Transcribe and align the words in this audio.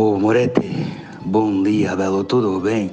Ô 0.00 0.18
Moretti, 0.18 0.96
bom 1.26 1.62
dia, 1.62 1.94
Belo, 1.94 2.24
tudo 2.24 2.58
bem? 2.58 2.90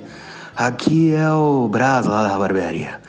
Aqui 0.57 1.13
é 1.13 1.31
o 1.31 1.69
Brás 1.69 2.05
lá 2.05 2.27
da 2.27 2.37
barbearia. 2.37 2.99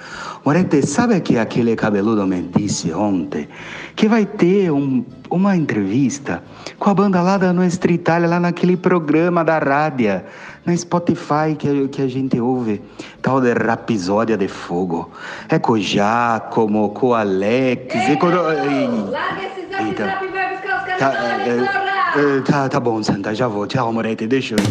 Moretti, 0.44 0.86
sabe 0.86 1.20
que 1.20 1.36
aquele 1.36 1.74
cabeludo 1.74 2.24
me 2.24 2.42
disse 2.42 2.92
ontem 2.92 3.48
que 3.96 4.06
vai 4.06 4.24
ter 4.24 4.70
um, 4.70 5.04
uma 5.28 5.56
entrevista 5.56 6.40
com 6.78 6.90
a 6.90 6.94
banda 6.94 7.20
lá 7.20 7.38
da 7.38 7.52
Nuestra 7.52 7.90
Itália, 7.90 8.28
lá 8.28 8.38
naquele 8.38 8.76
programa 8.76 9.44
da 9.44 9.58
rádio, 9.58 10.22
na 10.64 10.76
Spotify 10.76 11.56
que, 11.58 11.88
que 11.88 12.00
a 12.00 12.06
gente 12.06 12.40
ouve, 12.40 12.80
tal 13.20 13.40
de 13.40 13.52
Rapisódia 13.52 14.36
de 14.36 14.46
Fogo. 14.46 15.10
É 15.48 15.58
com 15.58 15.72
o 15.72 15.80
Giacomo, 15.80 16.90
com 16.90 17.08
o 17.08 17.14
Alex 17.14 17.96
Ei, 17.96 18.12
e 18.12 18.16
com... 18.16 18.28
Larga 18.28 19.44
esse 19.44 19.68
zap 19.68 19.84
Eita. 19.84 20.04
zap 20.04 20.24
e 20.24 20.28
vai 20.28 20.54
buscar 20.54 20.78
os 20.78 20.84
caras 20.84 20.98
Tá, 21.00 21.40
é, 21.42 21.48
emissora! 21.48 21.87
É, 22.18 22.40
tá, 22.42 22.68
tá 22.68 22.80
bom, 22.80 23.02
Santa, 23.02 23.34
já 23.34 23.48
vou. 23.48 23.66
Tchau, 23.66 23.92
Moretti, 23.92 24.26
deixa 24.26 24.54
eu 24.54 24.58
ir. 24.58 24.68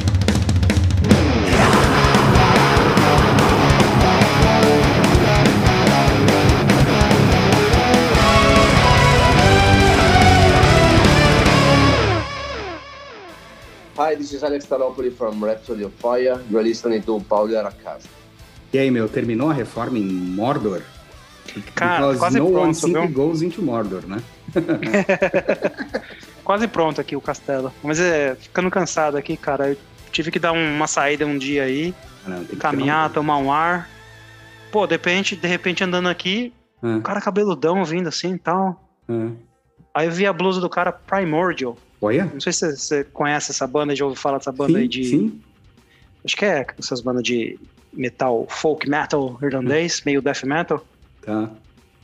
Hi, 13.97 14.13
this 14.15 14.31
is 14.31 14.43
Alex 14.43 14.65
Taropoli 14.67 15.11
from 15.11 15.43
Rhapsody 15.43 15.83
of 15.83 15.93
Fire. 15.93 16.39
You 16.49 16.59
are 16.59 16.63
listening 16.63 17.01
to 17.03 17.19
Paulo 17.21 17.57
Aracasa. 17.57 18.07
E 18.71 18.77
aí, 18.77 18.91
meu, 18.91 19.09
terminou 19.09 19.49
a 19.49 19.53
reforma 19.53 19.97
em 19.97 20.03
Mordor? 20.05 20.81
Cara, 21.73 22.13
Because 22.13 22.19
quase 22.19 22.37
no 22.37 22.45
one 22.45 22.53
pronto, 22.53 22.77
simply 22.77 23.07
viu? 23.07 23.15
goes 23.15 23.41
into 23.41 23.61
Mordor, 23.61 24.03
né? 24.05 24.21
Quase 26.47 26.65
pronto 26.65 27.01
aqui 27.01 27.13
o 27.13 27.19
castelo. 27.19 27.73
Mas 27.83 27.99
é, 27.99 28.33
ficando 28.35 28.71
cansado 28.71 29.17
aqui, 29.17 29.35
cara. 29.35 29.71
Eu 29.71 29.77
tive 30.13 30.31
que 30.31 30.39
dar 30.39 30.53
um- 30.53 30.75
uma 30.77 30.87
saída 30.87 31.25
um 31.25 31.37
dia 31.37 31.63
aí, 31.63 31.93
Ah, 32.25 32.29
não, 32.29 32.45
caminhar, 32.57 33.11
tomar 33.11 33.35
um 33.37 33.51
ar. 33.51 33.89
Pô, 34.71 34.87
de 34.87 34.93
repente, 34.93 35.35
de 35.35 35.45
repente 35.45 35.83
andando 35.83 36.07
aqui, 36.07 36.53
Ah, 36.81 36.95
o 36.95 37.01
cara 37.01 37.19
cabeludão 37.19 37.83
vindo 37.83 38.07
assim 38.07 38.35
e 38.35 38.39
tal. 38.39 38.81
ah. 39.09 39.31
Aí 39.93 40.07
eu 40.07 40.11
vi 40.13 40.25
a 40.25 40.31
blusa 40.31 40.61
do 40.61 40.69
cara 40.69 40.93
Primordial. 40.93 41.77
Olha? 41.99 42.23
Não 42.33 42.39
sei 42.39 42.53
se 42.53 42.59
você- 42.59 42.77
você 42.77 43.03
conhece 43.03 43.51
essa 43.51 43.67
banda, 43.67 43.93
já 43.93 44.05
ouviu 44.05 44.21
falar 44.21 44.37
dessa 44.37 44.51
banda 44.53 44.71
sim, 44.71 44.79
aí 44.79 44.87
de. 44.87 45.03
sim. 45.03 45.41
Acho 46.23 46.37
que 46.37 46.45
é 46.45 46.65
essas 46.79 47.01
bandas 47.01 47.23
de 47.23 47.59
metal, 47.91 48.47
folk 48.49 48.89
metal 48.89 49.37
irlandês, 49.43 50.01
meio 50.05 50.21
death 50.21 50.43
metal. 50.45 50.81
Tá. 51.21 51.49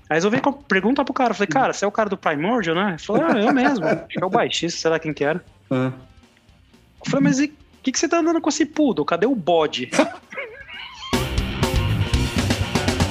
Aí 0.10 0.18
resolvi 0.18 0.42
perguntar 0.68 1.04
pro 1.06 1.14
cara. 1.14 1.34
Falei, 1.34 1.48
cara, 1.48 1.74
você 1.74 1.86
é 1.86 1.88
o 1.88 1.92
cara 1.92 2.10
do 2.10 2.18
Primordial, 2.18 2.76
né? 2.76 2.90
Ele 2.90 2.98
falou, 3.00 3.24
ah, 3.26 3.40
eu 3.40 3.54
mesmo. 3.54 3.86
É 4.20 4.26
o 4.26 4.30
baixista, 4.30 4.80
sei 4.80 4.92
lá 4.92 5.00
quem 5.00 5.14
que 5.14 5.24
era. 5.24 5.44
Ah. 5.72 5.92
Eu 7.06 7.12
falei, 7.12 7.24
mas 7.24 7.40
e 7.40 7.46
o 7.46 7.52
que, 7.84 7.92
que 7.92 8.00
você 8.00 8.08
tá 8.08 8.20
andando 8.20 8.40
com 8.40 8.50
esse 8.50 8.66
poodle? 8.66 9.06
Cadê 9.06 9.26
o 9.26 9.36
bode? 9.36 9.90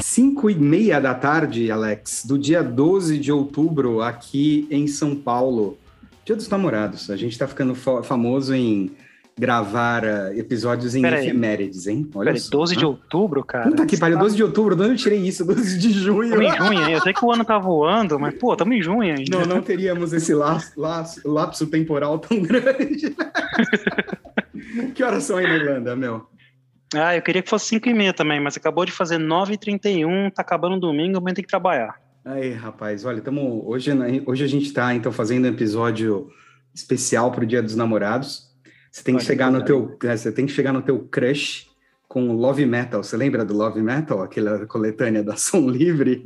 Cinco 0.02 0.50
e 0.50 0.54
meia 0.54 1.00
da 1.00 1.14
tarde, 1.14 1.70
Alex, 1.70 2.24
do 2.26 2.38
dia 2.38 2.62
12 2.62 3.18
de 3.18 3.32
outubro, 3.32 4.02
aqui 4.02 4.66
em 4.70 4.86
São 4.86 5.16
Paulo. 5.16 5.78
Dia 6.24 6.36
dos 6.36 6.48
namorados. 6.48 7.08
A 7.10 7.16
gente 7.16 7.38
tá 7.38 7.48
ficando 7.48 7.74
fa- 7.74 8.02
famoso 8.02 8.54
em 8.54 8.92
gravar 9.38 10.04
ah, 10.04 10.36
episódios 10.36 10.94
em 10.94 11.02
Pera 11.02 11.22
efemérides, 11.22 11.86
hein? 11.86 12.08
Olha 12.14 12.36
só. 12.36 12.50
12 12.50 12.76
de 12.76 12.84
outubro, 12.84 13.42
cara. 13.42 13.70
Puta 13.70 13.86
que 13.86 13.96
pariu, 13.96 14.16
tá- 14.16 14.22
12 14.22 14.36
de 14.36 14.42
outubro, 14.42 14.76
de 14.76 14.82
onde 14.82 14.92
eu 14.92 14.96
tirei 14.96 15.18
isso? 15.20 15.44
12 15.46 15.78
de 15.78 15.92
junho. 15.92 16.30
Tamo 16.30 16.42
em 16.42 16.56
junho, 16.56 16.82
hein? 16.86 16.92
Eu 16.92 17.00
sei 17.00 17.12
que 17.12 17.24
o 17.24 17.32
ano 17.32 17.44
tá 17.44 17.58
voando, 17.58 18.18
mas, 18.18 18.34
pô, 18.34 18.54
tamo 18.56 18.72
em 18.74 18.82
junho 18.82 19.14
ainda. 19.14 19.38
Não, 19.38 19.46
não 19.46 19.62
teríamos 19.62 20.12
esse 20.12 20.34
lapso, 20.34 20.72
lapso, 20.78 21.20
lapso 21.28 21.66
temporal 21.66 22.18
tão 22.18 22.40
grande. 22.42 23.14
que 24.94 25.02
horas 25.02 25.24
são 25.24 25.36
aí 25.36 25.46
na 25.46 25.54
Irlanda, 25.56 25.96
meu? 25.96 26.26
Ah, 26.94 27.16
eu 27.16 27.22
queria 27.22 27.42
que 27.42 27.48
fosse 27.48 27.66
5 27.66 27.88
e 27.88 27.94
meia 27.94 28.12
também, 28.12 28.38
mas 28.38 28.56
acabou 28.56 28.84
de 28.84 28.92
fazer 28.92 29.18
9h31, 29.18 30.30
tá 30.30 30.42
acabando 30.42 30.76
o 30.76 30.80
domingo, 30.80 31.16
amanhã 31.16 31.34
tem 31.34 31.44
que 31.44 31.50
trabalhar. 31.50 31.98
Aí, 32.24 32.52
rapaz, 32.52 33.04
olha, 33.04 33.20
tamo, 33.20 33.64
hoje, 33.66 33.90
hoje 34.26 34.44
a 34.44 34.46
gente 34.46 34.72
tá, 34.72 34.94
então, 34.94 35.10
fazendo 35.10 35.46
um 35.46 35.48
episódio 35.48 36.28
especial 36.74 37.32
pro 37.32 37.46
Dia 37.46 37.62
dos 37.62 37.74
Namorados. 37.74 38.51
Você 38.92 39.02
tem 39.02 39.16
que 39.16 39.24
chegar 39.24 39.50
no 39.50 39.64
teu, 39.64 39.96
é, 40.04 40.14
você 40.14 40.30
tem 40.30 40.44
que 40.44 40.52
chegar 40.52 40.70
no 40.70 40.82
teu 40.82 40.98
crush 41.10 41.66
com 42.06 42.30
Love 42.34 42.66
Metal. 42.66 43.02
Você 43.02 43.16
lembra 43.16 43.42
do 43.42 43.54
Love 43.54 43.80
Metal? 43.80 44.20
Aquela 44.20 44.66
coletânea 44.66 45.22
da 45.22 45.34
Som 45.40 45.70
Livre? 45.70 46.22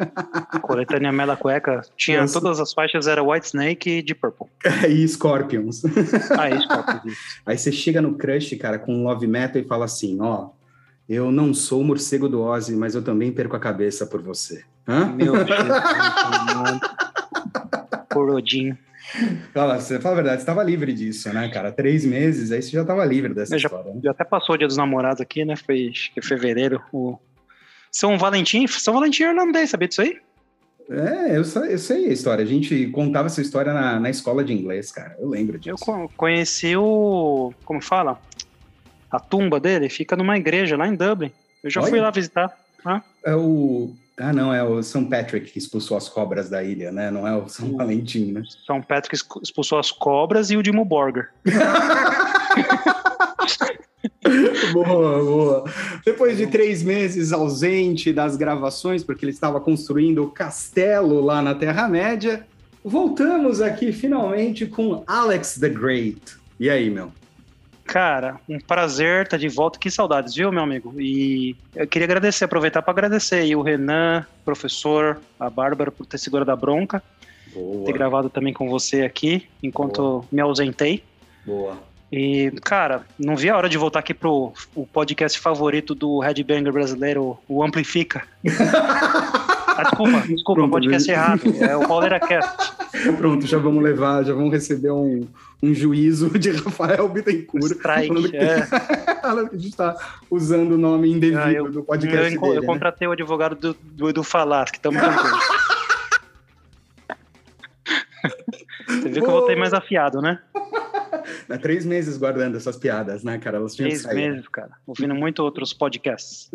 Coletânea 0.62 1.12
Mela 1.12 1.36
Cueca 1.36 1.82
tinha 1.96 2.22
Nossa. 2.22 2.40
todas 2.40 2.58
as 2.58 2.72
faixas, 2.72 3.06
era 3.06 3.22
White 3.22 3.46
Snake 3.46 3.88
e 3.88 4.02
Deep 4.02 4.20
Purple. 4.20 4.48
e 4.90 5.06
Scorpions. 5.06 5.82
Ah, 6.36 6.50
isso, 6.50 6.66
Pop. 6.66 7.16
Aí 7.46 7.56
você 7.56 7.70
chega 7.70 8.02
no 8.02 8.16
crush, 8.18 8.56
cara, 8.56 8.80
com 8.80 9.04
Love 9.04 9.28
Metal 9.28 9.62
e 9.62 9.64
fala 9.64 9.84
assim, 9.84 10.18
ó, 10.20 10.48
eu 11.08 11.30
não 11.30 11.54
sou 11.54 11.82
o 11.82 11.84
morcego 11.84 12.28
do 12.28 12.42
Ozzy, 12.42 12.74
mas 12.74 12.96
eu 12.96 13.02
também 13.02 13.30
perco 13.30 13.54
a 13.54 13.60
cabeça 13.60 14.06
por 14.06 14.20
você. 14.20 14.64
Hã? 14.88 15.06
Meu 15.06 15.32
Deus, 15.44 15.48
mano. 16.52 16.80
Corodinho. 18.12 18.76
Fala, 19.54 19.78
você 19.80 20.00
fala 20.00 20.14
a 20.14 20.16
verdade, 20.16 20.40
você 20.40 20.46
tava 20.46 20.62
livre 20.62 20.92
disso, 20.92 21.32
né, 21.32 21.48
cara? 21.48 21.70
Três 21.72 22.04
meses, 22.04 22.50
aí 22.52 22.60
você 22.62 22.70
já 22.70 22.84
tava 22.84 23.04
livre 23.04 23.32
dessa 23.32 23.54
Eu 23.54 23.58
já- 23.58 23.68
história. 23.68 23.94
né? 23.94 24.00
Já 24.02 24.10
até 24.10 24.24
passou 24.24 24.54
o 24.54 24.58
dia 24.58 24.66
dos 24.66 24.76
namorados 24.76 25.20
aqui, 25.20 25.44
né? 25.44 25.54
Foi 25.56 25.88
acho 25.90 26.12
que 26.12 26.20
fevereiro. 26.20 26.82
O... 26.92 27.18
São 27.90 28.18
Valentim, 28.18 28.66
São 28.66 28.94
Valentim 28.94 29.22
é 29.22 29.28
irlandês, 29.30 29.70
sabia 29.70 29.88
disso 29.88 30.02
aí? 30.02 30.18
É, 30.88 31.36
eu 31.36 31.44
sei, 31.44 31.72
eu 31.74 31.78
sei 31.78 32.06
a 32.06 32.12
história. 32.12 32.44
A 32.44 32.46
gente 32.46 32.86
contava 32.88 33.26
essa 33.26 33.40
história 33.40 33.72
na, 33.72 33.98
na 33.98 34.08
escola 34.10 34.44
de 34.44 34.52
inglês, 34.52 34.92
cara. 34.92 35.16
Eu 35.18 35.28
lembro 35.28 35.58
disso. 35.58 35.70
Eu 35.70 35.76
co- 35.78 36.10
conheci 36.16 36.76
o. 36.76 37.52
Como 37.64 37.80
fala? 37.82 38.20
A 39.10 39.18
tumba 39.18 39.58
dele 39.58 39.88
fica 39.88 40.14
numa 40.14 40.36
igreja 40.36 40.76
lá 40.76 40.86
em 40.86 40.94
Dublin. 40.94 41.32
Eu 41.64 41.70
já 41.70 41.80
Olha. 41.80 41.90
fui 41.90 42.00
lá 42.00 42.10
visitar. 42.10 42.56
É 43.24 43.34
o. 43.34 43.92
Ah, 44.18 44.32
não, 44.32 44.52
é 44.52 44.62
o 44.62 44.82
São 44.82 45.04
Patrick 45.04 45.50
que 45.50 45.58
expulsou 45.58 45.96
as 45.96 46.08
cobras 46.08 46.48
da 46.48 46.62
ilha, 46.62 46.90
né? 46.90 47.10
Não 47.10 47.26
é 47.26 47.36
o 47.36 47.48
São. 47.48 47.76
Valentim, 47.76 48.32
né? 48.32 48.42
São 48.66 48.80
Patrick 48.80 49.16
expulsou 49.42 49.78
as 49.78 49.90
cobras 49.90 50.50
e 50.50 50.56
o 50.56 50.62
Dimo 50.62 50.84
Borger. 50.84 51.28
boa, 54.72 55.22
boa. 55.22 55.64
Depois 56.04 56.38
de 56.38 56.46
três 56.46 56.82
meses 56.82 57.32
ausente 57.32 58.12
das 58.12 58.36
gravações, 58.36 59.04
porque 59.04 59.24
ele 59.24 59.32
estava 59.32 59.60
construindo 59.60 60.24
o 60.24 60.30
castelo 60.30 61.20
lá 61.20 61.42
na 61.42 61.54
Terra-média, 61.54 62.46
voltamos 62.82 63.60
aqui 63.60 63.92
finalmente 63.92 64.64
com 64.64 65.04
Alex 65.06 65.58
the 65.58 65.68
Great. 65.68 66.36
E 66.58 66.70
aí, 66.70 66.88
meu? 66.88 67.12
Cara, 67.86 68.40
um 68.48 68.58
prazer 68.58 69.22
estar 69.24 69.36
de 69.36 69.48
volta. 69.48 69.78
Que 69.78 69.90
saudades, 69.90 70.34
viu, 70.34 70.50
meu 70.50 70.62
amigo? 70.62 70.94
E 71.00 71.56
eu 71.74 71.86
queria 71.86 72.06
agradecer, 72.06 72.44
aproveitar 72.44 72.82
para 72.82 72.90
agradecer 72.92 73.36
aí 73.36 73.54
o 73.54 73.62
Renan, 73.62 74.26
professor, 74.44 75.18
a 75.38 75.48
Bárbara 75.48 75.90
por 75.90 76.04
ter 76.04 76.18
segurado 76.18 76.50
a 76.50 76.56
bronca, 76.56 77.02
ter 77.52 77.58
Boa, 77.58 77.92
gravado 77.92 78.28
também 78.28 78.52
com 78.52 78.68
você 78.68 79.02
aqui, 79.02 79.46
enquanto 79.62 80.24
me 80.30 80.40
ausentei. 80.40 81.02
boa. 81.44 81.78
E, 82.12 82.52
cara, 82.62 83.02
não 83.18 83.34
vi 83.34 83.50
a 83.50 83.56
hora 83.56 83.68
de 83.68 83.76
voltar 83.76 83.98
aqui 83.98 84.14
pro 84.14 84.52
o 84.76 84.86
podcast 84.86 85.40
favorito 85.40 85.92
do 85.92 86.20
Headbanger 86.20 86.72
brasileiro, 86.72 87.36
o 87.48 87.62
Amplifica. 87.62 88.22
Ah, 89.78 89.82
desculpa, 89.82 90.20
desculpa, 90.26 90.60
Pronto, 90.62 90.70
podcast 90.70 91.10
errado. 91.10 91.42
É 91.62 91.76
o 91.76 91.86
Pauleira 91.86 92.18
Cast. 92.18 92.72
Pronto, 93.18 93.46
já 93.46 93.58
vamos 93.58 93.82
levar, 93.82 94.24
já 94.24 94.32
vamos 94.34 94.52
receber 94.52 94.90
um, 94.90 95.26
um 95.62 95.74
juízo 95.74 96.30
de 96.38 96.50
Rafael 96.56 97.08
Bittencourt. 97.08 97.64
Strike. 97.72 98.08
falando 98.08 98.30
que- 98.30 98.36
É. 98.36 98.56
a 99.26 99.42
gente 99.56 99.68
está 99.68 99.96
usando 100.30 100.72
o 100.72 100.78
nome 100.78 101.10
indevido 101.10 101.40
Ah, 101.40 101.52
eu- 101.52 101.70
do 101.70 101.80
Eu, 101.80 101.84
podcast 101.84 102.34
eu 102.34 102.40
dele, 102.40 102.60
né? 102.60 102.66
contratei 102.66 103.06
o 103.08 103.12
advogado 103.12 103.54
do, 103.56 103.74
do 103.82 104.08
Edu 104.08 104.22
Falas, 104.22 104.70
que 104.70 104.78
estamos. 104.78 105.00
Você 108.88 109.08
viu 109.08 109.22
que 109.22 109.28
eu 109.28 109.32
voltei 109.32 109.56
mais 109.56 109.72
afiado, 109.74 110.20
né? 110.20 110.40
Há 111.48 111.58
três 111.58 111.84
meses 111.84 112.16
guardando 112.16 112.56
essas 112.56 112.76
piadas, 112.76 113.22
né, 113.24 113.38
cara? 113.38 113.56
Elas 113.58 113.74
Três 113.74 114.04
meses, 114.06 114.46
cara. 114.48 114.70
Ouvindo 114.86 115.14
muito 115.14 115.40
outros 115.42 115.72
podcasts. 115.72 116.50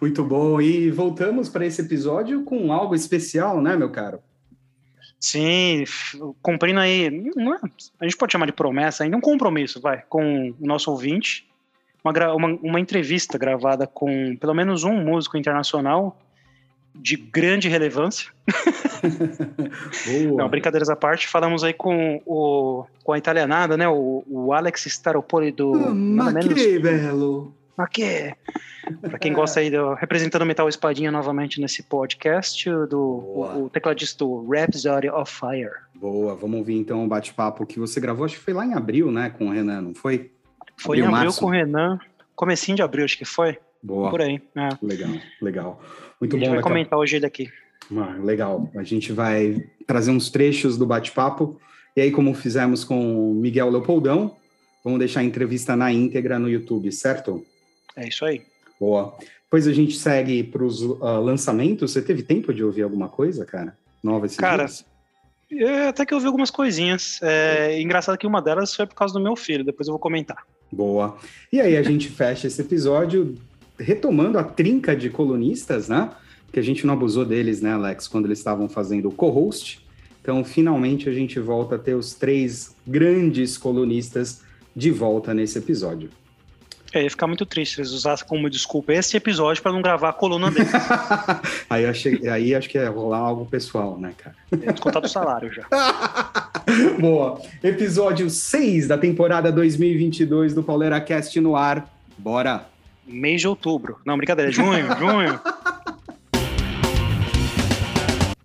Muito 0.00 0.24
bom. 0.24 0.60
E 0.60 0.90
voltamos 0.90 1.48
para 1.48 1.66
esse 1.66 1.80
episódio 1.82 2.42
com 2.44 2.72
algo 2.72 2.94
especial, 2.94 3.60
né, 3.60 3.76
meu 3.76 3.90
caro? 3.90 4.20
Sim, 5.20 5.84
cumprindo 6.40 6.78
aí. 6.80 7.06
é- 7.06 7.68
a 8.00 8.04
gente 8.04 8.16
pode 8.16 8.32
chamar 8.32 8.46
de 8.46 8.52
promessa 8.52 9.02
ainda, 9.04 9.16
um 9.16 9.20
compromisso, 9.20 9.80
vai, 9.80 10.02
com 10.08 10.50
o 10.60 10.66
nosso 10.66 10.90
ouvinte. 10.90 11.46
Uma, 12.04 12.34
uma, 12.34 12.48
uma 12.62 12.80
entrevista 12.80 13.36
gravada 13.36 13.86
com 13.86 14.36
pelo 14.36 14.54
menos 14.54 14.84
um 14.84 14.94
músico 14.94 15.36
internacional 15.36 16.16
de 16.94 17.16
grande 17.16 17.68
relevância. 17.68 18.30
Não, 20.36 20.48
brincadeiras 20.48 20.88
à 20.88 20.96
parte, 20.96 21.28
falamos 21.28 21.62
aí 21.64 21.72
com, 21.72 22.20
o, 22.24 22.84
com 23.04 23.12
a 23.12 23.18
italianada, 23.18 23.76
né? 23.76 23.88
O, 23.88 24.24
o 24.28 24.52
Alex 24.52 24.86
Staropoli 24.86 25.50
do. 25.52 25.74
Ah, 25.74 25.94
Ma 25.94 26.30
menos- 26.32 26.54
que 26.54 26.78
belo! 26.78 27.54
Ma 27.78 27.86
que? 27.86 28.34
Pra 29.02 29.18
quem 29.20 29.32
gosta 29.32 29.60
aí, 29.60 29.70
do, 29.70 29.94
representando 29.94 30.42
o 30.42 30.46
Metal 30.46 30.68
Espadinha 30.68 31.12
novamente 31.12 31.60
nesse 31.60 31.84
podcast, 31.84 32.68
do 32.90 33.00
o, 33.00 33.64
o 33.66 33.70
tecladista 33.70 34.18
do 34.24 34.44
Rhapsody 34.50 35.08
of 35.08 35.32
Fire. 35.32 35.70
Boa, 35.94 36.34
vamos 36.34 36.58
ouvir 36.58 36.74
então 36.76 37.04
o 37.04 37.08
bate-papo 37.08 37.64
que 37.64 37.78
você 37.78 38.00
gravou, 38.00 38.24
acho 38.24 38.34
que 38.34 38.40
foi 38.40 38.52
lá 38.52 38.66
em 38.66 38.74
abril, 38.74 39.12
né, 39.12 39.30
com 39.30 39.46
o 39.46 39.50
Renan, 39.52 39.80
não 39.80 39.94
foi? 39.94 40.32
Foi 40.76 40.96
Abril, 40.98 41.04
em 41.04 41.08
abril 41.08 41.24
março? 41.26 41.40
com 41.40 41.46
o 41.46 41.50
Renan. 41.50 42.00
Comecinho 42.34 42.76
de 42.76 42.82
abril, 42.82 43.04
acho 43.04 43.16
que 43.18 43.24
foi. 43.24 43.58
Boa. 43.82 44.10
Por 44.10 44.22
aí. 44.22 44.42
É. 44.56 44.68
Legal, 44.82 45.10
legal. 45.40 45.80
Muito 46.20 46.34
a 46.34 46.38
gente 46.38 46.46
bom, 46.48 46.54
vai 46.54 46.56
daqui 46.56 46.68
a- 46.68 46.72
comentar 46.72 46.98
hoje 46.98 47.16
ele 47.16 47.26
aqui. 47.26 47.48
Ah, 47.96 48.16
legal. 48.22 48.68
A 48.76 48.82
gente 48.82 49.12
vai 49.12 49.64
trazer 49.86 50.10
uns 50.10 50.30
trechos 50.30 50.76
do 50.76 50.84
bate-papo. 50.84 51.60
E 51.96 52.00
aí, 52.00 52.10
como 52.10 52.34
fizemos 52.34 52.84
com 52.84 53.30
o 53.30 53.34
Miguel 53.34 53.70
Leopoldão, 53.70 54.36
vamos 54.84 54.98
deixar 54.98 55.20
a 55.20 55.24
entrevista 55.24 55.74
na 55.76 55.92
íntegra 55.92 56.38
no 56.38 56.48
YouTube, 56.48 56.90
certo? 56.92 57.44
É 57.98 58.08
isso 58.08 58.24
aí. 58.24 58.42
Boa. 58.80 59.14
Depois 59.44 59.66
a 59.66 59.72
gente 59.72 59.96
segue 59.96 60.42
para 60.44 60.62
os 60.62 60.80
lançamentos. 60.80 61.92
Você 61.92 62.00
teve 62.00 62.22
tempo 62.22 62.54
de 62.54 62.62
ouvir 62.62 62.82
alguma 62.82 63.08
coisa, 63.08 63.44
cara? 63.44 63.76
Nova 64.02 64.26
esses 64.26 64.38
Cara? 64.38 64.66
É, 65.50 65.88
até 65.88 66.04
que 66.06 66.14
eu 66.14 66.20
vi 66.20 66.26
algumas 66.26 66.50
coisinhas. 66.50 67.18
É, 67.22 67.80
engraçado 67.80 68.18
que 68.18 68.26
uma 68.26 68.40
delas 68.40 68.74
foi 68.74 68.86
por 68.86 68.94
causa 68.94 69.14
do 69.14 69.20
meu 69.20 69.34
filho, 69.34 69.64
depois 69.64 69.88
eu 69.88 69.92
vou 69.92 69.98
comentar. 69.98 70.44
Boa. 70.70 71.16
E 71.52 71.60
aí 71.60 71.76
a 71.76 71.82
gente 71.82 72.08
fecha 72.08 72.46
esse 72.46 72.60
episódio 72.60 73.34
retomando 73.78 74.38
a 74.38 74.44
trinca 74.44 74.94
de 74.94 75.08
colunistas, 75.08 75.88
né? 75.88 76.10
Que 76.52 76.60
a 76.60 76.62
gente 76.62 76.86
não 76.86 76.94
abusou 76.94 77.24
deles, 77.24 77.60
né, 77.60 77.72
Alex, 77.72 78.06
quando 78.06 78.26
eles 78.26 78.38
estavam 78.38 78.68
fazendo 78.68 79.08
o 79.08 79.12
co-host. 79.12 79.84
Então, 80.20 80.44
finalmente, 80.44 81.08
a 81.08 81.12
gente 81.12 81.40
volta 81.40 81.76
a 81.76 81.78
ter 81.78 81.94
os 81.94 82.12
três 82.14 82.76
grandes 82.86 83.56
colunistas 83.56 84.42
de 84.76 84.90
volta 84.90 85.32
nesse 85.32 85.58
episódio. 85.58 86.10
É, 86.92 87.02
ia 87.02 87.10
ficar 87.10 87.26
muito 87.26 87.44
triste 87.44 87.74
se 87.74 87.80
eles 87.82 87.90
usassem 87.90 88.26
como 88.26 88.48
desculpa 88.48 88.94
esse 88.94 89.16
episódio 89.16 89.62
para 89.62 89.72
não 89.72 89.82
gravar 89.82 90.08
a 90.08 90.12
coluna 90.12 90.50
dele. 90.50 90.68
aí, 91.68 91.84
achei, 91.84 92.28
aí 92.28 92.54
acho 92.54 92.68
que 92.68 92.78
ia 92.78 92.88
rolar 92.88 93.18
algo 93.18 93.44
pessoal, 93.44 93.98
né, 93.98 94.14
cara? 94.16 94.34
É 94.52 94.72
descontado 94.72 95.06
o 95.06 95.08
salário 95.08 95.52
já. 95.52 95.66
Boa. 96.98 97.40
Episódio 97.62 98.30
6 98.30 98.88
da 98.88 98.96
temporada 98.96 99.52
2022 99.52 100.54
do 100.54 100.62
Pauleira 100.62 101.00
Cast 101.00 101.38
no 101.40 101.56
ar. 101.56 101.88
Bora! 102.16 102.66
Mês 103.06 103.40
de 103.40 103.48
outubro. 103.48 103.98
Não, 104.04 104.16
brincadeira, 104.16 104.50
é 104.50 104.54
junho, 104.54 104.86
junho. 104.98 105.40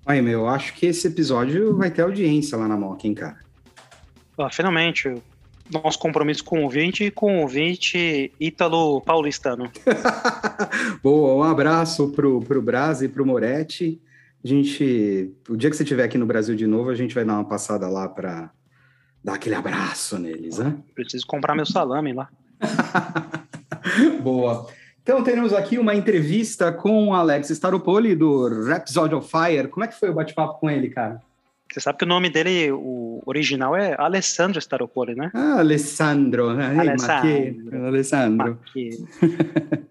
Aí, 0.05 0.21
meu, 0.21 0.47
acho 0.47 0.73
que 0.73 0.85
esse 0.85 1.07
episódio 1.07 1.77
vai 1.77 1.89
ter 1.89 2.01
audiência 2.01 2.57
lá 2.57 2.67
na 2.67 2.75
Moca, 2.75 3.07
hein, 3.07 3.13
cara? 3.13 3.37
Ah, 4.37 4.49
finalmente, 4.49 5.13
nosso 5.73 5.99
compromisso 5.99 6.43
com 6.43 6.59
o 6.59 6.63
ouvinte 6.63 7.05
e 7.05 7.11
com 7.11 7.37
o 7.37 7.41
ouvinte 7.41 8.31
ítalo 8.39 9.01
paulistano. 9.01 9.71
Boa, 11.03 11.35
um 11.35 11.43
abraço 11.43 12.09
pro, 12.11 12.39
pro 12.41 12.61
Braz 12.61 13.01
e 13.01 13.09
pro 13.09 13.25
Moretti. 13.25 14.01
A 14.43 14.47
gente, 14.47 15.33
o 15.49 15.55
dia 15.55 15.69
que 15.69 15.75
você 15.75 15.83
estiver 15.83 16.03
aqui 16.03 16.17
no 16.17 16.25
Brasil 16.25 16.55
de 16.55 16.67
novo, 16.67 16.89
a 16.89 16.95
gente 16.95 17.15
vai 17.15 17.23
dar 17.23 17.33
uma 17.33 17.45
passada 17.45 17.87
lá 17.87 18.07
para 18.07 18.51
dar 19.23 19.35
aquele 19.35 19.55
abraço 19.55 20.19
neles, 20.19 20.57
né? 20.57 20.75
Preciso 20.93 21.25
comprar 21.25 21.55
meu 21.55 21.65
salame 21.65 22.13
lá. 22.13 22.29
Boa. 24.21 24.67
Então 25.01 25.23
temos 25.23 25.53
aqui 25.53 25.77
uma 25.77 25.95
entrevista 25.95 26.71
com 26.71 27.09
o 27.09 27.13
Alex 27.13 27.49
Staropoli 27.49 28.15
do 28.15 28.65
Rhapsody 28.65 29.15
of 29.15 29.29
Fire. 29.29 29.67
Como 29.67 29.83
é 29.83 29.87
que 29.87 29.99
foi 29.99 30.09
o 30.09 30.13
bate-papo 30.13 30.59
com 30.59 30.69
ele, 30.69 30.89
cara? 30.89 31.21
Você 31.73 31.79
sabe 31.79 31.97
que 31.97 32.05
o 32.05 32.07
nome 32.07 32.29
dele, 32.29 32.71
o 32.71 33.19
original 33.25 33.75
é 33.75 33.95
Alessandro 33.97 34.59
Staropoli, 34.59 35.15
né? 35.15 35.31
Ah, 35.33 35.57
Alessandro. 35.57 36.53
né? 36.53 36.79
Alessandro. 36.79 37.87
Alessandro. 37.87 38.59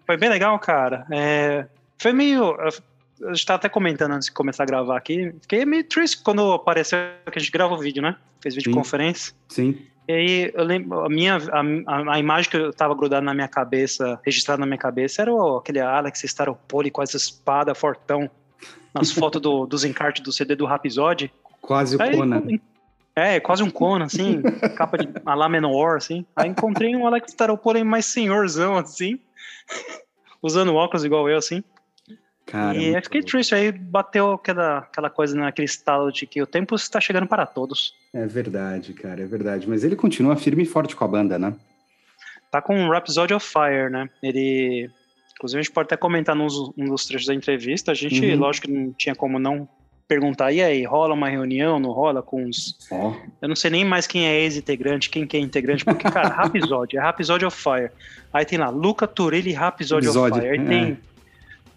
Foi 0.07 0.17
bem 0.17 0.29
legal, 0.29 0.57
cara. 0.61 1.05
É, 1.11 1.67
foi 1.99 2.13
meio. 2.13 2.55
A 2.61 3.33
gente 3.33 3.45
tá 3.45 3.57
até 3.57 3.69
comentando 3.69 4.13
antes 4.13 4.27
de 4.27 4.33
começar 4.33 4.63
a 4.63 4.67
gravar 4.67 4.97
aqui. 4.97 5.35
Fiquei 5.41 5.65
meio 5.65 5.83
triste 5.83 6.23
quando 6.23 6.53
apareceu 6.53 6.99
que 7.33 7.37
a 7.37 7.41
gente 7.41 7.51
grava 7.51 7.75
o 7.75 7.79
vídeo, 7.79 8.01
né? 8.01 8.15
Fez 8.41 8.55
videoconferência. 8.55 9.35
Sim. 9.49 9.77
E 10.07 10.13
aí 10.13 10.53
eu 10.55 10.63
lembro, 10.63 11.05
a 11.05 11.09
minha 11.09 11.37
a, 11.37 12.15
a 12.15 12.19
imagem 12.21 12.49
que 12.49 12.57
eu 12.57 12.73
tava 12.73 12.95
grudada 12.95 13.25
na 13.25 13.35
minha 13.35 13.49
cabeça, 13.49 14.21
registrada 14.25 14.61
na 14.61 14.67
minha 14.67 14.79
cabeça, 14.79 15.21
era 15.23 15.33
o, 15.33 15.57
aquele 15.57 15.81
Alex 15.81 16.23
Staropoli 16.23 16.93
com 16.93 17.03
essa 17.03 17.17
espada 17.17 17.75
fortão 17.75 18.31
nas 18.95 19.11
fotos 19.11 19.41
do, 19.41 19.67
dos 19.67 19.85
encartes 19.85 20.23
do 20.23 20.33
CD 20.33 20.55
do 20.55 20.67
Rhapsody. 20.67 21.33
Quase 21.63 21.97
o 21.97 22.03
Aí, 22.03 22.15
Conan. 22.15 22.43
É, 23.15 23.39
quase 23.41 23.63
um 23.63 23.71
Conan, 23.71 24.07
assim, 24.07 24.43
capa 24.77 24.99
de 24.99 25.09
a 25.25 25.35
lá 25.35 25.49
Menor, 25.49 25.97
assim. 25.97 26.27
Aí 26.35 26.49
encontrei 26.49 26.95
um 26.97 27.07
Alex 27.07 27.33
Staropoli 27.33 27.85
mais 27.85 28.05
senhorzão, 28.07 28.77
assim, 28.77 29.19
usando 30.43 30.75
óculos 30.75 31.05
igual 31.05 31.29
eu, 31.31 31.39
assim. 31.39 31.63
Cara, 32.45 32.77
e 32.77 32.87
aí 32.87 32.93
muito 32.93 33.05
fiquei 33.05 33.23
triste, 33.23 33.55
aí 33.55 33.71
bateu 33.71 34.33
aquela, 34.33 34.79
aquela 34.79 35.09
coisa 35.09 35.37
naquele 35.37 35.65
estalo 35.65 36.11
de 36.13 36.27
que 36.27 36.43
o 36.43 36.47
tempo 36.47 36.75
está 36.75 37.01
chegando 37.01 37.27
para 37.27 37.47
todos. 37.47 37.95
É 38.13 38.27
verdade, 38.27 38.93
cara, 38.93 39.23
é 39.23 39.27
verdade. 39.27 39.69
Mas 39.69 39.85
ele 39.85 39.95
continua 39.97 40.37
firme 40.37 40.65
e 40.65 40.67
forte 40.67 40.97
com 40.97 41.05
a 41.05 41.09
banda, 41.09 41.39
né? 41.39 41.55
Tá 42.51 42.61
com 42.61 42.77
um 42.77 42.91
Rhapsody 42.91 43.33
of 43.33 43.47
Fire, 43.47 43.91
né? 43.91 44.11
Ele. 44.23 44.91
Inclusive, 45.35 45.61
a 45.61 45.63
gente 45.63 45.73
pode 45.73 45.87
até 45.87 45.97
comentar 45.97 46.37
nos, 46.37 46.71
dos 46.77 47.07
trechos 47.07 47.27
da 47.27 47.35
entrevista. 47.35 47.93
A 47.93 47.95
gente, 47.95 48.25
Uhum. 48.25 48.39
lógico 48.39 48.71
não 48.71 48.93
tinha 48.93 49.15
como 49.15 49.39
não 49.39 49.67
perguntar, 50.13 50.53
e 50.53 50.63
aí, 50.63 50.85
rola 50.85 51.15
uma 51.15 51.29
reunião, 51.31 51.81
não 51.81 51.91
rola 51.91 52.23
com 52.23 52.45
os. 52.45 52.77
Ó, 52.91 53.15
Eu 53.41 53.49
não 53.49 53.57
sei 53.57 53.71
nem 53.71 53.85
mais 53.85 54.07
quem 54.07 54.27
é 54.27 54.41
ex-integrante, 54.41 55.09
quem 55.09 55.27
que 55.27 55.39
é 55.39 55.41
integrante, 55.41 55.85
porque, 55.85 56.11
cara, 56.11 56.29
Rhapsody, 56.37 56.99
é 56.99 57.01
Rhapsody 57.01 57.45
of 57.47 57.57
Fire. 57.57 57.91
Aí 58.33 58.45
tem 58.45 58.59
lá, 58.59 58.69
Luca 58.69 59.07
Turilli 59.07 59.53
Rhapsody 59.53 60.09
of 60.09 60.19
Fire. 60.19 60.49
Aí 60.49 60.59
é. 60.59 60.65
tem 60.65 60.99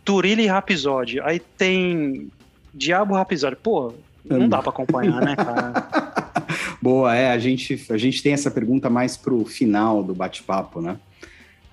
Turilli 0.03 0.47
Rhapsody. 0.47 1.21
Aí 1.21 1.39
tem 1.39 2.29
Diabo 2.73 3.15
Rhapsody. 3.15 3.55
Pô, 3.55 3.93
não 4.25 4.49
dá 4.49 4.61
pra 4.61 4.69
acompanhar, 4.69 5.21
né, 5.21 5.35
cara? 5.35 5.87
Boa, 6.81 7.15
é, 7.15 7.31
a 7.31 7.39
gente, 7.39 7.85
a 7.89 7.97
gente 7.97 8.21
tem 8.21 8.33
essa 8.33 8.51
pergunta 8.51 8.89
mais 8.89 9.15
pro 9.15 9.45
final 9.45 10.03
do 10.03 10.13
bate-papo, 10.13 10.81
né? 10.81 10.97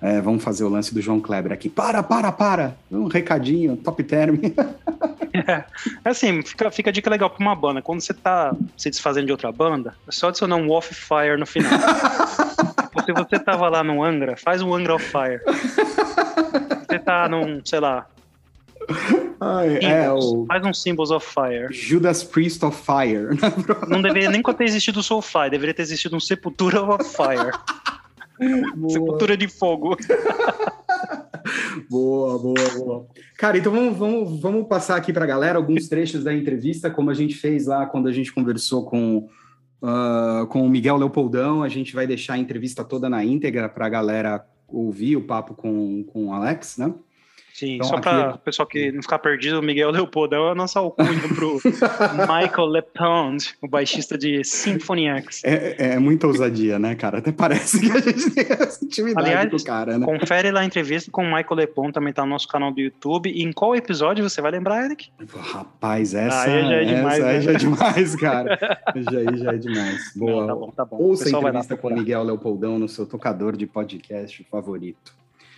É, 0.03 0.19
vamos 0.19 0.43
fazer 0.43 0.65
o 0.65 0.69
lance 0.69 0.93
do 0.93 1.01
João 1.01 1.21
Kleber 1.21 1.53
aqui. 1.53 1.69
Para, 1.69 2.03
para, 2.03 2.29
para! 2.29 2.75
Um 2.91 3.07
recadinho, 3.07 3.77
top 3.77 4.03
term. 4.03 4.35
É 5.33 5.63
assim, 6.03 6.41
fica, 6.41 6.69
fica 6.69 6.89
a 6.89 6.93
dica 6.93 7.09
legal 7.09 7.29
pra 7.29 7.39
uma 7.39 7.55
banda. 7.55 7.81
Quando 7.81 8.01
você 8.01 8.13
tá 8.13 8.53
se 8.75 8.89
desfazendo 8.89 9.27
de 9.27 9.31
outra 9.31 9.49
banda, 9.49 9.95
é 10.05 10.11
só 10.11 10.27
adicionar 10.27 10.57
um 10.57 10.69
Off 10.69 10.93
Fire 10.93 11.37
no 11.37 11.45
final. 11.45 11.71
Se 13.05 13.13
você 13.13 13.39
tava 13.39 13.69
lá 13.69 13.81
no 13.81 14.03
Angra, 14.03 14.35
faz 14.35 14.61
um 14.61 14.73
Angra 14.73 14.95
of 14.95 15.05
Fire. 15.05 15.41
Você 16.85 16.99
tá 16.99 17.27
num, 17.29 17.61
sei 17.65 17.79
lá, 17.79 18.05
Ai, 19.39 19.77
é, 19.81 20.11
o 20.11 20.45
faz 20.47 20.65
um 20.65 20.73
Symbols 20.73 21.11
of 21.11 21.25
Fire. 21.25 21.73
Judas 21.73 22.23
Priest 22.23 22.63
of 22.65 22.77
Fire. 22.77 23.37
Não 23.87 24.01
deveria 24.01 24.29
nem 24.29 24.41
ter 24.41 24.63
existido 24.65 24.99
o 24.99 25.03
Soulfire, 25.03 25.49
deveria 25.49 25.73
ter 25.73 25.81
existido 25.81 26.15
um 26.15 26.19
Sepultura 26.19 26.81
of 26.81 27.03
Fire. 27.03 27.51
Sepultura 28.89 29.37
de 29.37 29.47
fogo. 29.47 29.97
Boa, 31.89 32.39
boa, 32.39 32.69
boa. 32.77 33.07
Cara, 33.37 33.57
então 33.57 33.71
vamos, 33.71 33.97
vamos, 33.97 34.39
vamos 34.39 34.67
passar 34.67 34.95
aqui 34.95 35.11
para 35.11 35.25
a 35.25 35.27
galera 35.27 35.57
alguns 35.57 35.87
trechos 35.87 36.23
da 36.23 36.33
entrevista, 36.33 36.89
como 36.89 37.09
a 37.09 37.13
gente 37.13 37.35
fez 37.35 37.67
lá 37.67 37.85
quando 37.85 38.07
a 38.07 38.11
gente 38.11 38.33
conversou 38.33 38.85
com, 38.85 39.27
ah, 39.81 40.47
com 40.49 40.65
o 40.65 40.69
Miguel 40.69 40.97
Leopoldão. 40.97 41.61
A 41.61 41.69
gente 41.69 41.93
vai 41.93 42.07
deixar 42.07 42.33
a 42.33 42.37
entrevista 42.37 42.83
toda 42.83 43.09
na 43.09 43.23
íntegra 43.23 43.67
para 43.67 43.85
a 43.85 43.89
galera 43.89 44.45
ouvir 44.67 45.17
o 45.17 45.23
papo 45.23 45.53
com, 45.53 46.03
com 46.05 46.27
o 46.27 46.33
Alex, 46.33 46.77
né? 46.77 46.93
Sim, 47.53 47.75
Então, 47.75 47.87
só 47.87 48.01
para 48.01 48.33
o 48.33 48.39
pessoal 48.39 48.67
que 48.67 48.91
não 48.91 49.03
ficar 49.03 49.19
perdido, 49.19 49.59
o 49.59 49.61
Miguel 49.61 49.91
Leopoldão 49.91 50.47
é 50.47 50.51
a 50.51 50.55
nossa 50.55 50.79
alcunha 50.79 51.21
pro 51.35 51.59
Michael 52.27 52.67
Lepond, 52.67 53.55
o 53.61 53.67
baixista 53.67 54.17
de 54.17 54.43
Symphony 54.43 55.07
X. 55.07 55.43
É, 55.43 55.93
é 55.93 55.99
muita 55.99 56.25
ousadia, 56.25 56.79
né, 56.79 56.95
cara? 56.95 57.19
Até 57.19 57.31
parece 57.31 57.79
que 57.79 57.91
a 57.91 57.99
gente 57.99 58.31
tem 58.31 58.45
essa 58.49 58.83
intimidade 58.83 59.29
Aliás, 59.29 59.49
com 59.51 59.57
o 59.57 59.63
cara, 59.63 59.99
né? 59.99 60.05
Confere 60.05 60.49
lá 60.49 60.61
a 60.61 60.65
entrevista 60.65 61.11
com 61.11 61.21
o 61.21 61.25
Michael 61.25 61.55
Lepon, 61.55 61.91
também 61.91 62.11
tá 62.11 62.23
no 62.23 62.29
nosso 62.29 62.47
canal 62.47 62.71
do 62.71 62.81
YouTube. 62.81 63.29
E 63.29 63.43
em 63.43 63.51
qual 63.51 63.75
episódio 63.75 64.27
você 64.27 64.41
vai 64.41 64.49
lembrar, 64.49 64.85
Eric? 64.85 65.11
Rapaz, 65.37 66.15
essa 66.15 66.43
Aí 66.45 66.61
já 66.63 66.73
é 66.73 66.85
demais, 66.85 67.19
essa 67.19 67.33
né? 67.33 67.41
já 67.41 67.51
é 67.51 67.55
demais, 67.55 68.15
cara. 68.15 68.81
já 68.95 69.19
aí 69.19 69.37
já 69.37 69.53
é 69.53 69.57
demais. 69.57 70.11
Boa. 70.17 70.47
Não, 70.47 70.47
tá 70.47 70.55
bom, 70.55 70.71
tá 70.71 70.85
bom. 70.85 70.97
Ouça 70.97 71.25
a 71.27 71.29
entrevista 71.29 71.77
com 71.77 71.87
o. 71.89 71.93
Miguel 71.93 72.23
Leopoldão 72.23 72.79
no 72.79 72.89
seu 72.89 73.05
tocador 73.05 73.55
de 73.55 73.67
podcast 73.67 74.43
favorito. 74.49 75.13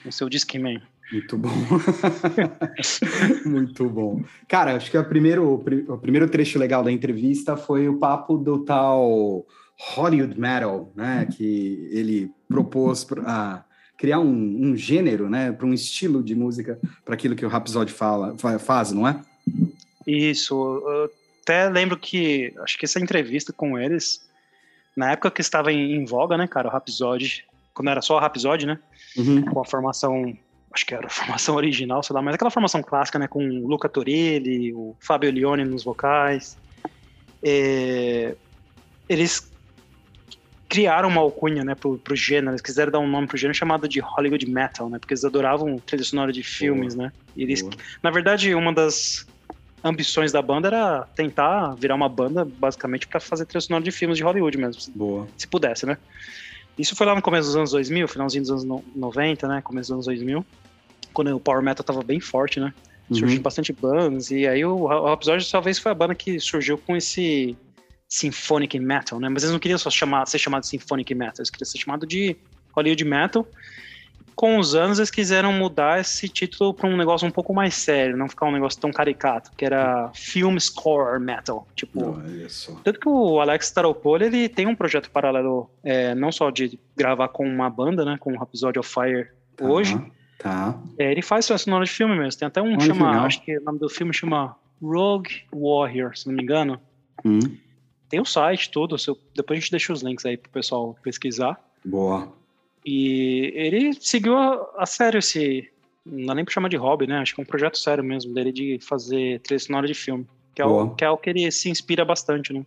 O 0.05 0.11
seu 0.11 0.27
Discman. 0.27 0.81
Muito 1.11 1.37
bom. 1.37 1.49
Muito 3.45 3.89
bom. 3.89 4.23
Cara, 4.47 4.75
acho 4.75 4.89
que 4.89 4.97
a 4.97 5.03
primeiro, 5.03 5.53
o 5.53 5.59
pri- 5.59 5.85
o 5.87 5.97
primeiro 5.97 6.27
trecho 6.29 6.57
legal 6.59 6.83
da 6.83 6.91
entrevista 6.91 7.55
foi 7.55 7.87
o 7.87 7.97
papo 7.97 8.37
do 8.37 8.59
tal 8.65 9.45
Hollywood 9.79 10.39
Metal, 10.39 10.91
né? 10.95 11.27
Que 11.31 11.87
ele 11.91 12.31
propôs 12.47 13.03
para 13.03 13.63
criar 13.97 14.19
um, 14.19 14.27
um 14.71 14.75
gênero, 14.75 15.29
né? 15.29 15.51
Para 15.51 15.65
um 15.67 15.73
estilo 15.73 16.23
de 16.23 16.35
música, 16.35 16.79
para 17.03 17.13
aquilo 17.13 17.35
que 17.35 17.45
o 17.45 17.49
Rhapsody 17.49 17.91
fala, 17.91 18.35
fa- 18.37 18.59
faz, 18.59 18.91
não 18.91 19.07
é? 19.07 19.19
Isso. 20.07 20.55
eu 20.55 21.09
até 21.43 21.69
lembro 21.69 21.97
que, 21.97 22.53
acho 22.61 22.77
que 22.77 22.85
essa 22.85 22.99
entrevista 22.99 23.53
com 23.53 23.77
eles, 23.77 24.27
na 24.95 25.11
época 25.11 25.29
que 25.31 25.41
estava 25.41 25.71
em, 25.71 25.93
em 25.95 26.05
voga, 26.05 26.35
né, 26.37 26.47
cara, 26.47 26.67
o 26.67 26.71
Rhapsody, 26.71 27.43
quando 27.73 27.89
era 27.89 28.01
só 28.01 28.15
o 28.17 28.19
Rhapsody, 28.19 28.65
né? 28.65 28.79
Uhum. 29.17 29.43
Com 29.43 29.61
a 29.61 29.65
formação, 29.65 30.35
acho 30.75 30.85
que 30.85 30.93
era 30.93 31.07
a 31.07 31.09
formação 31.09 31.55
original, 31.57 32.03
sei 32.03 32.13
lá, 32.13 32.21
mas 32.21 32.35
aquela 32.35 32.51
formação 32.51 32.83
clássica, 32.83 33.17
né? 33.17 33.27
Com 33.27 33.47
o 33.47 33.67
Luca 33.67 33.89
Turilli, 33.89 34.73
o 34.73 34.95
Fabio 34.99 35.31
Lione 35.31 35.63
nos 35.63 35.83
vocais. 35.83 36.57
É, 37.41 38.35
eles 39.09 39.51
criaram 40.67 41.07
uma 41.07 41.21
alcunha, 41.21 41.63
né, 41.63 41.75
pro, 41.75 41.97
pro 41.97 42.15
gênero. 42.15 42.51
Eles 42.51 42.61
quiseram 42.61 42.91
dar 42.91 42.99
um 42.99 43.07
nome 43.07 43.27
pro 43.27 43.37
gênero 43.37 43.57
chamado 43.57 43.87
de 43.87 43.99
Hollywood 43.99 44.45
Metal, 44.49 44.89
né? 44.89 44.99
Porque 44.99 45.13
eles 45.13 45.23
adoravam 45.23 45.77
trilha 45.79 46.03
sonora 46.03 46.33
de 46.33 46.43
filmes, 46.43 46.95
né? 46.95 47.11
E 47.35 47.43
eles, 47.43 47.61
Boa. 47.61 47.73
na 48.03 48.11
verdade, 48.11 48.53
uma 48.53 48.73
das 48.73 49.25
ambições 49.83 50.31
da 50.31 50.41
banda 50.41 50.67
era 50.67 51.03
tentar 51.15 51.75
virar 51.75 51.95
uma 51.95 52.09
banda 52.09 52.43
basicamente 52.43 53.07
para 53.07 53.19
fazer 53.19 53.45
trilha 53.45 53.61
sonora 53.61 53.83
de 53.83 53.91
filmes 53.91 54.17
de 54.17 54.23
Hollywood 54.23 54.57
mesmo, 54.57 54.81
Boa. 54.95 55.27
se 55.37 55.47
pudesse, 55.47 55.85
né? 55.85 55.97
Isso 56.77 56.95
foi 56.95 57.05
lá 57.07 57.15
no 57.15 57.21
começo 57.21 57.47
dos 57.47 57.55
anos 57.55 57.71
2000, 57.71 58.07
finalzinho 58.07 58.41
dos 58.43 58.51
anos 58.51 58.63
no- 58.63 58.83
90, 58.95 59.47
né? 59.47 59.61
Começo 59.61 59.87
dos 59.89 59.93
anos 59.93 60.05
2000, 60.07 60.45
quando 61.13 61.35
o 61.35 61.39
Power 61.39 61.61
Metal 61.63 61.83
tava 61.83 62.01
bem 62.03 62.19
forte, 62.19 62.59
né? 62.59 62.73
Surgiu 63.11 63.37
Uhum. 63.37 63.43
bastante 63.43 63.71
bandas, 63.71 64.31
e 64.31 64.47
aí 64.47 64.65
o, 64.65 64.75
o 64.77 65.05
Rhapsody 65.05 65.49
talvez 65.51 65.77
foi 65.77 65.91
a 65.91 65.95
banda 65.95 66.15
que 66.15 66.39
surgiu 66.39 66.75
com 66.77 66.95
esse 66.95 67.55
Symphonic 68.09 68.79
Metal, 68.79 69.19
né? 69.19 69.29
Mas 69.29 69.43
eles 69.43 69.53
não 69.53 69.59
queriam 69.59 69.77
só 69.77 69.89
chamar, 69.89 70.25
ser 70.27 70.39
chamado 70.39 70.61
de 70.63 70.69
Symphonic 70.69 71.13
Metal, 71.13 71.35
eles 71.39 71.49
queriam 71.49 71.65
ser 71.67 71.77
chamado 71.77 72.05
de 72.05 72.35
Hollywood 72.75 73.05
Metal. 73.05 73.47
Com 74.35 74.57
os 74.59 74.75
anos, 74.75 74.99
eles 74.99 75.09
quiseram 75.09 75.53
mudar 75.53 75.99
esse 76.01 76.27
título 76.27 76.73
para 76.73 76.89
um 76.89 76.97
negócio 76.97 77.25
um 77.27 77.31
pouco 77.31 77.53
mais 77.53 77.73
sério, 77.75 78.17
não 78.17 78.27
ficar 78.27 78.45
um 78.47 78.51
negócio 78.51 78.79
tão 78.81 78.91
caricato, 78.91 79.51
que 79.57 79.63
era 79.63 80.11
Film 80.13 80.57
Score 80.59 81.19
Metal. 81.21 81.65
Tipo, 81.73 82.17
Olha 82.17 82.49
só. 82.49 82.73
tanto 82.83 82.99
que 82.99 83.07
o 83.07 83.39
Alex 83.39 83.67
Staropoli, 83.67 84.25
ele 84.25 84.49
tem 84.49 84.67
um 84.67 84.75
projeto 84.75 85.09
paralelo, 85.09 85.69
é, 85.83 86.13
não 86.13 86.31
só 86.33 86.49
de 86.49 86.77
gravar 86.97 87.29
com 87.29 87.47
uma 87.47 87.69
banda, 87.69 88.03
né, 88.03 88.17
com 88.19 88.33
o 88.33 88.37
Rhapsody 88.37 88.77
of 88.79 88.89
Fire 88.93 89.29
Tá, 89.55 89.65
hoje, 89.65 89.97
Tá. 90.37 90.77
é, 90.99 91.09
ele 91.13 91.21
faz 91.21 91.45
trilha 91.45 91.57
sonora 91.57 91.85
de 91.85 91.91
filme 91.91 92.13
mesmo. 92.17 92.37
Tem 92.37 92.45
até 92.47 92.61
um 92.61 92.73
Olha 92.73 92.79
chama, 92.81 93.09
legal. 93.11 93.25
acho 93.25 93.41
que 93.41 93.57
o 93.57 93.63
nome 93.63 93.79
do 93.79 93.87
filme 93.89 94.13
chama 94.13 94.53
Rogue 94.83 95.43
Warrior, 95.53 96.17
se 96.17 96.27
não 96.27 96.35
me 96.35 96.43
engano. 96.43 96.77
Hum, 97.23 97.39
Tem 98.09 98.19
o 98.19 98.25
site 98.25 98.69
todo, 98.69 98.97
depois 99.33 99.57
a 99.57 99.59
gente 99.61 99.71
deixa 99.71 99.93
os 99.93 100.01
links 100.03 100.25
aí 100.25 100.35
pro 100.35 100.51
pessoal 100.51 100.93
pesquisar. 101.01 101.57
boa. 101.85 102.33
E 102.85 103.51
ele 103.55 103.93
seguiu 103.99 104.37
a, 104.37 104.69
a 104.77 104.85
sério 104.85 105.17
esse, 105.17 105.67
não 106.05 106.27
dá 106.27 106.35
nem 106.35 106.45
pra 106.45 106.53
chamar 106.53 106.69
de 106.69 106.77
hobby, 106.77 107.07
né? 107.07 107.17
Acho 107.17 107.33
que 107.33 107.41
é 107.41 107.43
um 107.43 107.47
projeto 107.47 107.79
sério 107.79 108.03
mesmo 108.03 108.33
dele 108.33 108.51
de 108.51 108.77
fazer 108.79 109.39
trilha 109.39 109.59
sonora 109.59 109.87
de 109.87 109.95
filme. 109.95 110.27
Que 110.53 110.61
é, 110.61 110.65
o, 110.65 110.89
que 110.91 111.03
é 111.03 111.09
o 111.09 111.17
que 111.17 111.29
ele 111.29 111.51
se 111.51 111.69
inspira 111.69 112.05
bastante, 112.05 112.53
né? 112.53 112.63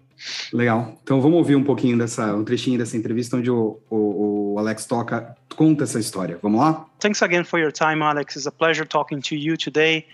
Legal. 0.52 0.98
Então 1.02 1.22
vamos 1.22 1.38
ouvir 1.38 1.56
um 1.56 1.64
pouquinho 1.64 1.96
dessa, 1.96 2.34
um 2.34 2.44
trechinho 2.44 2.76
dessa 2.76 2.98
entrevista 2.98 3.38
onde 3.38 3.50
o, 3.50 3.80
o, 3.88 4.52
o 4.54 4.58
Alex 4.58 4.84
toca, 4.84 5.34
conta 5.56 5.84
essa 5.84 5.98
história. 5.98 6.38
Vamos 6.42 6.60
lá? 6.60 6.86
Thanks 7.00 7.22
again 7.22 7.44
for 7.44 7.58
your 7.58 7.72
time, 7.72 8.02
Alex. 8.02 8.36
It's 8.36 8.46
a 8.46 8.52
pleasure 8.52 8.86
talking 8.86 9.22
to 9.22 9.34
you 9.34 9.56
today. 9.56 10.04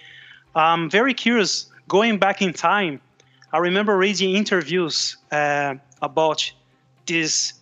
I'm 0.55 0.89
very 0.89 1.15
curious. 1.15 1.69
Going 1.89 2.17
back 2.17 2.45
in 2.45 2.53
time, 2.53 3.01
I 3.53 3.59
remember 3.59 3.99
reading 3.99 4.37
interviews 4.37 5.19
uh, 5.33 5.75
about 6.01 6.53
this 7.07 7.55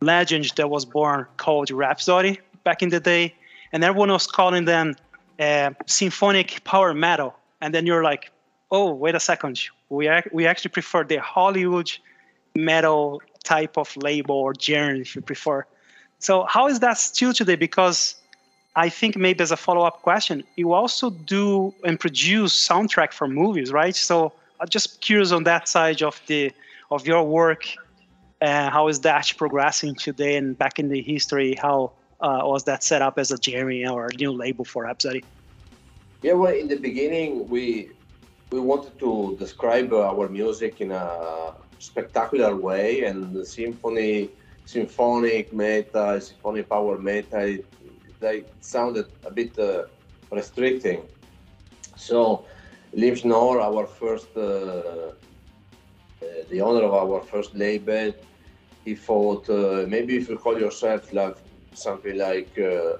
legend 0.00 0.52
that 0.56 0.70
was 0.70 0.84
born 0.84 1.26
called 1.36 1.70
Rhapsody 1.70 2.40
back 2.64 2.82
in 2.82 2.88
the 2.88 3.00
day, 3.00 3.34
and 3.72 3.84
everyone 3.84 4.10
was 4.10 4.26
calling 4.26 4.64
them 4.64 4.96
uh, 5.38 5.70
symphonic 5.86 6.62
power 6.64 6.94
metal. 6.94 7.34
And 7.60 7.74
then 7.74 7.86
you're 7.86 8.02
like, 8.02 8.30
oh, 8.70 8.92
wait 8.92 9.14
a 9.14 9.20
second. 9.20 9.60
We, 9.88 10.08
ac- 10.08 10.30
we 10.32 10.46
actually 10.46 10.70
prefer 10.70 11.04
the 11.04 11.16
Hollywood 11.16 11.90
metal 12.54 13.22
type 13.44 13.76
of 13.76 13.96
label 13.96 14.36
or 14.36 14.54
genre, 14.60 14.98
if 14.98 15.14
you 15.14 15.22
prefer. 15.22 15.66
So 16.18 16.44
how 16.44 16.68
is 16.68 16.80
that 16.80 16.98
still 16.98 17.32
today? 17.32 17.56
Because 17.56 18.14
I 18.76 18.88
think 18.88 19.16
maybe 19.16 19.42
as 19.42 19.50
a 19.50 19.56
follow-up 19.56 20.02
question, 20.02 20.44
you 20.56 20.72
also 20.72 21.10
do 21.10 21.74
and 21.84 21.98
produce 21.98 22.68
soundtrack 22.68 23.12
for 23.12 23.26
movies, 23.26 23.72
right? 23.72 23.96
So 23.96 24.32
I'm 24.60 24.68
just 24.68 25.00
curious 25.00 25.32
on 25.32 25.44
that 25.44 25.68
side 25.68 26.02
of 26.02 26.20
the 26.26 26.52
of 26.90 27.06
your 27.06 27.22
work. 27.22 27.64
Uh, 28.40 28.70
how 28.70 28.88
is 28.88 29.00
that 29.00 29.32
progressing 29.36 29.94
today? 29.94 30.36
And 30.36 30.56
back 30.56 30.78
in 30.78 30.88
the 30.88 31.02
history, 31.02 31.54
how 31.60 31.92
uh, 32.20 32.40
was 32.42 32.64
that 32.64 32.82
set 32.82 33.02
up 33.02 33.18
as 33.18 33.30
a 33.30 33.36
genre 33.36 33.92
or 33.92 34.06
a 34.06 34.14
new 34.16 34.32
label 34.32 34.64
for 34.64 34.84
Rhapsody? 34.84 35.24
Yeah, 36.22 36.34
well, 36.34 36.54
in 36.54 36.68
the 36.68 36.76
beginning, 36.76 37.48
we 37.48 37.90
we 38.50 38.60
wanted 38.60 38.98
to 38.98 39.36
describe 39.38 39.92
our 39.92 40.28
music 40.28 40.80
in 40.80 40.90
a 40.90 41.52
spectacular 41.78 42.56
way, 42.56 43.04
and 43.04 43.32
the 43.32 43.44
symphony, 43.44 44.30
symphonic 44.64 45.52
metal, 45.52 46.20
symphonic 46.20 46.68
power 46.68 46.98
metal, 46.98 47.58
they 48.20 48.44
sounded 48.60 49.06
a 49.24 49.30
bit 49.30 49.58
uh, 49.58 49.84
restricting. 50.30 51.02
So, 51.96 52.44
Liv 52.92 53.18
Schnorr, 53.18 53.60
our 53.60 53.86
first, 53.86 54.28
uh, 54.36 54.40
uh, 54.40 55.12
the 56.50 56.60
owner 56.60 56.84
of 56.84 56.92
our 56.92 57.22
first 57.22 57.54
label, 57.54 58.12
he 58.84 58.94
thought 58.94 59.48
uh, 59.50 59.84
maybe 59.86 60.16
if 60.16 60.28
you 60.28 60.36
call 60.38 60.58
yourself 60.58 61.12
like 61.12 61.36
something 61.74 62.16
like 62.16 62.58
uh, 62.58 62.96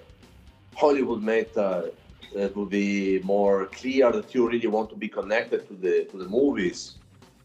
Hollywood 0.75 1.23
meta 1.23 1.93
that 2.35 2.57
would 2.57 2.71
be 2.71 3.21
more 3.25 3.67
clear 3.67 4.13
that 4.13 4.35
you 4.35 4.49
really 4.49 4.69
want 4.69 4.89
to 4.91 4.97
be 4.97 5.09
connected 5.09 5.67
to 5.69 5.75
the 5.75 6.05
to 6.11 6.17
the 6.19 6.29
movies. 6.29 6.97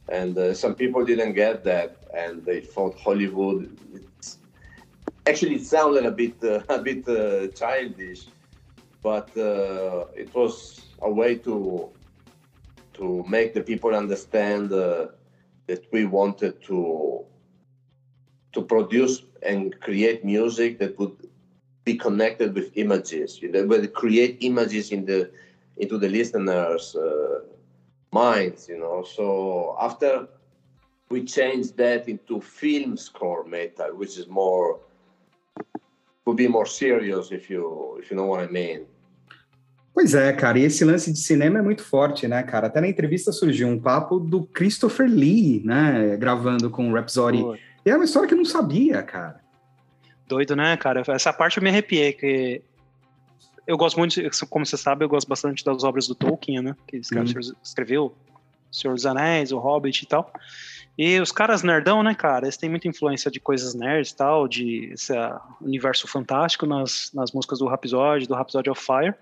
And 0.08 0.38
uh, 0.38 0.54
some 0.54 0.76
people 0.76 1.04
didn't 1.04 1.34
get 1.34 1.64
that, 1.64 1.98
and 2.14 2.46
they 2.46 2.62
thought 2.62 2.96
Hollywood. 3.00 3.76
It's, 3.94 4.38
actually, 5.26 5.56
it 5.56 5.66
sounded 5.66 6.06
a 6.06 6.12
bit 6.12 6.36
uh, 6.44 6.62
a 6.70 6.80
bit 6.80 7.08
uh, 7.08 7.48
childish, 7.48 8.28
but 9.02 9.36
uh, 9.38 10.06
it 10.16 10.34
was 10.36 10.82
a 11.02 11.12
way 11.12 11.36
to 11.38 11.90
to 12.94 13.26
make 13.28 13.54
the 13.54 13.62
people 13.62 13.94
understand 13.96 14.70
that 14.70 15.82
we 15.92 16.06
wanted 16.06 16.62
to 16.64 17.26
to 18.56 18.62
produce 18.62 19.24
and 19.44 19.80
create 19.82 20.26
music 20.26 20.80
that 20.80 20.98
would 20.98 21.16
be 21.84 21.96
connected 21.96 22.56
with 22.56 22.72
images. 22.76 23.42
You 23.42 23.52
know, 23.52 23.64
will 23.66 23.88
create 23.88 24.38
images 24.42 24.92
in 24.92 25.06
the 25.06 25.30
into 25.78 25.98
the 26.00 26.10
listeners' 26.10 26.96
uh, 26.96 27.42
minds. 28.12 28.68
You 28.68 28.80
know, 28.80 29.04
so 29.04 29.78
after 29.80 30.28
we 31.10 31.24
changed 31.26 31.78
that 31.78 32.10
into 32.10 32.42
film 32.42 32.98
score 32.98 33.44
metal, 33.44 33.92
which 33.96 34.18
is 34.18 34.28
more 34.28 34.80
would 36.26 36.38
be 36.38 36.48
more 36.48 36.66
serious 36.66 37.32
if 37.32 37.50
you 37.50 37.98
if 38.00 38.10
you 38.10 38.18
know 38.18 38.26
what 38.26 38.42
I 38.42 38.48
mean. 38.48 38.88
Pois 39.94 40.14
é, 40.14 40.34
cara, 40.34 40.60
e 40.60 40.64
esse 40.64 40.84
lance 40.84 41.10
de 41.10 41.20
cinema 41.20 41.60
é 41.60 41.62
muito 41.62 41.82
forte, 41.82 42.28
né, 42.28 42.44
cara? 42.44 42.68
Até 42.68 42.82
na 42.82 42.88
entrevista 42.90 43.32
surgiu 43.32 43.70
um 43.70 43.80
papo 43.80 44.20
do 44.20 44.44
Christopher 44.44 45.08
Lee, 45.10 45.62
né, 45.64 46.18
gravando 46.18 46.70
com 46.70 46.90
o 46.90 46.94
Rhapsody. 46.94 47.42
E 47.86 47.90
é 47.90 47.96
uma 47.96 48.06
história 48.06 48.28
que 48.28 48.34
eu 48.34 48.38
não 48.38 48.46
sabia, 48.46 49.04
cara. 49.04 49.40
Doido, 50.28 50.56
né, 50.56 50.76
cara? 50.78 51.04
Essa 51.08 51.32
parte 51.32 51.58
eu 51.58 51.64
me 51.64 51.70
arrepiei, 51.70 52.14
que 52.14 52.62
eu 53.68 53.78
gosto 53.78 53.98
muito, 53.98 54.20
como 54.50 54.66
você 54.66 54.78
sabe, 54.78 55.06
eu 55.06 55.10
gosto 55.10 55.28
bastante 55.28 55.64
das 55.64 55.84
obras 55.84 56.08
do 56.08 56.16
Tolkien, 56.16 56.62
né? 56.62 56.76
Que 56.88 56.98
esse 56.98 57.14
cara 57.14 57.26
Uhum. 57.26 57.56
escreveu 57.64 58.06
O 58.06 58.76
Senhor 58.76 58.94
dos 58.94 59.06
Anéis, 59.06 59.52
O 59.52 59.60
Hobbit 59.60 60.04
e 60.04 60.08
tal. 60.08 60.32
E 60.98 61.20
os 61.20 61.32
caras 61.32 61.62
nerdão, 61.62 62.02
né, 62.02 62.16
cara? 62.16 62.46
Eles 62.46 62.58
têm 62.58 62.70
muita 62.70 62.88
influência 62.88 63.30
de 63.30 63.40
coisas 63.40 63.76
nerds 63.76 64.12
e 64.12 64.16
tal, 64.16 64.48
de 64.48 64.92
esse 64.94 65.16
ah, 65.16 65.42
universo 65.62 66.08
fantástico 66.08 66.66
nas, 66.66 67.12
nas 67.14 67.32
músicas 67.32 67.60
do 67.60 67.68
Rhapsody, 67.68 68.28
do 68.28 68.34
Rhapsody 68.34 68.70
of 68.70 68.82
Fire. 68.82 69.14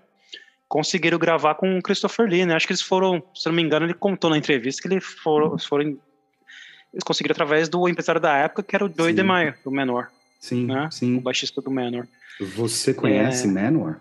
Conseguiram 0.68 1.18
gravar 1.18 1.56
com 1.56 1.78
o 1.78 1.82
Christopher 1.82 2.28
Lee, 2.28 2.46
né? 2.46 2.54
Acho 2.54 2.66
que 2.66 2.72
eles 2.72 2.82
foram, 2.82 3.22
se 3.34 3.46
não 3.46 3.54
me 3.54 3.62
engano, 3.62 3.86
ele 3.86 3.94
contou 3.94 4.30
na 4.30 4.38
entrevista 4.38 4.80
que 4.82 4.88
eles 4.92 5.04
foram, 5.04 5.58
foram 5.58 5.98
eles 6.94 7.04
conseguiram 7.04 7.32
através 7.34 7.68
do 7.68 7.86
empresário 7.88 8.20
da 8.20 8.34
época, 8.36 8.62
que 8.62 8.74
era 8.74 8.86
o 8.86 8.90
Joey. 8.96 9.12
DeMaio, 9.12 9.52
do 9.62 9.70
Menor, 9.70 10.08
Sim, 10.40 10.64
Né? 10.66 10.86
o 10.86 10.90
sim. 10.92 11.18
baixista 11.18 11.60
do 11.60 11.70
Menor. 11.70 12.06
Você 12.56 12.94
conhece 12.94 13.44
É. 13.46 13.50
Manowar? 13.50 14.00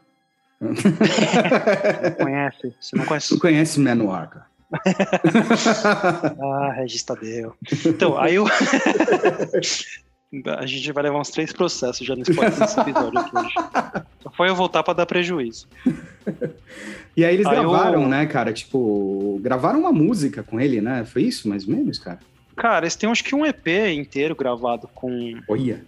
Conhece? 2.21 2.73
Você 2.79 2.95
não 2.95 3.05
conhece? 3.05 3.31
Não 3.33 3.39
conhece 3.39 3.79
Manowar, 3.79 4.29
cara. 4.29 4.45
Ah, 6.41 6.71
Regis 6.75 7.03
Tadeu. 7.03 7.53
Então, 7.85 8.17
aí 8.17 8.35
eu. 8.35 8.45
A 10.57 10.65
gente 10.65 10.91
vai 10.91 11.03
levar 11.03 11.19
uns 11.19 11.29
três 11.29 11.53
processos 11.53 12.07
já 12.07 12.15
nesse 12.15 12.31
episódio 12.31 13.19
aqui 13.19 13.38
hoje. 13.38 13.53
Só 14.23 14.31
foi 14.31 14.50
eu 14.50 14.55
voltar 14.55 14.81
pra 14.81 14.91
dar 14.95 15.05
prejuízo. 15.05 15.67
E 17.15 17.23
aí 17.23 17.35
eles 17.35 17.45
Aí 17.45 17.57
eu- 17.57 17.69
gravaram, 17.69 18.07
né, 18.09 18.25
cara? 18.25 18.51
Tipo, 18.51 19.39
gravaram 19.43 19.79
uma 19.81 19.91
música 19.91 20.41
com 20.41 20.59
ele, 20.59 20.81
né? 20.81 21.05
Foi 21.05 21.21
isso, 21.21 21.47
mais 21.47 21.67
ou 21.67 21.75
menos, 21.75 22.00
cara? 22.00 22.17
Cara, 22.55 22.86
eles 22.86 22.95
têm 22.95 23.10
acho 23.10 23.24
que 23.24 23.36
um 23.36 23.45
EP 23.45 23.67
inteiro 23.93 24.36
gravado 24.36 24.88
com, 24.93 25.39
Olha. 25.50 25.83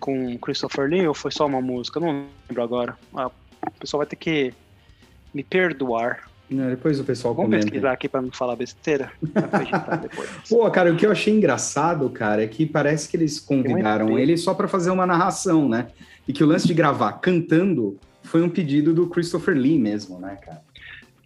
com 0.00 0.38
Christopher 0.38 0.88
Lee, 0.88 1.06
ou 1.06 1.14
foi 1.14 1.30
só 1.30 1.46
uma 1.46 1.60
música? 1.60 2.00
Não 2.00 2.26
lembro 2.48 2.62
agora. 2.62 2.96
Ah, 3.14 3.30
o 3.66 3.70
pessoal 3.78 3.98
vai 3.98 4.06
ter 4.06 4.16
que 4.16 4.52
me 5.32 5.42
perdoar. 5.42 6.30
Né, 6.48 6.70
Depois 6.70 7.00
o 7.00 7.04
pessoal 7.04 7.34
Vamos 7.34 7.50
comenta. 7.50 7.66
pesquisar 7.66 7.92
aqui 7.92 8.08
pra 8.08 8.20
não 8.20 8.30
falar 8.30 8.54
besteira. 8.54 9.10
Pô, 10.48 10.70
cara, 10.70 10.92
o 10.92 10.96
que 10.96 11.06
eu 11.06 11.10
achei 11.10 11.34
engraçado, 11.34 12.08
cara, 12.10 12.44
é 12.44 12.46
que 12.46 12.66
parece 12.66 13.08
que 13.08 13.16
eles 13.16 13.40
convidaram 13.40 14.18
ele 14.18 14.36
só 14.36 14.52
pra 14.54 14.68
fazer 14.68 14.90
uma 14.90 15.06
narração, 15.06 15.68
né? 15.68 15.88
E 16.28 16.32
que 16.32 16.44
o 16.44 16.46
lance 16.46 16.66
de 16.66 16.74
gravar 16.74 17.12
cantando 17.14 17.98
foi 18.22 18.42
um 18.42 18.48
pedido 18.48 18.92
do 18.92 19.08
Christopher 19.08 19.54
Lee 19.54 19.78
mesmo, 19.78 20.18
né, 20.18 20.36
cara? 20.36 20.62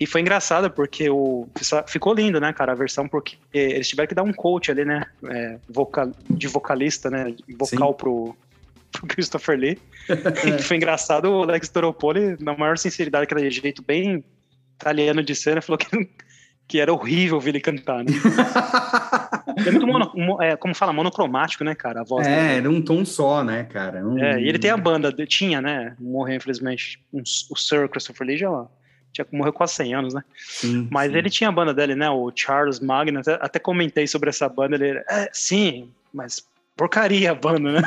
E 0.00 0.06
foi 0.06 0.20
engraçado 0.20 0.70
porque 0.70 1.10
o 1.10 1.48
ficou 1.86 2.14
lindo, 2.14 2.40
né, 2.40 2.52
cara, 2.52 2.72
a 2.72 2.74
versão 2.74 3.08
porque 3.08 3.36
eles 3.52 3.88
tiveram 3.88 4.06
que 4.06 4.14
dar 4.14 4.22
um 4.22 4.32
coach 4.32 4.70
ali, 4.70 4.84
né, 4.84 5.04
é, 5.24 5.58
vocal, 5.68 6.12
de 6.30 6.46
vocalista, 6.46 7.10
né, 7.10 7.34
vocal 7.58 7.94
pro, 7.94 8.36
pro 8.92 9.06
Christopher 9.08 9.58
Lee. 9.58 9.78
e 10.08 10.62
foi 10.62 10.76
engraçado 10.76 11.26
o 11.26 11.42
Alex 11.42 11.68
Toropoli, 11.68 12.36
na 12.40 12.56
maior 12.56 12.78
sinceridade, 12.78 13.24
aquele 13.24 13.50
jeito 13.50 13.82
bem 13.82 14.22
italiano 14.76 15.20
de 15.20 15.34
cena, 15.34 15.60
falou 15.60 15.78
que, 15.78 16.08
que 16.68 16.78
era 16.78 16.92
horrível 16.92 17.34
ouvir 17.34 17.50
ele 17.50 17.60
cantar, 17.60 18.04
né? 18.04 18.12
é 19.66 19.70
muito 19.72 19.86
mono, 19.86 20.40
é, 20.40 20.56
como 20.56 20.76
fala, 20.76 20.92
monocromático, 20.92 21.64
né, 21.64 21.74
cara, 21.74 22.02
a 22.02 22.04
voz 22.04 22.24
É, 22.24 22.30
dele. 22.30 22.58
era 22.58 22.70
um 22.70 22.80
tom 22.80 23.04
só, 23.04 23.42
né, 23.42 23.64
cara. 23.64 24.06
Um... 24.06 24.16
É, 24.16 24.40
e 24.40 24.48
ele 24.48 24.60
tem 24.60 24.70
a 24.70 24.76
banda, 24.76 25.12
tinha, 25.26 25.60
né, 25.60 25.96
morreu 25.98 26.36
infelizmente, 26.36 27.02
um, 27.12 27.20
o 27.50 27.56
Sir 27.56 27.88
Christopher 27.88 28.24
Lee 28.24 28.38
já 28.38 28.48
tinha 29.12 29.26
morreu 29.32 29.52
quase 29.52 29.74
100 29.74 29.94
anos, 29.94 30.14
né? 30.14 30.22
Sim, 30.36 30.88
Mas 30.90 31.10
sim. 31.10 31.18
ele 31.18 31.30
tinha 31.30 31.48
a 31.48 31.52
banda 31.52 31.74
dele, 31.74 31.94
né? 31.94 32.08
O 32.10 32.30
Charles 32.34 32.80
Magna. 32.80 33.20
Até, 33.20 33.34
até 33.40 33.58
comentei 33.58 34.06
sobre 34.06 34.28
essa 34.28 34.48
banda. 34.48 34.76
Ele, 34.76 35.02
é, 35.08 35.28
sim, 35.32 35.90
mas 36.12 36.46
porcaria 36.78 37.32
a 37.32 37.34
banda, 37.34 37.72
né? 37.72 37.82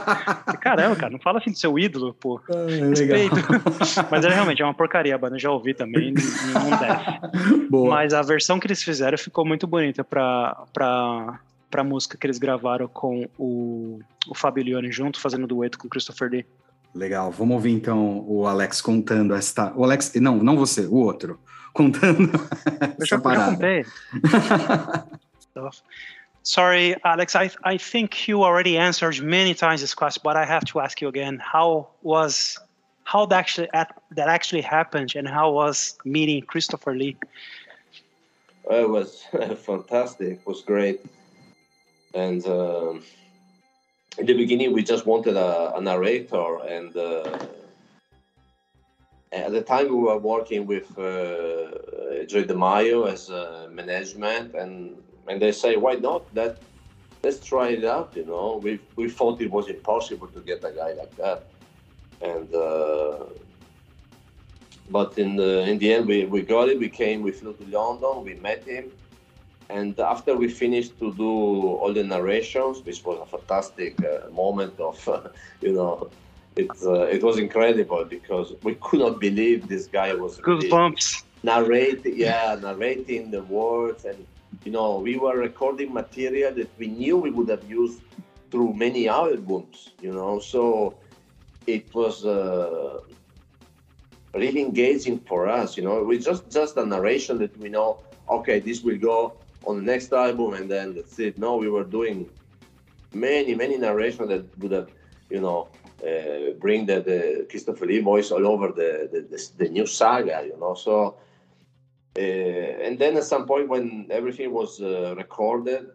Caramba, 0.60 0.94
cara, 0.94 1.10
não 1.10 1.18
fala 1.18 1.38
assim 1.38 1.50
do 1.50 1.58
seu 1.58 1.78
ídolo, 1.78 2.12
pô. 2.12 2.38
Ah, 2.50 2.88
Respeito. 2.90 3.34
Mas 4.10 4.24
é 4.26 4.28
realmente 4.28 4.60
é 4.60 4.64
uma 4.64 4.74
porcaria 4.74 5.14
a 5.14 5.18
banda, 5.18 5.38
já 5.38 5.50
ouvi 5.50 5.72
também, 5.72 6.12
não 6.12 6.70
desce. 6.78 7.66
Boa. 7.70 7.94
Mas 7.94 8.12
a 8.12 8.20
versão 8.20 8.60
que 8.60 8.66
eles 8.66 8.82
fizeram 8.82 9.16
ficou 9.16 9.44
muito 9.44 9.66
bonita 9.66 10.04
pra, 10.04 10.64
pra, 10.72 11.40
pra 11.70 11.82
música 11.82 12.18
que 12.18 12.26
eles 12.26 12.38
gravaram 12.38 12.86
com 12.86 13.26
o, 13.38 14.00
o 14.28 14.34
Fabio 14.34 14.62
Lione 14.62 14.92
junto, 14.92 15.18
fazendo 15.18 15.46
dueto 15.46 15.78
com 15.78 15.86
o 15.86 15.90
Christopher 15.90 16.30
Lee. 16.30 16.46
Legal, 16.94 17.30
vamos 17.30 17.54
ouvir 17.54 17.72
então 17.72 18.24
o 18.26 18.46
Alex 18.46 18.80
contando 18.80 19.34
esta. 19.34 19.72
O 19.76 19.84
Alex, 19.84 20.12
não, 20.14 20.36
não 20.36 20.56
você, 20.56 20.86
o 20.86 20.94
outro, 20.94 21.38
contando. 21.72 22.30
Eu 22.98 23.06
já, 23.06 23.16
já 23.16 23.50
contei. 23.50 23.84
Sorry, 26.42 26.96
Alex. 27.02 27.34
I 27.34 27.50
I 27.64 27.76
think 27.76 28.28
you 28.28 28.44
already 28.44 28.78
answered 28.78 29.20
many 29.20 29.52
times 29.52 29.80
this 29.80 29.94
question, 29.94 30.22
but 30.22 30.36
I 30.36 30.44
have 30.44 30.64
to 30.66 30.80
ask 30.80 31.02
you 31.02 31.08
again. 31.08 31.38
How 31.40 31.88
was 32.02 32.56
how 33.02 33.26
that 33.26 33.38
actually 33.38 33.68
that 33.72 34.28
actually 34.28 34.62
happened, 34.62 35.16
and 35.16 35.26
how 35.28 35.50
was 35.50 35.98
meeting 36.04 36.42
Christopher 36.42 36.94
Lee? 36.94 37.16
it 38.70 38.88
was 38.88 39.24
fantastic. 39.66 40.38
It 40.38 40.46
was 40.46 40.62
great, 40.62 41.00
and 42.14 42.46
uh, 42.46 42.94
in 44.18 44.26
the 44.26 44.34
beginning 44.34 44.72
we 44.72 44.82
just 44.82 45.06
wanted 45.06 45.36
a, 45.36 45.74
a 45.76 45.80
narrator, 45.80 46.58
and 46.66 46.96
uh, 46.96 47.38
at 49.32 49.52
the 49.52 49.62
time 49.62 49.88
we 49.88 49.96
were 49.96 50.18
working 50.18 50.66
with 50.66 50.86
uh, 50.98 52.24
Joy 52.26 52.44
as 53.08 53.30
management, 53.70 54.54
and 54.54 55.02
and 55.28 55.42
they 55.42 55.52
say, 55.52 55.76
why 55.76 55.94
not? 55.94 56.22
That 56.34 56.58
let's 57.22 57.40
try 57.44 57.68
it 57.68 57.84
out. 57.84 58.12
You 58.14 58.24
know, 58.24 58.60
we 58.62 58.80
we 58.96 59.08
thought 59.10 59.40
it 59.40 59.50
was 59.50 59.68
impossible 59.68 60.28
to 60.28 60.40
get 60.40 60.64
a 60.64 60.72
guy 60.72 60.92
like 60.92 61.14
that, 61.16 61.44
and 62.22 62.54
uh, 62.54 63.24
but 64.88 65.18
in 65.18 65.36
the 65.36 65.68
in 65.68 65.78
the 65.78 65.92
end 65.92 66.06
we, 66.06 66.24
we 66.24 66.42
got 66.42 66.68
it. 66.68 66.78
We 66.78 66.88
came, 66.88 67.22
we 67.22 67.32
flew 67.32 67.54
to 67.54 67.64
London, 67.64 68.24
we 68.24 68.34
met 68.34 68.64
him, 68.64 68.92
and 69.68 69.98
after 69.98 70.36
we 70.36 70.48
finished 70.48 70.98
to 70.98 71.12
do 71.14 71.30
all 71.80 71.92
the 71.92 72.04
narrations, 72.04 72.82
which 72.84 73.04
was 73.04 73.18
a 73.20 73.26
fantastic 73.26 73.94
uh, 74.04 74.30
moment 74.30 74.78
of, 74.80 75.08
uh, 75.08 75.28
you 75.60 75.72
know. 75.72 76.10
It, 76.56 76.70
uh, 76.86 77.02
it 77.02 77.22
was 77.22 77.36
incredible 77.36 78.06
because 78.06 78.54
we 78.62 78.76
could 78.76 79.00
not 79.00 79.20
believe 79.20 79.68
this 79.68 79.86
guy 79.86 80.14
was 80.14 80.38
goosebumps. 80.38 81.22
narrating 81.42 82.16
yeah 82.16 82.56
narrating 82.58 83.30
the 83.30 83.42
words. 83.42 84.06
And 84.06 84.26
you 84.64 84.72
know, 84.72 84.98
we 84.98 85.18
were 85.18 85.36
recording 85.36 85.92
material 85.92 86.52
that 86.54 86.70
we 86.78 86.86
knew 86.86 87.16
we 87.16 87.30
would 87.30 87.48
have 87.48 87.68
used 87.70 88.00
through 88.50 88.72
many 88.74 89.08
albums, 89.08 89.90
you 90.00 90.12
know, 90.12 90.38
so 90.38 90.94
it 91.66 91.92
was 91.94 92.24
uh, 92.24 93.00
really 94.34 94.62
engaging 94.62 95.18
for 95.20 95.48
us, 95.48 95.76
you 95.76 95.82
know, 95.82 95.98
it 95.98 96.06
was 96.06 96.24
just, 96.24 96.50
just 96.50 96.76
a 96.76 96.86
narration 96.86 97.38
that 97.38 97.56
we 97.58 97.68
know, 97.68 97.98
okay, 98.28 98.60
this 98.60 98.82
will 98.82 98.98
go 98.98 99.34
on 99.66 99.76
the 99.76 99.82
next 99.82 100.12
album 100.12 100.54
and 100.54 100.70
then 100.70 100.94
that's 100.94 101.18
it. 101.18 101.38
No, 101.38 101.56
we 101.56 101.68
were 101.68 101.84
doing 101.84 102.30
many, 103.12 103.54
many 103.54 103.76
narrations 103.76 104.28
that 104.28 104.58
would 104.58 104.72
have, 104.72 104.88
you 105.30 105.40
know, 105.40 105.68
uh, 106.06 106.52
bring 106.60 106.86
the, 106.86 107.00
the 107.00 107.46
Christopher 107.50 107.86
Lee 107.86 108.00
voice 108.00 108.30
all 108.30 108.46
over 108.46 108.68
the, 108.68 109.08
the, 109.12 109.20
the, 109.22 109.64
the 109.64 109.68
new 109.70 109.86
saga, 109.86 110.44
you 110.46 110.58
know, 110.58 110.74
so 110.74 111.16
uh, 112.16 112.20
and 112.20 112.98
then 112.98 113.16
at 113.16 113.24
some 113.24 113.46
point 113.46 113.68
when 113.68 114.06
everything 114.10 114.50
was 114.52 114.80
uh, 114.80 115.14
recorded, 115.16 115.90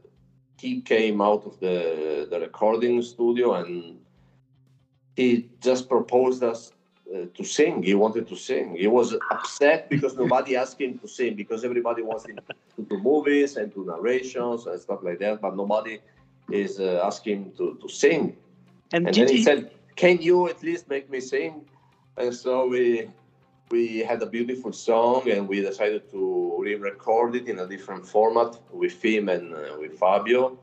he 0.59 0.81
came 0.81 1.19
out 1.19 1.43
of 1.45 1.59
the, 1.59 2.27
the 2.29 2.39
recording 2.39 3.01
studio 3.01 3.55
and 3.55 3.99
he 5.15 5.49
just 5.59 5.89
proposed 5.89 6.43
us 6.43 6.73
uh, 7.13 7.25
to 7.33 7.43
sing. 7.43 7.83
He 7.83 7.93
wanted 7.93 8.27
to 8.27 8.35
sing. 8.35 8.75
He 8.75 8.87
was 8.87 9.15
upset 9.31 9.89
because 9.89 10.15
nobody 10.15 10.55
asked 10.55 10.79
him 10.79 10.97
to 10.99 11.07
sing 11.07 11.35
because 11.35 11.63
everybody 11.63 12.01
wants 12.01 12.25
him 12.25 12.39
to 12.75 12.81
do 12.83 12.97
movies 12.99 13.57
and 13.57 13.73
do 13.73 13.85
narrations 13.85 14.65
and 14.67 14.79
stuff 14.79 14.99
like 15.03 15.19
that, 15.19 15.41
but 15.41 15.55
nobody 15.55 15.99
is 16.51 16.79
uh, 16.79 17.01
asking 17.03 17.43
him 17.43 17.51
to, 17.57 17.77
to 17.81 17.89
sing. 17.89 18.35
And, 18.93 19.07
and 19.07 19.15
then 19.15 19.27
he, 19.27 19.37
he 19.37 19.43
said, 19.43 19.71
"Can 19.95 20.21
you 20.21 20.49
at 20.49 20.61
least 20.63 20.89
make 20.89 21.09
me 21.09 21.19
sing?" 21.19 21.65
And 22.17 22.33
so 22.33 22.67
we 22.67 23.09
we 23.71 23.99
had 23.99 24.21
a 24.21 24.25
beautiful 24.25 24.73
song 24.73 25.29
and 25.29 25.47
we 25.47 25.61
decided 25.61 26.09
to 26.11 26.57
re-record 26.59 27.35
it 27.35 27.47
in 27.47 27.59
a 27.59 27.67
different 27.67 28.05
format 28.05 28.59
with 28.71 29.01
him 29.01 29.29
and 29.29 29.53
uh, 29.53 29.77
with 29.79 29.97
Fabio 29.97 30.59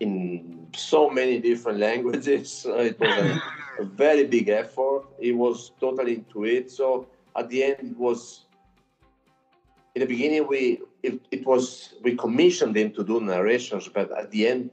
in 0.00 0.55
so 0.78 1.10
many 1.10 1.38
different 1.38 1.78
languages. 1.88 2.66
it 2.68 2.98
was 3.00 3.18
a, 3.18 3.82
a, 3.82 3.84
very 3.84 4.24
big 4.24 4.48
effort. 4.48 5.04
It 5.18 5.32
was 5.32 5.72
totally 5.80 6.14
into 6.14 6.44
it. 6.44 6.70
So 6.70 7.08
at 7.36 7.48
the 7.48 7.64
end, 7.64 7.76
it 7.80 7.96
was 7.96 8.46
in 9.94 10.00
the 10.00 10.06
beginning 10.06 10.46
we 10.46 10.80
it, 11.02 11.20
it 11.30 11.46
was 11.46 11.94
we 12.02 12.16
commissioned 12.16 12.76
him 12.76 12.92
to 12.92 13.02
do 13.02 13.20
narrations, 13.20 13.88
but 13.88 14.10
at 14.12 14.30
the 14.30 14.46
end 14.46 14.70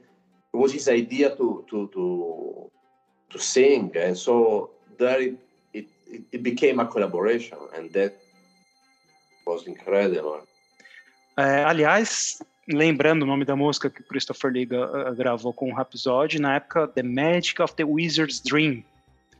it 0.52 0.56
was 0.56 0.72
his 0.72 0.88
idea 0.88 1.34
to 1.36 1.64
to 1.70 1.88
to 1.94 2.70
to 3.30 3.38
sing, 3.38 3.90
and 3.96 4.16
so 4.16 4.70
there 4.98 5.20
it 5.20 5.38
it, 5.72 6.22
it 6.30 6.42
became 6.42 6.78
a 6.78 6.86
collaboration, 6.86 7.58
and 7.74 7.92
that 7.94 8.12
was 9.46 9.66
incredible. 9.66 10.42
Uh, 11.36 11.42
é, 11.42 11.64
aliás, 11.64 12.42
lembrando 12.68 13.22
o 13.22 13.26
nome 13.26 13.44
da 13.44 13.54
música 13.54 13.90
que 13.90 14.02
Christopher 14.02 14.52
Lee 14.52 14.66
uh, 14.66 15.14
gravou 15.14 15.52
com 15.52 15.70
o 15.70 15.74
Rhapsody, 15.74 16.38
na 16.38 16.56
época 16.56 16.88
The 16.88 17.02
Magic 17.02 17.60
of 17.60 17.74
the 17.74 17.84
Wizard's 17.84 18.40
Dream. 18.40 18.82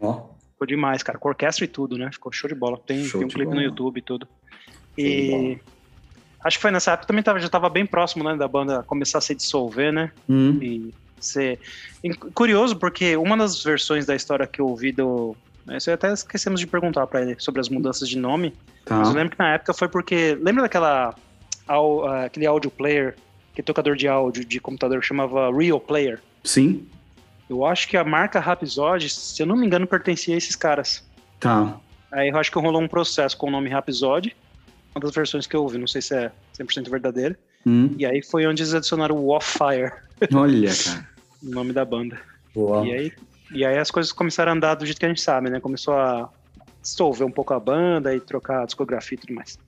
Oh. 0.01 0.23
Ficou 0.53 0.67
demais, 0.67 1.03
cara, 1.03 1.19
com 1.19 1.29
orquestra 1.29 1.65
e 1.65 1.69
tudo, 1.69 1.97
né? 1.97 2.11
Ficou 2.13 2.31
show 2.33 2.49
de 2.49 2.55
bola. 2.55 2.79
Tem, 2.79 3.09
tem 3.09 3.25
um 3.25 3.29
clipe 3.29 3.45
bola. 3.45 3.57
no 3.57 3.63
YouTube 3.63 3.99
e 3.99 4.03
tudo. 4.03 4.29
E 4.97 5.59
acho 6.43 6.59
que 6.59 6.63
foi 6.63 6.71
nessa 6.71 6.93
época 6.93 7.09
também 7.09 7.23
tava, 7.23 7.41
já 7.41 7.47
estava 7.47 7.69
bem 7.69 7.85
próximo, 7.85 8.23
né, 8.23 8.37
da 8.37 8.47
banda 8.47 8.83
começar 8.85 9.19
a 9.19 9.21
se 9.21 9.35
dissolver, 9.35 9.93
né? 9.93 10.13
Hum. 10.29 10.59
E 10.63 10.95
ser 11.19 11.59
curioso 12.35 12.77
porque 12.77 13.17
uma 13.17 13.37
das 13.37 13.65
versões 13.65 14.05
da 14.05 14.15
história 14.15 14.47
que 14.47 14.61
eu 14.61 14.67
ouvi 14.67 14.93
do 14.93 15.35
isso 15.73 15.91
até 15.91 16.13
esquecemos 16.13 16.61
de 16.61 16.67
perguntar 16.67 17.07
para 17.07 17.23
ele 17.23 17.37
sobre 17.39 17.61
as 17.61 17.69
mudanças 17.69 18.09
de 18.09 18.19
nome. 18.19 18.55
Tá. 18.85 18.99
Mas 18.99 19.09
eu 19.09 19.15
lembro 19.15 19.31
que 19.31 19.39
na 19.39 19.55
época 19.55 19.73
foi 19.73 19.89
porque. 19.89 20.39
Lembra 20.41 20.63
daquela. 20.63 21.15
Ao, 21.67 22.07
aquele 22.07 22.47
audio 22.47 22.71
player, 22.71 23.17
que 23.55 23.63
tocador 23.63 23.97
de 23.97 24.07
áudio 24.07 24.45
de 24.45 24.61
computador 24.61 25.01
que 25.01 25.07
chamava 25.07 25.51
Real 25.51 25.81
Player? 25.81 26.21
Sim. 26.43 26.87
Eu 27.49 27.65
acho 27.65 27.89
que 27.89 27.97
a 27.97 28.05
marca 28.05 28.41
Rhapsody, 28.41 29.09
se 29.09 29.43
eu 29.43 29.47
não 29.47 29.57
me 29.57 29.67
engano, 29.67 29.87
pertencia 29.87 30.35
a 30.35 30.39
esses 30.39 30.57
caras. 30.57 31.05
Tá. 31.41 31.79
Aí 32.13 32.29
eu 32.29 32.37
acho 32.37 32.51
que 32.51 32.59
rolou 32.59 32.81
um 32.81 32.89
processo 32.89 33.37
com 33.37 33.49
o 33.49 33.51
nome 33.51 33.69
Rhapsody, 33.69 34.35
uma 34.95 35.01
das 35.01 35.15
versões 35.15 35.47
que 35.47 35.57
eu 35.57 35.63
ouvi, 35.63 35.79
não 35.79 35.87
sei 35.87 36.01
se 36.01 36.15
é 36.15 36.31
100% 36.59 36.89
verdadeira. 36.89 37.39
Hum. 37.67 37.95
E 37.99 38.05
aí 38.05 38.23
foi 38.23 38.47
onde 38.47 38.63
eles 38.63 38.75
adicionaram 38.75 39.17
o 39.17 39.31
Off 39.31 39.59
Fire. 39.59 39.93
Olha, 40.35 40.71
cara. 40.85 41.09
o 41.43 41.51
nome 41.51 41.73
da 41.73 41.85
banda. 41.85 42.21
E 42.85 42.93
aí 42.93 43.13
e 43.55 43.65
aí 43.65 43.79
as 43.79 43.91
coisas 43.91 44.13
começaram 44.13 44.53
a 44.53 44.55
andar 44.55 44.75
do 44.75 44.85
jeito 44.85 44.99
que 44.99 45.07
a 45.07 45.09
gente 45.09 45.21
sabe, 45.21 45.51
né? 45.51 45.61
Começou 45.61 45.95
a 45.95 46.29
dissolver 46.83 47.27
um 47.27 47.31
pouco 47.31 47.55
a 47.55 47.61
banda 47.61 48.15
e 48.15 48.21
trocar 48.21 48.63
a 48.63 48.67
discografia 48.67 49.17
e 49.17 49.21
tudo 49.21 49.35
mais. 49.35 49.59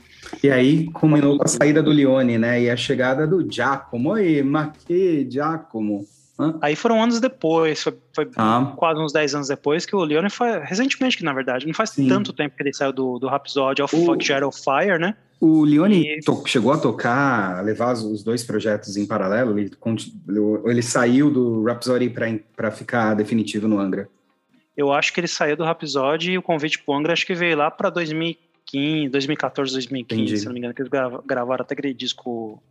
E 0.43 0.51
aí 0.51 0.91
culminou 0.93 1.39
com 1.39 1.45
a 1.45 1.49
saída 1.49 1.83
do 1.83 1.91
Leone, 1.91 2.39
né? 2.39 2.63
E 2.63 2.71
a 2.71 2.77
chegada 2.77 3.27
do 3.27 3.47
Giacomo. 3.51 4.11
Oi, 4.11 4.43
ma 4.43 4.69
que 4.69 5.27
Giacomo? 5.31 6.05
Hã? 6.39 6.59
Aí 6.61 6.77
foram 6.77 7.03
anos 7.03 7.19
depois, 7.19 7.83
foi, 7.83 7.95
foi 8.15 8.29
ah. 8.37 8.75
quase 8.77 9.01
uns 9.01 9.13
10 9.13 9.37
anos 9.37 9.49
depois 9.49 9.87
que 9.87 9.97
o 9.97 10.05
Leone 10.05 10.29
foi, 10.29 10.59
recentemente 10.59 11.17
que 11.17 11.25
na 11.25 11.33
verdade, 11.33 11.67
não 11.67 11.73
faz 11.73 11.91
Sim. 11.91 12.09
tanto 12.09 12.33
tempo 12.33 12.55
que 12.55 12.63
ele 12.63 12.75
saiu 12.75 12.93
do, 12.93 13.19
do 13.19 13.27
Rhapsody 13.27 13.81
of 13.81 13.97
o... 13.97 14.11
of 14.47 14.61
Fire, 14.63 14.99
né? 14.99 15.17
O 15.41 15.65
Leone 15.65 16.19
e... 16.19 16.21
chegou 16.47 16.73
a 16.73 16.79
tocar, 16.79 17.59
a 17.59 17.61
levar 17.63 17.93
os 17.95 18.23
dois 18.23 18.45
projetos 18.45 18.97
em 18.97 19.07
paralelo? 19.07 19.59
Ele, 19.59 19.71
ele 20.67 20.83
saiu 20.83 21.31
do 21.31 21.65
Rhapsody 21.65 22.13
para 22.55 22.71
ficar 22.71 23.15
definitivo 23.15 23.67
no 23.67 23.79
Angra? 23.79 24.09
Eu 24.77 24.93
acho 24.93 25.13
que 25.13 25.21
ele 25.21 25.29
saiu 25.29 25.57
do 25.57 25.65
Rhapsody 25.65 26.33
e 26.33 26.39
o 26.39 26.43
convite 26.43 26.79
para 26.79 26.93
o 26.93 26.97
Angra 26.99 27.13
acho 27.15 27.27
que 27.27 27.35
veio 27.35 27.57
lá 27.57 27.71
para 27.71 27.89
2000 27.89 28.37
2015, 28.73 29.09
2014, 29.11 29.73
2015, 29.73 30.23
Entendi. 30.23 30.39
se 30.39 30.47
não 30.47 30.53
me 30.53 30.59
engano, 30.59 30.75
que 30.75 30.83
eles 30.83 30.91
grava- 30.91 31.23
gravaram 31.25 31.63
até 31.63 31.75
aquele 31.75 31.95
disco. 31.95 32.63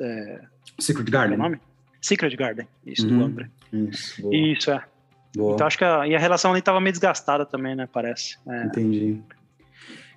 É, 0.00 0.40
Secret 0.78 1.04
qual 1.10 1.22
é 1.22 1.26
o 1.26 1.28
Garden. 1.28 1.38
nome? 1.38 1.60
Secret 2.00 2.34
Garden, 2.36 2.66
isso, 2.86 3.06
Uhum. 3.06 3.18
do 3.18 3.24
André. 3.24 3.50
Isso, 3.72 4.22
boa. 4.22 4.34
Isso, 4.36 4.70
é. 4.70 4.84
boa. 5.36 5.54
Então 5.54 5.66
acho 5.66 5.76
que 5.78 5.84
a, 5.84 6.06
e 6.06 6.14
a 6.14 6.18
relação 6.18 6.52
ali 6.52 6.62
tava 6.62 6.80
meio 6.80 6.92
desgastada 6.92 7.44
também, 7.44 7.74
né? 7.74 7.88
Parece. 7.92 8.38
É. 8.48 8.64
Entendi. 8.64 9.20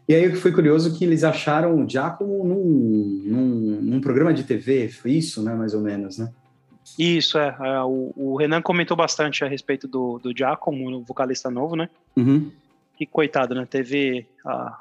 E 0.08 0.13
aí 0.15 0.28
o 0.28 0.32
que 0.32 0.38
foi 0.38 0.52
curioso 0.52 0.97
que 0.97 1.04
eles 1.06 1.24
acharam 1.24 1.84
o 1.84 1.89
Giacomo 1.89 2.43
num, 2.43 3.21
num, 3.26 3.82
num 3.82 4.02
programa 4.02 4.34
de 4.34 4.43
TV, 4.43 4.89
foi 4.89 5.12
isso, 5.12 5.41
né? 5.43 5.54
Mais 5.56 5.74
ou 5.74 5.82
menos, 5.82 6.17
né? 6.17 6.32
Isso, 6.97 7.38
é. 7.38 7.56
é, 7.62 7.82
o, 7.84 8.12
o 8.15 8.36
Renan 8.38 8.62
comentou 8.62 8.97
bastante 8.97 9.43
a 9.43 9.47
respeito 9.47 9.88
do, 9.88 10.19
do 10.19 10.36
Giacomo, 10.38 10.97
o 10.97 11.04
vocalista 11.04 11.50
novo, 11.50 11.76
né? 11.76 11.89
Uhum. 12.17 12.52
Que 12.97 13.06
coitado, 13.06 13.54
né? 13.56 13.65
Teve. 13.69 14.26
A, 14.45 14.80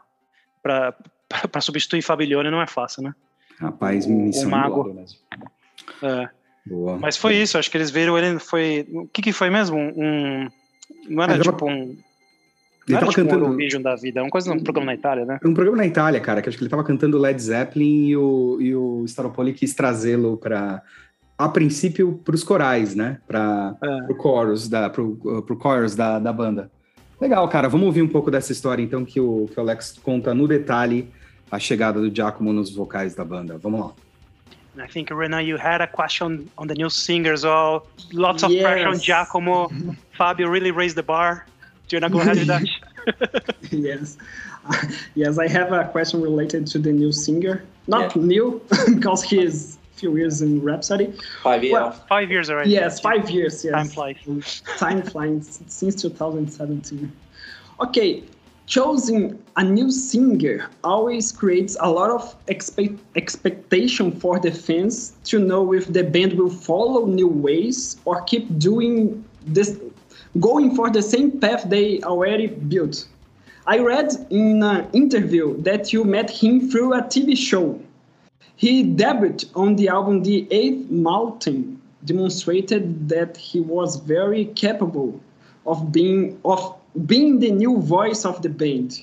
pra 0.63 1.61
substituir 1.61 2.03
Fabilione 2.03 2.51
não 2.51 2.61
é 2.63 2.67
fácil, 2.67 3.03
né? 3.03 3.15
Rapaz, 3.59 4.07
missão 4.07 4.49
o 4.49 4.51
Mago. 4.51 4.85
mesmo. 4.95 5.19
É. 6.03 6.29
Boa. 6.67 6.99
Mas 6.99 7.17
foi 7.17 7.37
isso, 7.37 7.59
acho 7.59 7.71
que 7.71 7.77
eles 7.77 7.91
viram 7.91 8.17
ele. 8.19 8.39
Foi. 8.39 8.87
O 8.93 9.07
que, 9.09 9.23
que 9.23 9.33
foi 9.33 9.51
mesmo? 9.51 9.77
Um. 9.79 10.49
Não 11.09 11.23
era 11.23 11.39
tava- 11.39 11.53
tipo 11.53 11.67
um. 11.67 11.73
Ele 11.83 11.99
Não 12.89 12.97
era 12.97 13.01
tava 13.01 13.11
tipo 13.13 13.21
um 13.21 13.25
cantando 13.25 13.45
Eurovision 13.45 13.83
da 13.83 13.95
vida, 13.97 14.21
é 14.21 14.23
uma 14.23 14.31
coisa, 14.31 14.53
um 14.53 14.59
programa 14.63 14.87
na 14.87 14.95
Itália, 14.95 15.25
né? 15.25 15.39
um 15.45 15.55
programa 15.55 15.77
na 15.79 15.87
Itália, 15.87 16.21
cara, 16.21 16.43
que 16.43 16.49
acho 16.49 16.59
que 16.59 16.65
ele 16.65 16.71
tava 16.71 16.83
cantando 16.83 17.19
Led 17.19 17.41
Zeppelin 17.41 18.07
e 18.09 18.17
o, 18.17 18.59
e 18.61 18.75
o 18.75 19.05
Staropoli 19.07 19.53
quis 19.53 19.75
trazê-lo 19.75 20.37
para 20.39 20.83
a 21.39 21.49
princípio 21.49 22.21
para 22.25 22.35
os 22.35 22.43
corais, 22.43 22.95
né? 22.97 23.19
Para 23.29 23.77
É. 23.83 24.13
o 24.13 24.21
chorus 24.21 24.69
da 24.69 24.91
pro, 24.91 25.15
pro 25.47 25.59
chorus 25.61 25.95
da, 25.95 26.19
da 26.19 26.33
banda. 26.33 26.71
Legal, 27.21 27.47
cara. 27.49 27.69
Vamos 27.69 27.87
ouvir 27.87 28.03
um 28.03 28.09
pouco 28.09 28.31
dessa 28.31 28.53
história 28.53 28.83
então 28.83 29.05
que 29.05 29.21
o 29.21 29.49
que 29.53 29.59
o 29.59 29.63
Alex 29.63 29.99
conta 30.03 30.33
no 30.35 30.49
detalhe 30.49 31.09
a 31.51 31.59
chegada 31.59 32.01
do 32.01 32.15
Giacomo 32.15 32.53
nos 32.53 32.71
vocais 32.75 33.15
da 33.15 33.25
banda. 33.25 33.59
Vamos 33.59 33.81
lá. 33.81 33.93
I 34.85 34.87
think 34.89 35.13
Renan, 35.13 35.43
you 35.43 35.57
had 35.59 35.83
a 35.83 35.87
question 35.87 36.47
on 36.57 36.67
the 36.69 36.75
new 36.75 36.89
singers. 36.89 37.45
Oh, 37.45 37.83
lots 38.13 38.43
of 38.45 38.53
Yes. 38.53 38.63
pressure 38.63 38.89
on 38.89 38.99
Giacomo. 38.99 39.69
Fabio 40.17 40.49
really 40.49 40.71
raised 40.71 40.97
the 40.97 41.03
bar. 41.03 41.45
Do 41.89 41.97
you 41.97 42.01
want 42.01 42.13
to 42.13 42.19
go 42.19 42.21
ahead 42.23 42.39
with 42.39 42.47
that? 42.47 43.55
yes. 43.73 44.17
yes, 45.17 45.39
I 45.39 45.49
have 45.49 45.73
a 45.73 45.85
question 45.89 46.23
related 46.23 46.67
to 46.69 46.79
the 46.79 46.93
new 46.93 47.11
singer. 47.13 47.65
Not 47.89 48.15
Yeah. 48.15 48.23
new, 48.23 48.61
because 48.95 49.23
he 49.25 49.43
is 49.43 49.77
few 50.01 50.17
years 50.17 50.43
in 50.43 50.63
Rhapsody. 50.63 51.13
Five 51.43 51.63
years. 51.63 51.73
Well, 51.75 51.93
Five 52.09 52.31
years 52.31 52.51
already. 52.51 52.71
Yes, 52.71 53.01
five 53.01 53.31
years. 53.31 53.65
Yes. 53.65 53.75
Time 53.75 53.89
flies. 53.89 54.63
Time 54.79 55.03
flies 55.03 55.61
since 55.67 56.03
2017. 56.03 57.13
Okay, 57.81 58.25
choosing 58.67 59.43
a 59.57 59.65
new 59.65 59.91
singer 59.91 60.69
always 60.85 61.33
creates 61.33 61.77
a 61.81 61.91
lot 61.91 62.11
of 62.11 62.35
expect 62.49 62.99
expectation 63.17 64.13
for 64.13 64.39
the 64.39 64.51
fans 64.51 65.13
to 65.25 65.39
know 65.39 65.73
if 65.73 65.93
the 65.93 66.05
band 66.05 66.33
will 66.35 66.51
follow 66.51 67.07
new 67.07 67.29
ways 67.29 67.97
or 68.05 68.23
keep 68.23 68.47
doing 68.59 69.25
this, 69.47 69.79
going 70.41 70.75
for 70.75 70.91
the 70.91 71.03
same 71.03 71.41
path 71.41 71.69
they 71.69 72.01
already 72.03 72.47
built. 72.47 73.07
I 73.67 73.79
read 73.79 74.11
in 74.31 74.63
an 74.63 74.89
interview 74.93 75.61
that 75.63 75.93
you 75.93 76.05
met 76.05 76.31
him 76.31 76.71
through 76.71 76.95
a 76.95 77.03
TV 77.03 77.37
show. 77.37 77.79
He 78.61 78.85
debuted 78.85 79.47
on 79.57 79.77
the 79.77 79.89
album 79.89 80.23
The 80.23 80.47
Eighth 80.51 80.91
Mountain, 80.91 81.81
demonstrated 82.05 83.09
that 83.09 83.39
he 83.39 83.59
was 83.59 83.97
very 83.97 84.45
capable 84.55 85.19
of 85.67 85.91
being 85.91 86.39
of 86.45 86.75
being 87.07 87.39
the 87.39 87.53
new 87.53 87.79
voice 87.81 88.27
of 88.27 88.43
the 88.43 88.51
band. 88.51 89.01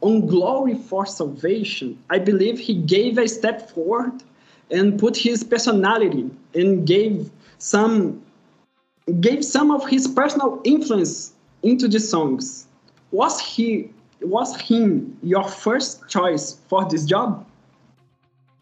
On 0.00 0.28
Glory 0.28 0.76
for 0.76 1.06
Salvation, 1.06 1.98
I 2.08 2.20
believe 2.20 2.60
he 2.60 2.74
gave 2.74 3.18
a 3.18 3.26
step 3.26 3.68
forward 3.70 4.22
and 4.70 4.96
put 4.96 5.16
his 5.16 5.42
personality 5.42 6.30
and 6.54 6.86
gave 6.86 7.32
some 7.58 8.22
gave 9.18 9.44
some 9.44 9.72
of 9.72 9.88
his 9.88 10.06
personal 10.06 10.60
influence 10.62 11.32
into 11.64 11.88
the 11.88 11.98
songs. 11.98 12.68
Was 13.10 13.40
he 13.40 13.90
was 14.20 14.56
him 14.60 15.18
your 15.24 15.48
first 15.48 16.08
choice 16.08 16.58
for 16.68 16.88
this 16.88 17.04
job? 17.04 17.44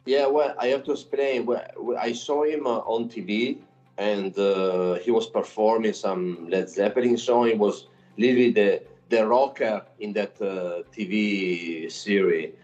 Yeah, 0.08 0.26
well, 0.26 0.54
I 0.58 0.68
have 0.68 0.84
to 0.84 0.92
explain. 0.92 1.44
Well, 1.44 1.62
I 2.00 2.12
saw 2.12 2.42
him 2.44 2.66
uh, 2.66 2.78
on 2.94 3.10
TV, 3.10 3.58
and 3.98 4.32
uh, 4.38 4.94
he 4.94 5.10
was 5.10 5.26
performing 5.26 5.92
some 5.92 6.48
Led 6.48 6.70
Zeppelin 6.70 7.18
song. 7.18 7.48
He 7.48 7.52
was 7.52 7.88
literally 8.16 8.50
the 8.50 8.82
the 9.10 9.26
rocker 9.26 9.84
in 10.00 10.14
that 10.14 10.40
uh, 10.40 10.84
TV 10.96 11.92
series, 11.92 12.54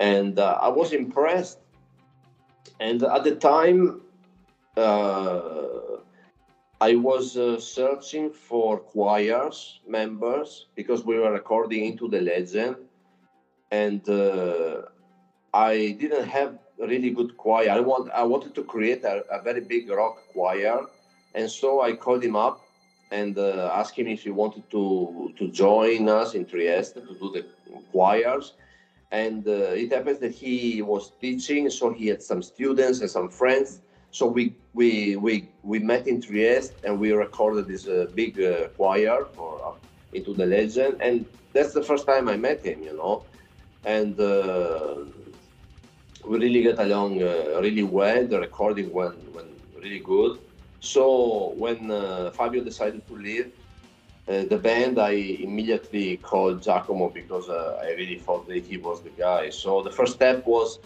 and 0.00 0.38
uh, 0.38 0.58
I 0.58 0.68
was 0.68 0.94
impressed. 0.94 1.58
And 2.80 3.02
at 3.02 3.24
the 3.24 3.36
time, 3.36 4.00
uh, 4.78 6.00
I 6.80 6.94
was 6.94 7.36
uh, 7.36 7.60
searching 7.60 8.30
for 8.30 8.78
choirs 8.78 9.80
members 9.86 10.68
because 10.74 11.04
we 11.04 11.18
were 11.18 11.32
recording 11.32 11.84
into 11.84 12.08
the 12.08 12.22
legend, 12.22 12.76
and 13.70 14.00
I 15.52 15.96
didn't 16.00 16.28
have 16.28 16.58
really 16.78 17.10
good 17.10 17.36
choir. 17.36 17.70
I 17.70 17.80
want 17.80 18.10
I 18.10 18.24
wanted 18.24 18.54
to 18.54 18.64
create 18.64 19.04
a, 19.04 19.24
a 19.30 19.42
very 19.42 19.60
big 19.60 19.90
rock 19.90 20.16
choir, 20.32 20.86
and 21.34 21.50
so 21.50 21.80
I 21.80 21.92
called 21.92 22.22
him 22.22 22.36
up 22.36 22.60
and 23.10 23.38
uh, 23.38 23.70
asked 23.72 23.96
him 23.96 24.08
if 24.08 24.22
he 24.24 24.30
wanted 24.30 24.68
to 24.70 25.32
to 25.38 25.48
join 25.48 26.08
us 26.08 26.34
in 26.34 26.44
Trieste 26.44 26.94
to 26.94 27.14
do 27.20 27.30
the 27.32 27.44
choirs. 27.92 28.54
And 29.12 29.46
uh, 29.46 29.82
it 29.82 29.92
happens 29.92 30.18
that 30.18 30.32
he 30.32 30.82
was 30.82 31.12
teaching, 31.20 31.70
so 31.70 31.92
he 31.92 32.08
had 32.08 32.22
some 32.22 32.42
students 32.42 33.00
and 33.00 33.10
some 33.10 33.28
friends. 33.28 33.80
So 34.10 34.26
we 34.26 34.54
we 34.74 35.16
we 35.16 35.48
we 35.62 35.78
met 35.78 36.06
in 36.06 36.20
Trieste 36.20 36.74
and 36.84 36.98
we 36.98 37.12
recorded 37.12 37.68
this 37.68 37.86
uh, 37.86 38.06
big 38.14 38.40
uh, 38.40 38.68
choir 38.76 39.26
for 39.34 39.60
uh, 39.64 39.72
into 40.12 40.34
the 40.34 40.46
legend. 40.46 41.00
And 41.00 41.26
that's 41.52 41.72
the 41.72 41.82
first 41.82 42.06
time 42.06 42.28
I 42.28 42.36
met 42.36 42.64
him, 42.64 42.82
you 42.82 42.96
know. 42.96 43.24
And 43.84 44.18
uh, 44.18 45.04
we 46.26 46.38
really 46.38 46.62
get 46.62 46.78
along 46.78 47.22
uh, 47.22 47.60
really 47.60 47.82
well. 47.84 48.26
The 48.26 48.40
recording 48.40 48.92
went, 48.92 49.16
went 49.34 49.48
really 49.82 50.00
good. 50.00 50.38
So 50.80 51.54
when 51.56 51.90
uh, 51.90 52.30
Fabio 52.32 52.62
decided 52.64 53.06
to 53.06 53.14
leave 53.14 53.52
uh, 54.28 54.44
the 54.44 54.58
band, 54.58 54.98
I 54.98 55.10
immediately 55.10 56.16
called 56.16 56.62
Giacomo 56.62 57.10
because 57.10 57.48
uh, 57.48 57.80
I 57.82 57.90
really 57.92 58.18
thought 58.18 58.48
that 58.48 58.64
he 58.64 58.76
was 58.76 59.02
the 59.02 59.10
guy. 59.10 59.50
So 59.50 59.82
the 59.82 59.90
first 59.90 60.14
step 60.14 60.44
was 60.46 60.80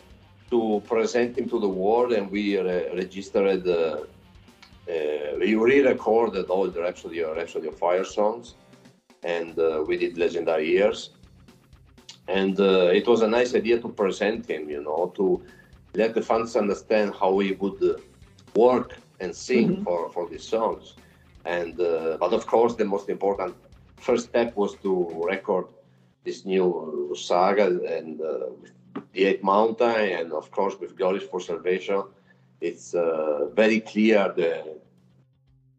to 0.50 0.82
present 0.86 1.38
him 1.38 1.48
to 1.48 1.58
the 1.58 1.68
world, 1.68 2.12
and 2.12 2.30
we 2.30 2.58
re- 2.58 2.88
registered. 2.94 3.66
Uh, 3.66 4.04
uh, 4.90 5.36
we 5.38 5.54
re-recorded 5.54 6.46
all 6.46 6.66
the 6.66 6.80
Rhapsody, 6.80 7.22
Rhapsody 7.22 7.68
of 7.68 7.78
Fire 7.78 8.02
songs, 8.02 8.54
and 9.22 9.56
we 9.86 9.96
did 9.96 10.18
Legendary 10.18 10.68
Years 10.68 11.10
and 12.30 12.60
uh, 12.60 12.88
it 13.00 13.06
was 13.06 13.22
a 13.22 13.28
nice 13.28 13.54
idea 13.54 13.78
to 13.80 13.88
present 13.88 14.46
him 14.50 14.68
you 14.70 14.82
know 14.82 15.12
to 15.16 15.42
let 15.94 16.14
the 16.14 16.22
fans 16.22 16.56
understand 16.56 17.12
how 17.20 17.38
he 17.38 17.52
would 17.52 17.80
uh, 17.82 17.94
work 18.54 18.90
and 19.20 19.34
sing 19.34 19.68
Mhm. 19.68 19.84
for, 19.84 20.10
for 20.14 20.28
these 20.30 20.44
songs 20.44 20.94
and 21.44 21.80
uh, 21.80 22.16
but 22.22 22.32
of 22.32 22.46
course 22.46 22.74
the 22.76 22.84
most 22.94 23.08
important 23.08 23.54
first 24.08 24.28
step 24.30 24.56
was 24.56 24.72
to 24.86 24.92
record 25.32 25.66
this 26.24 26.44
new 26.44 26.68
saga 27.16 27.66
and 27.96 28.20
uh, 28.20 28.46
the 29.12 29.24
eight 29.28 29.42
mountain 29.42 30.00
and 30.18 30.32
of 30.32 30.50
course 30.50 30.76
with 30.80 30.96
glories 30.96 31.24
for 31.30 31.40
salvation 31.40 32.02
it's 32.60 32.94
uh, 32.94 33.46
very 33.54 33.80
clear 33.80 34.32
that 34.36 34.64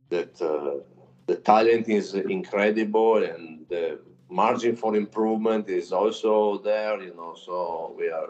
that 0.09 0.41
uh, 0.41 0.79
the 1.27 1.35
talent 1.35 1.87
is 1.89 2.13
incredible 2.15 3.17
and 3.23 3.65
the 3.69 3.99
margin 4.31 4.75
for 4.75 4.95
improvement 4.95 5.69
is 5.69 5.91
also 5.91 6.57
there 6.59 7.01
you 7.01 7.13
know 7.15 7.35
so 7.35 7.93
we 7.97 8.09
are 8.09 8.29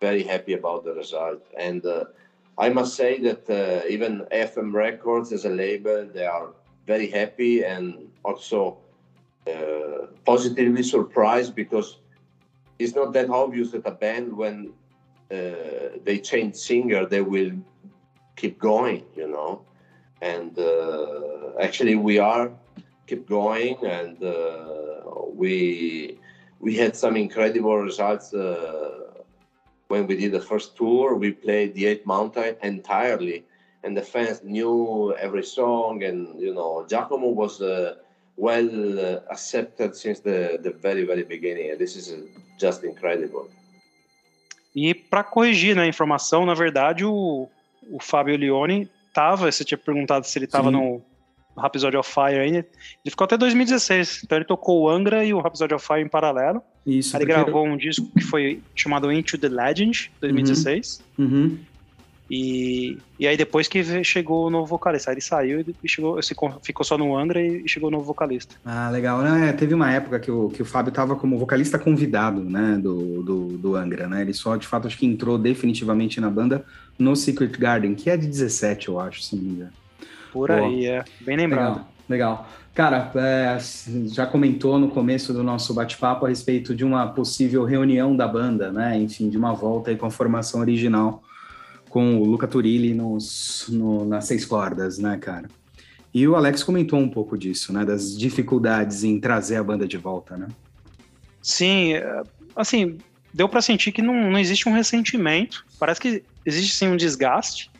very 0.00 0.22
happy 0.22 0.54
about 0.54 0.84
the 0.84 0.94
result. 0.94 1.42
And 1.58 1.84
uh, 1.84 2.04
i 2.58 2.68
must 2.68 2.96
say 2.96 3.12
that 3.26 3.42
uh, 3.50 3.86
even 3.88 4.12
fm 4.32 4.72
records 4.72 5.32
as 5.32 5.44
a 5.44 5.54
label 5.64 5.98
they 6.16 6.26
are 6.26 6.48
very 6.86 7.08
happy 7.08 7.64
and 7.64 7.84
also 8.24 8.78
uh, 9.46 10.06
positively 10.24 10.82
surprised 10.82 11.54
because 11.54 11.98
it's 12.78 12.94
not 12.94 13.12
that 13.12 13.30
obvious 13.30 13.70
that 13.72 13.86
a 13.86 13.90
band 13.90 14.32
when 14.32 14.72
uh, 15.30 15.36
they 16.04 16.18
change 16.30 16.54
singer 16.56 17.06
they 17.06 17.20
will 17.20 17.52
keep 18.36 18.58
going 18.58 19.04
you 19.14 19.28
know? 19.28 19.62
And 20.20 20.58
uh, 20.58 21.60
actually 21.60 21.96
we 21.96 22.18
are 22.18 22.50
keep 23.06 23.28
going 23.28 23.76
and 23.84 24.22
uh, 24.22 24.87
we 25.34 26.18
we 26.60 26.76
had 26.76 26.96
some 26.96 27.16
incredible 27.16 27.76
results 27.78 28.34
uh, 28.34 29.22
when 29.88 30.06
we 30.06 30.16
did 30.16 30.32
the 30.32 30.40
first 30.40 30.76
tour 30.76 31.14
we 31.14 31.32
played 31.32 31.74
the 31.74 31.86
eighth 31.86 32.06
mountain 32.06 32.56
entirely 32.62 33.44
and 33.84 33.96
the 33.96 34.02
fans 34.02 34.42
knew 34.42 35.14
every 35.18 35.44
song 35.44 36.02
and 36.02 36.40
you 36.40 36.54
know 36.54 36.84
giacomo 36.88 37.28
was 37.28 37.60
uh, 37.60 37.94
well 38.36 38.98
uh, 38.98 39.20
accepted 39.30 39.94
since 39.94 40.20
the, 40.20 40.58
the 40.62 40.70
very 40.70 41.04
very 41.04 41.22
beginning 41.22 41.70
and 41.70 41.78
this 41.78 41.96
is 41.96 42.12
a 42.12 42.18
just 42.58 42.84
incredible. 42.84 43.48
E 44.74 44.94
para 44.94 45.24
corrigir 45.24 45.74
né, 45.74 45.82
a 45.82 45.86
informação, 45.86 46.44
na 46.44 46.54
verdade, 46.54 47.04
o, 47.04 47.48
o 47.90 48.00
Fábio 48.00 48.36
Leone 48.36 48.88
estava, 49.08 49.50
você 49.50 49.64
tinha 49.64 49.78
perguntado 49.78 50.26
se 50.26 50.38
ele 50.38 50.44
estava 50.44 50.70
Sim. 50.70 50.76
no 50.76 51.02
Rhapsody 51.58 51.96
of 51.96 52.10
Fire 52.12 52.38
ainda, 52.38 52.58
ele 52.58 53.10
ficou 53.10 53.24
até 53.24 53.36
2016, 53.36 54.22
então 54.24 54.36
ele 54.38 54.44
tocou 54.44 54.82
o 54.82 54.88
Angra 54.88 55.24
e 55.24 55.32
o 55.34 55.40
Rhapsody 55.40 55.74
of 55.74 55.86
Fire 55.86 56.00
em 56.00 56.08
paralelo, 56.08 56.62
Isso. 56.86 57.16
aí 57.16 57.22
ele 57.22 57.32
porque- 57.32 57.44
gravou 57.44 57.66
um 57.66 57.76
disco 57.76 58.08
que 58.16 58.24
foi 58.24 58.60
chamado 58.74 59.12
Into 59.12 59.36
the 59.38 59.48
Legend, 59.48 60.10
2016, 60.20 61.02
Uhum. 61.18 61.58
e, 62.30 62.98
e 63.18 63.26
aí 63.26 63.36
depois 63.38 63.66
que 63.68 63.82
chegou 64.04 64.46
o 64.46 64.50
novo 64.50 64.66
vocalista, 64.66 65.10
aí 65.10 65.14
ele 65.14 65.20
saiu 65.22 65.64
e 65.82 65.88
chegou, 65.88 66.20
ficou 66.62 66.84
só 66.84 66.98
no 66.98 67.16
Angra 67.16 67.40
e 67.40 67.66
chegou 67.66 67.88
o 67.88 67.90
novo 67.90 68.04
vocalista. 68.04 68.54
Ah, 68.64 68.90
legal. 68.90 69.22
Não, 69.22 69.34
é, 69.36 69.52
teve 69.52 69.72
uma 69.74 69.90
época 69.90 70.20
que 70.20 70.30
o, 70.30 70.50
que 70.50 70.60
o 70.60 70.64
Fábio 70.64 70.90
estava 70.90 71.16
como 71.16 71.38
vocalista 71.38 71.78
convidado, 71.78 72.42
né, 72.44 72.78
do, 72.82 73.22
do, 73.22 73.58
do 73.58 73.76
Angra, 73.76 74.06
né? 74.06 74.20
Ele 74.20 74.34
só, 74.34 74.56
de 74.56 74.66
fato, 74.66 74.86
acho 74.86 74.98
que 74.98 75.06
entrou 75.06 75.38
definitivamente 75.38 76.20
na 76.20 76.28
banda 76.28 76.64
no 76.98 77.16
Secret 77.16 77.52
Garden, 77.58 77.94
que 77.94 78.10
é 78.10 78.16
de 78.16 78.26
17, 78.26 78.88
eu 78.88 79.00
acho, 79.00 79.22
se 79.22 79.34
não 79.36 79.42
me 79.44 79.50
engano. 79.50 79.72
Por 80.32 80.48
Boa. 80.48 80.60
aí, 80.60 80.86
é, 80.86 81.04
bem 81.20 81.36
lembrado. 81.36 81.76
Legal, 81.76 81.88
legal. 82.08 82.48
Cara, 82.74 83.10
é, 83.16 83.58
já 84.06 84.24
comentou 84.26 84.78
no 84.78 84.88
começo 84.88 85.32
do 85.32 85.42
nosso 85.42 85.74
bate-papo 85.74 86.26
a 86.26 86.28
respeito 86.28 86.74
de 86.74 86.84
uma 86.84 87.08
possível 87.08 87.64
reunião 87.64 88.14
da 88.14 88.28
banda, 88.28 88.70
né? 88.70 88.96
Enfim, 88.98 89.28
de 89.28 89.36
uma 89.36 89.52
volta 89.52 89.90
aí 89.90 89.96
com 89.96 90.06
a 90.06 90.10
formação 90.10 90.60
original, 90.60 91.22
com 91.88 92.18
o 92.20 92.24
Luca 92.24 92.46
Turilli 92.46 92.94
nos, 92.94 93.66
no- 93.68 94.04
nas 94.04 94.26
seis 94.26 94.44
cordas, 94.44 94.98
né, 94.98 95.16
cara? 95.16 95.48
E 96.14 96.26
o 96.28 96.36
Alex 96.36 96.62
comentou 96.62 96.98
um 96.98 97.08
pouco 97.08 97.36
disso, 97.36 97.72
né? 97.72 97.84
Das 97.84 98.16
dificuldades 98.16 99.02
em 99.02 99.18
trazer 99.18 99.56
a 99.56 99.64
banda 99.64 99.86
de 99.88 99.96
volta, 99.96 100.36
né? 100.36 100.46
Sim, 101.42 101.94
é, 101.94 102.22
assim, 102.54 102.98
deu 103.34 103.48
pra 103.48 103.60
sentir 103.60 103.90
que 103.92 104.02
não, 104.02 104.30
não 104.30 104.38
existe 104.38 104.68
um 104.68 104.72
ressentimento. 104.72 105.64
Parece 105.80 106.00
que 106.00 106.22
existe 106.46 106.74
sim 106.76 106.88
um 106.88 106.96
desgaste 106.96 107.70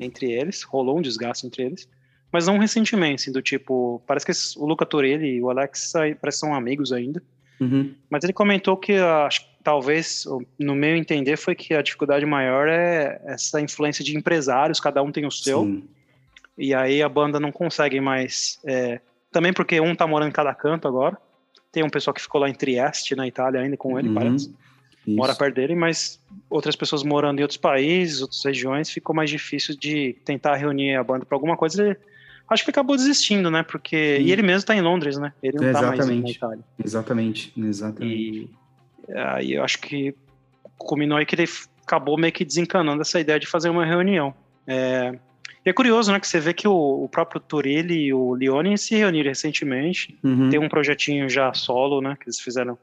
entre 0.00 0.30
eles, 0.32 0.62
rolou 0.62 0.98
um 0.98 1.02
desgaste 1.02 1.46
entre 1.46 1.62
eles, 1.64 1.88
mas 2.32 2.46
não 2.46 2.54
um 2.56 2.58
ressentimento, 2.58 3.22
assim, 3.22 3.32
do 3.32 3.40
tipo, 3.42 4.02
parece 4.06 4.24
que 4.26 4.32
esse- 4.32 4.58
o 4.58 4.64
Luca 4.66 4.84
Torelli 4.86 5.36
e 5.36 5.42
o 5.42 5.50
Alex 5.50 5.92
parece 5.92 6.18
que 6.20 6.32
são 6.46 6.54
amigos 6.54 6.92
ainda. 6.92 7.22
Uhum. 7.60 7.94
Mas 8.10 8.22
ele 8.24 8.32
comentou 8.32 8.76
que 8.76 8.92
ah, 8.94 9.26
acho 9.26 9.44
talvez, 9.64 10.24
no 10.58 10.74
meu 10.76 10.94
entender, 10.96 11.36
foi 11.36 11.54
que 11.56 11.74
a 11.74 11.82
dificuldade 11.82 12.24
maior 12.24 12.68
é 12.68 13.20
essa 13.24 13.60
influência 13.60 14.04
de 14.04 14.16
empresários, 14.16 14.78
cada 14.78 15.02
um 15.02 15.10
tem 15.10 15.26
o 15.26 15.30
seu, 15.30 15.64
Sim. 15.64 15.82
e 16.56 16.72
aí 16.72 17.02
a 17.02 17.08
banda 17.08 17.40
não 17.40 17.50
consegue 17.50 18.00
mais. 18.00 18.60
é, 18.64 19.00
também 19.32 19.52
porque 19.52 19.80
um 19.80 19.94
tá 19.94 20.06
morando 20.06 20.28
em 20.28 20.32
cada 20.32 20.54
canto 20.54 20.86
agora. 20.86 21.16
Tem 21.72 21.82
um 21.82 21.90
pessoal 21.90 22.14
que 22.14 22.22
ficou 22.22 22.40
lá 22.40 22.48
em 22.48 22.54
Trieste, 22.54 23.14
na 23.16 23.26
Itália, 23.26 23.60
ainda 23.60 23.76
com 23.76 23.98
ele, 23.98 24.08
Uhum. 24.08 24.14
parece. 24.14 24.36
Isso. 25.06 25.16
Mora 25.16 25.34
perto 25.34 25.54
dele, 25.56 25.74
mas 25.74 26.18
outras 26.48 26.74
pessoas 26.76 27.02
morando 27.02 27.38
em 27.38 27.42
outros 27.42 27.58
países, 27.58 28.22
outras 28.22 28.42
regiões, 28.44 28.88
ficou 28.90 29.14
mais 29.14 29.28
difícil 29.30 29.76
de 29.76 30.14
tentar 30.24 30.54
reunir 30.56 30.94
a 30.96 31.04
banda 31.04 31.24
para 31.26 31.36
alguma 31.36 31.56
coisa. 31.56 31.82
Ele, 31.82 31.96
acho 32.48 32.64
que 32.64 32.70
ele 32.70 32.74
acabou 32.74 32.96
desistindo, 32.96 33.50
né? 33.50 33.62
Porque. 33.62 34.16
Sim. 34.18 34.22
E 34.22 34.32
ele 34.32 34.42
mesmo 34.42 34.66
tá 34.66 34.74
em 34.74 34.80
Londres, 34.80 35.18
né? 35.18 35.32
Ele 35.42 35.56
não 35.56 35.72
tá 35.72 35.82
mais 35.82 35.82
na 35.82 35.94
Exatamente. 35.94 36.36
Itália. 36.36 36.64
Exatamente, 36.84 37.52
exatamente. 37.56 38.50
E 39.08 39.12
aí 39.14 39.52
eu 39.52 39.64
acho 39.64 39.78
que 39.78 40.14
culminou 40.78 41.18
aí 41.18 41.26
que 41.26 41.34
ele 41.34 41.48
acabou 41.82 42.18
meio 42.18 42.32
que 42.32 42.44
desencanando 42.44 43.02
essa 43.02 43.20
ideia 43.20 43.38
de 43.38 43.46
fazer 43.46 43.70
uma 43.70 43.84
reunião. 43.84 44.34
É, 44.66 45.16
e 45.64 45.70
é 45.70 45.72
curioso, 45.72 46.12
né, 46.12 46.20
que 46.20 46.28
você 46.28 46.38
vê 46.38 46.52
que 46.54 46.68
o, 46.68 47.04
o 47.04 47.08
próprio 47.08 47.40
Turilli 47.40 48.06
e 48.06 48.14
o 48.14 48.34
Leone 48.34 48.78
se 48.78 48.94
reuniram 48.94 49.28
recentemente. 49.28 50.16
Uhum. 50.22 50.48
Tem 50.48 50.60
um 50.60 50.68
projetinho 50.68 51.28
já 51.28 51.52
solo, 51.52 52.00
né, 52.00 52.16
que 52.18 52.26
eles 52.26 52.40
fizeram 52.40 52.78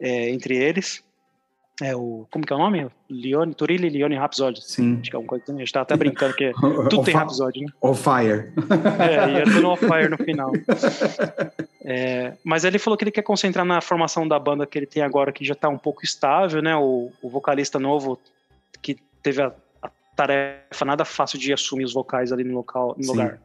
é, 0.00 0.30
entre 0.30 0.56
eles. 0.56 1.04
É 1.82 1.94
o, 1.94 2.26
como 2.30 2.46
que 2.46 2.52
é 2.52 2.56
o 2.56 2.58
nome? 2.58 2.88
Leone, 3.10 3.54
Turilli 3.54 3.88
e 3.88 3.90
Leone 3.90 4.16
Rhapsody. 4.16 4.62
Sim. 4.64 4.98
Acho 5.00 5.10
que 5.10 5.14
é 5.14 5.18
alguma 5.18 5.28
coisa 5.28 5.44
assim. 5.44 5.54
A 5.54 5.58
gente 5.58 5.72
tá 5.72 5.82
até 5.82 5.94
brincando 5.94 6.34
que 6.34 6.50
tudo 6.88 7.00
On 7.00 7.04
tem 7.04 7.14
Rhapsody, 7.14 7.60
né? 7.60 7.66
on 7.82 7.94
fire. 7.94 8.50
É, 8.98 9.38
ia 9.38 9.44
ter 9.44 9.60
no 9.60 9.68
off-fire 9.68 10.08
no 10.08 10.16
final. 10.16 10.52
É, 11.84 12.32
mas 12.42 12.64
ele 12.64 12.78
falou 12.78 12.96
que 12.96 13.04
ele 13.04 13.10
quer 13.10 13.22
concentrar 13.22 13.64
na 13.64 13.80
formação 13.80 14.26
da 14.26 14.38
banda 14.38 14.66
que 14.66 14.78
ele 14.78 14.86
tem 14.86 15.02
agora, 15.02 15.30
que 15.32 15.44
já 15.44 15.54
tá 15.54 15.68
um 15.68 15.78
pouco 15.78 16.02
estável, 16.02 16.62
né? 16.62 16.74
O, 16.76 17.12
o 17.20 17.28
vocalista 17.28 17.78
novo, 17.78 18.18
que 18.80 18.96
teve 19.22 19.42
a, 19.42 19.52
a 19.82 19.90
tarefa 20.16 20.84
nada 20.84 21.04
fácil 21.04 21.38
de 21.38 21.52
assumir 21.52 21.84
os 21.84 21.92
vocais 21.92 22.32
ali 22.32 22.42
no, 22.42 22.54
local, 22.54 22.94
no 22.96 23.04
Sim. 23.04 23.10
lugar 23.10 23.38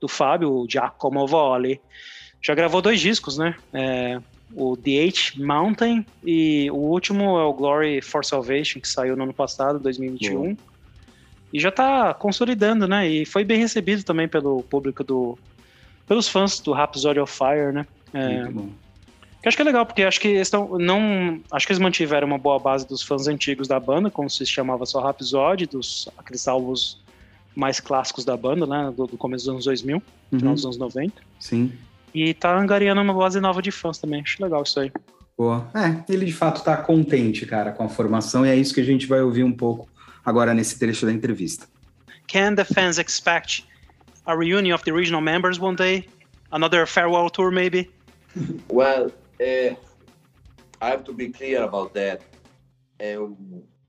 do 0.00 0.08
Fábio, 0.08 0.50
o 0.50 0.66
Giacomo 0.68 1.26
Volle. 1.26 1.80
Já 2.42 2.54
gravou 2.54 2.82
dois 2.82 3.00
discos, 3.00 3.38
né? 3.38 3.54
É, 3.72 4.18
o 4.56 4.76
The 4.76 4.90
Eight 4.90 5.40
Mountain 5.42 6.06
e 6.24 6.70
o 6.70 6.76
último 6.76 7.38
é 7.38 7.44
o 7.44 7.52
Glory 7.52 8.00
for 8.00 8.24
Salvation, 8.24 8.80
que 8.80 8.88
saiu 8.88 9.16
no 9.16 9.24
ano 9.24 9.34
passado, 9.34 9.78
2021. 9.78 10.56
E 11.52 11.60
já 11.60 11.70
tá 11.70 12.12
consolidando, 12.14 12.86
né? 12.88 13.08
E 13.08 13.24
foi 13.24 13.44
bem 13.44 13.58
recebido 13.58 14.02
também 14.02 14.26
pelo 14.28 14.62
público 14.64 15.04
do. 15.04 15.38
pelos 16.06 16.28
fãs 16.28 16.58
do 16.60 16.72
Rhapsody 16.72 17.20
of 17.20 17.32
Fire, 17.32 17.72
né? 17.72 17.86
É, 18.12 18.42
Muito 18.42 18.52
bom. 18.54 18.68
que 19.42 19.48
acho 19.48 19.56
que 19.56 19.62
é 19.62 19.64
legal, 19.64 19.86
porque 19.86 20.02
acho 20.02 20.20
que 20.20 20.28
eles 20.28 20.48
estão. 20.48 20.78
Não. 20.78 21.40
Acho 21.52 21.66
que 21.66 21.72
eles 21.72 21.80
mantiveram 21.80 22.26
uma 22.26 22.38
boa 22.38 22.58
base 22.58 22.86
dos 22.88 23.02
fãs 23.02 23.28
antigos 23.28 23.68
da 23.68 23.78
banda, 23.78 24.10
como 24.10 24.28
se 24.28 24.44
chamava 24.44 24.84
só 24.86 25.00
Rhapsody, 25.00 25.66
dos 25.66 26.08
aqueles 26.18 26.46
álbuns 26.48 27.00
mais 27.54 27.78
clássicos 27.78 28.24
da 28.24 28.36
banda, 28.36 28.66
né? 28.66 28.92
Do, 28.96 29.06
do 29.06 29.16
começo 29.16 29.44
dos 29.44 29.52
anos 29.52 29.64
2000, 29.66 30.02
final 30.30 30.48
Uhum. 30.48 30.54
dos 30.54 30.64
anos 30.64 30.76
90. 30.76 31.22
Sim. 31.38 31.72
E 32.14 32.32
tá 32.32 32.56
angariando 32.56 33.00
uma 33.00 33.12
base 33.12 33.40
nova 33.40 33.60
de 33.60 33.72
fãs 33.72 33.98
também. 33.98 34.22
Acho 34.22 34.42
legal 34.42 34.62
isso 34.62 34.78
aí. 34.78 34.92
Boa. 35.36 35.68
É, 35.74 36.12
ele 36.12 36.26
de 36.26 36.32
fato 36.32 36.62
tá 36.62 36.76
contente, 36.76 37.44
cara, 37.44 37.72
com 37.72 37.82
a 37.82 37.88
formação, 37.88 38.46
e 38.46 38.50
é 38.50 38.56
isso 38.56 38.72
que 38.72 38.80
a 38.80 38.84
gente 38.84 39.06
vai 39.06 39.20
ouvir 39.20 39.42
um 39.42 39.52
pouco 39.52 39.88
agora 40.24 40.54
nesse 40.54 40.78
trecho 40.78 41.04
da 41.04 41.12
entrevista. 41.12 41.66
Can 42.28 42.54
the 42.54 42.64
fans 42.64 42.98
expect 42.98 43.66
a 44.26 44.34
reunion 44.34 44.74
of 44.74 44.84
the 44.84 44.92
original 44.92 45.20
members 45.20 45.58
one 45.60 45.76
day? 45.76 46.06
Another 46.52 46.86
farewell 46.86 47.28
tour, 47.28 47.50
maybe? 47.50 47.90
Well, 48.70 49.12
uh, 49.40 49.74
I 50.80 50.90
have 50.90 51.04
to 51.04 51.12
be 51.12 51.30
clear 51.30 51.62
about 51.62 51.94
that. 51.94 52.22
Uh, 53.00 53.34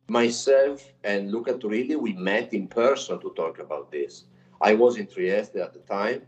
myself 0.08 0.84
and 1.04 1.32
Luca 1.32 1.54
Turilli, 1.54 1.96
we 1.96 2.14
met 2.14 2.54
in 2.54 2.68
person 2.68 3.20
to 3.20 3.34
talk 3.36 3.60
about 3.60 3.92
this. 3.92 4.26
I 4.62 4.74
was 4.76 4.98
in 4.98 5.08
Trieste 5.08 5.58
at 5.58 5.74
the 5.74 5.80
time, 5.80 6.22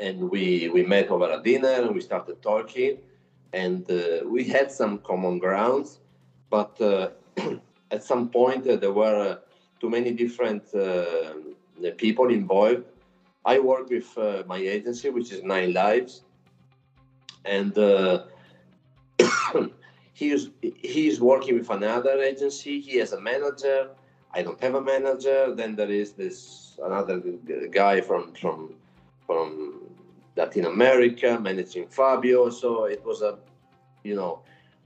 and 0.00 0.30
we 0.30 0.68
we 0.68 0.82
met 0.82 1.08
over 1.10 1.30
a 1.30 1.42
dinner 1.42 1.68
and 1.68 1.94
we 1.94 2.00
started 2.00 2.40
talking, 2.42 2.98
and 3.52 3.90
uh, 3.90 4.26
we 4.26 4.44
had 4.44 4.70
some 4.70 4.98
common 4.98 5.38
grounds, 5.38 6.00
but 6.50 6.80
uh, 6.80 7.08
at 7.90 8.02
some 8.02 8.28
point 8.28 8.66
uh, 8.66 8.76
there 8.76 8.92
were 8.92 9.18
uh, 9.18 9.36
too 9.80 9.90
many 9.90 10.12
different 10.12 10.62
uh, 10.74 11.34
people 11.96 12.30
involved. 12.30 12.84
I 13.44 13.58
work 13.58 13.90
with 13.90 14.16
my 14.46 14.58
agency, 14.58 15.10
which 15.10 15.32
is 15.32 15.42
Nine 15.42 15.72
Lives, 15.72 16.22
and 17.44 17.74
he's 20.12 20.50
he's 20.60 21.20
working 21.20 21.58
with 21.58 21.70
another 21.70 22.20
agency. 22.20 22.80
He 22.80 22.98
has 22.98 23.12
a 23.12 23.20
manager. 23.20 23.90
I 24.32 24.42
don't 24.42 24.60
have 24.60 24.76
a 24.76 24.80
manager. 24.80 25.54
Then 25.54 25.74
there 25.74 25.90
is 25.90 26.12
this 26.12 26.78
another 26.82 27.20
guy 27.70 28.00
from 28.00 28.32
from 28.34 28.74
from 29.26 29.81
Latin 30.36 30.66
America 30.66 31.38
managing 31.40 31.86
Fabio. 31.88 32.50
So 32.50 32.84
it 32.84 33.04
was 33.04 33.22
a 33.22 33.38
you 34.04 34.14
know 34.14 34.40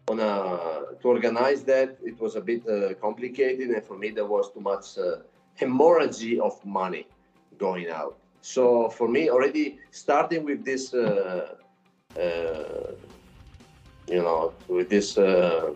on 0.09 0.21
a 0.21 0.97
to 1.01 1.09
organize 1.09 1.63
that 1.65 1.97
it 2.03 2.21
was 2.21 2.37
a 2.37 2.41
bit 2.41 2.67
uh, 2.69 2.95
complicated, 2.95 3.71
and 3.71 3.85
for 3.85 3.97
me 3.97 4.11
there 4.11 4.27
was 4.27 4.53
too 4.53 4.61
much 4.61 4.99
uh, 4.99 5.23
hemorrhage 5.55 6.39
of 6.39 6.65
money 6.65 7.07
going 7.59 7.89
out. 7.89 8.17
So 8.43 8.89
for 8.91 9.09
me, 9.09 9.31
already 9.31 9.79
starting 9.91 10.45
with 10.45 10.65
this. 10.65 10.95
Uh, 10.95 11.57
uh, 12.19 12.93
you 14.09 14.23
know, 14.23 14.55
with 14.69 14.89
this 14.89 15.19
uh, 15.19 15.73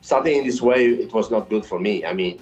starting 0.00 0.38
in 0.38 0.44
this 0.44 0.60
way, 0.60 0.86
it 0.86 1.12
was 1.12 1.30
not 1.30 1.48
good 1.48 1.64
for 1.64 1.78
me. 1.78 2.04
I 2.04 2.12
mean, 2.12 2.40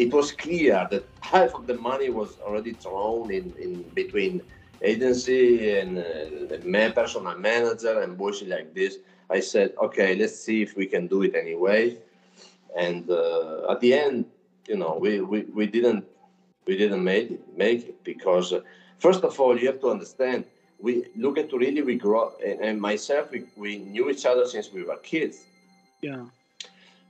it 0.00 0.12
was 0.12 0.32
clear 0.32 0.86
that 0.90 1.04
half 1.20 1.54
of 1.54 1.66
the 1.66 1.74
money 1.74 2.08
was 2.10 2.38
already 2.40 2.72
thrown 2.72 3.30
in, 3.30 3.54
in 3.58 3.82
between 4.00 4.42
agency 4.82 5.70
and 5.78 5.98
uh, 5.98 6.56
man, 6.64 6.92
personal 6.92 7.36
manager 7.38 8.00
and 8.02 8.16
bullshit 8.16 8.48
like 8.48 8.74
this. 8.74 8.98
I 9.30 9.40
said, 9.40 9.74
okay, 9.82 10.14
let's 10.16 10.36
see 10.38 10.62
if 10.62 10.76
we 10.76 10.86
can 10.86 11.06
do 11.06 11.22
it 11.22 11.34
anyway. 11.34 11.98
And 12.76 13.10
uh, 13.10 13.70
at 13.70 13.80
the 13.80 13.94
end, 13.94 14.26
you 14.68 14.76
know, 14.76 14.98
we, 15.00 15.20
we, 15.20 15.42
we 15.42 15.66
didn't 15.66 16.04
we 16.66 16.76
didn't 16.76 17.02
make 17.04 17.30
it, 17.30 17.40
make 17.56 17.88
it 17.88 18.04
because 18.04 18.52
uh, 18.52 18.60
first 18.98 19.22
of 19.24 19.38
all, 19.40 19.58
you 19.58 19.66
have 19.68 19.80
to 19.80 19.90
understand 19.90 20.44
we 20.80 21.04
look 21.16 21.38
at 21.38 21.52
really 21.52 21.82
we 21.82 21.96
grow 21.96 22.32
and, 22.44 22.60
and 22.60 22.80
myself 22.80 23.30
we, 23.30 23.44
we 23.56 23.78
knew 23.78 24.10
each 24.10 24.24
other 24.26 24.46
since 24.46 24.72
we 24.72 24.82
were 24.82 24.96
kids 24.98 25.46
Yeah. 26.02 26.24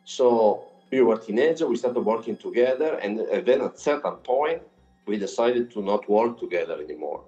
so 0.04 0.69
we 0.90 1.00
were 1.00 1.16
teenagers 1.16 1.62
we 1.64 1.76
started 1.76 2.00
working 2.00 2.36
together 2.36 2.94
and 3.02 3.18
then 3.46 3.60
at 3.60 3.78
certain 3.78 4.16
point 4.16 4.62
we 5.06 5.16
decided 5.16 5.70
to 5.70 5.82
not 5.82 6.08
work 6.08 6.38
together 6.38 6.80
anymore 6.80 7.24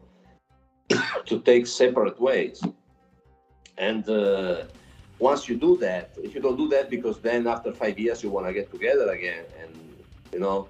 to 1.27 1.41
take 1.41 1.67
separate 1.67 2.21
ways 2.21 2.63
and 3.79 4.09
uh, 4.09 4.65
once 5.23 5.49
you 5.49 5.57
do 5.57 5.77
that, 5.79 6.11
if 6.23 6.35
you 6.35 6.41
don't 6.41 6.57
do 6.57 6.69
that, 6.69 6.91
because 6.91 7.21
then 7.21 7.47
after 7.47 7.73
five 7.73 7.99
years 7.99 8.23
you 8.23 8.31
want 8.31 8.47
to 8.47 8.53
get 8.53 8.71
together 8.71 9.09
again 9.11 9.45
and 9.61 9.73
you 10.33 10.41
know 10.41 10.69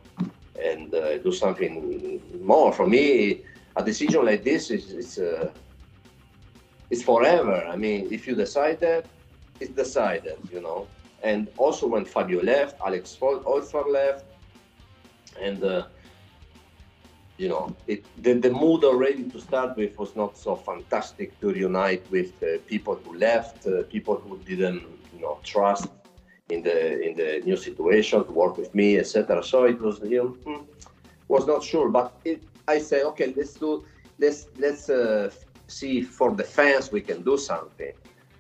and 0.63 0.95
uh, 0.95 1.19
do 1.19 1.33
something 1.33 2.21
more. 2.43 2.73
For 2.73 2.87
me, 2.87 3.41
a 3.77 3.83
decision 3.83 4.25
like 4.25 4.45
this 4.45 4.71
is 4.71 4.93
is 4.93 5.19
uh, 5.19 5.51
it's 6.91 7.03
forever. 7.03 7.59
I 7.75 7.77
mean, 7.77 8.09
if 8.13 8.27
you 8.27 8.35
decide 8.35 8.79
that, 8.81 9.07
it's 9.61 9.73
decided, 9.85 10.39
you 10.53 10.61
know. 10.61 10.87
And 11.23 11.49
also 11.57 11.87
when 11.87 12.05
Fabio 12.05 12.43
left, 12.43 12.81
Alex 12.85 13.17
Olfer 13.21 13.87
left, 13.91 14.25
and 15.41 15.63
uh, 15.63 15.87
you 17.39 17.49
know, 17.49 17.75
it, 17.87 18.05
the, 18.23 18.35
the 18.35 18.51
mood 18.51 18.85
already 18.85 19.25
to 19.25 19.41
start 19.41 19.77
with 19.77 19.99
was 19.99 20.15
not 20.15 20.37
so 20.37 20.55
fantastic 20.55 21.39
to 21.41 21.53
reunite 21.53 22.09
with 22.11 22.33
uh, 22.43 22.59
people 22.67 22.97
who 23.05 23.17
left, 23.17 23.67
uh, 23.67 23.83
people 23.85 24.17
who 24.17 24.39
didn't, 24.39 24.83
you 25.15 25.21
know, 25.21 25.39
trust 25.43 25.89
in 26.51 26.63
the 26.63 26.79
in 27.01 27.17
the 27.17 27.41
new 27.45 27.57
situation 27.57 28.25
to 28.25 28.33
work 28.33 28.57
with 28.59 28.75
me, 28.75 28.99
etc. 28.99 29.43
So 29.43 29.65
it 29.65 29.81
was, 29.81 30.01
you 30.01 30.19
know, 30.19 30.29
hmm, 30.45 30.65
was 31.29 31.47
not 31.47 31.65
sure, 31.65 31.89
but 31.89 32.13
it, 32.25 32.43
I 32.69 32.79
say, 32.79 33.03
okay, 33.11 33.33
let's 33.37 33.55
do, 33.55 33.85
let's 34.19 34.49
let's 34.59 34.91
uh, 34.91 35.31
see 35.67 36.03
for 36.03 36.31
the 36.33 36.45
fans 36.45 36.93
we 36.93 37.01
can 37.01 37.23
do 37.23 37.37
something. 37.37 37.93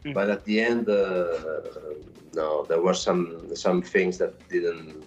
Mm. 0.04 0.14
But 0.14 0.30
at 0.30 0.44
the 0.44 0.60
end, 0.60 0.88
uh, 0.88 1.60
no, 2.34 2.64
there 2.66 2.80
were 2.80 2.94
some 2.94 3.54
some 3.54 3.82
things 3.82 4.18
that 4.18 4.34
didn't 4.48 5.04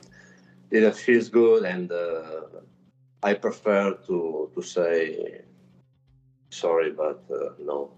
didn't 0.71 0.95
feel 0.95 1.23
good, 1.29 1.65
and 1.65 1.91
uh, 1.91 2.61
I 3.23 3.33
prefer 3.33 3.93
to 4.07 4.51
to 4.53 4.61
say 4.61 5.41
sorry, 6.49 6.91
but 6.91 7.19
uh, 7.29 7.53
no. 7.59 7.91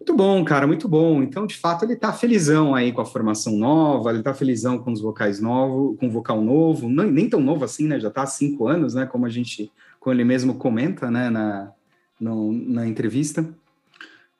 Muito 0.00 0.16
bom, 0.16 0.44
cara, 0.44 0.66
muito 0.66 0.86
bom. 0.86 1.22
Então, 1.22 1.46
de 1.46 1.56
fato, 1.56 1.84
ele 1.84 1.96
tá 1.96 2.12
felizão 2.12 2.74
aí 2.74 2.92
com 2.92 3.00
a 3.00 3.06
formação 3.06 3.56
nova, 3.56 4.10
ele 4.10 4.22
tá 4.22 4.34
felizão 4.34 4.78
com 4.78 4.92
os 4.92 5.00
vocais 5.00 5.40
novos, 5.40 5.98
com 5.98 6.08
o 6.08 6.10
vocal 6.10 6.42
novo, 6.42 6.90
nem, 6.90 7.10
nem 7.10 7.28
tão 7.28 7.40
novo 7.40 7.64
assim, 7.64 7.86
né? 7.86 7.98
Já 7.98 8.10
tá 8.10 8.22
há 8.22 8.26
cinco 8.26 8.68
anos, 8.68 8.94
né? 8.94 9.06
Como 9.06 9.24
a 9.24 9.30
gente, 9.30 9.72
como 9.98 10.14
ele 10.14 10.24
mesmo 10.24 10.56
comenta, 10.56 11.10
né? 11.10 11.30
Na, 11.30 11.72
no, 12.20 12.52
na 12.52 12.86
entrevista. 12.86 13.48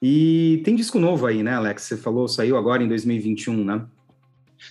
E 0.06 0.60
tem 0.66 0.76
disco 0.76 0.98
novo 0.98 1.26
aí, 1.26 1.42
né, 1.42 1.54
Alex? 1.54 1.84
Você 1.84 1.96
falou, 1.96 2.28
saiu 2.28 2.58
agora 2.58 2.82
em 2.82 2.88
2021, 2.88 3.64
né? 3.64 3.86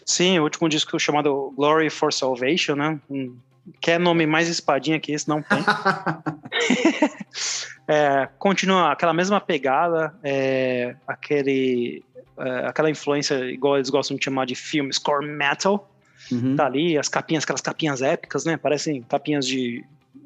Sim, 0.06 0.38
o 0.38 0.44
último 0.44 0.70
disco 0.70 1.00
chamado 1.00 1.52
Glory 1.58 1.90
for 1.90 2.14
Salvation, 2.14 2.76
né? 2.76 3.00
Um, 3.10 3.36
quer 3.82 4.00
nome 4.00 4.28
mais 4.28 4.48
espadinha 4.48 5.00
que 5.00 5.12
esse? 5.12 5.28
Não 5.28 5.42
tem. 5.42 5.58
é, 7.90 8.30
continua 8.38 8.92
aquela 8.92 9.12
mesma 9.12 9.42
pegada, 9.42 10.14
é, 10.24 10.96
aquele, 11.08 12.04
é, 12.38 12.68
aquela 12.68 12.92
influência, 12.92 13.44
igual 13.50 13.78
eles 13.78 13.90
gostam 13.90 14.16
de 14.16 14.24
chamar 14.24 14.46
de 14.46 14.54
film 14.54 14.92
score 14.92 15.26
metal. 15.26 15.92
Uhum. 16.32 16.56
Tá 16.56 16.68
ali, 16.68 16.96
as 16.96 17.10
capinhas, 17.10 17.44
aquelas 17.44 17.62
capinhas 17.62 18.04
épicas, 18.04 18.46
né? 18.46 18.56
Parecem 18.56 19.02
capinhas 19.02 19.48
de 19.48 19.84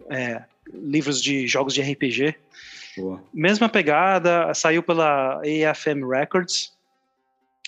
é, 0.09 0.43
livros 0.73 1.21
de 1.21 1.47
jogos 1.47 1.73
de 1.73 1.81
RPG. 1.81 2.35
Boa. 2.97 3.23
Mesma 3.33 3.69
pegada, 3.69 4.53
saiu 4.53 4.81
pela 4.81 5.41
AFM 5.41 6.07
Records, 6.09 6.73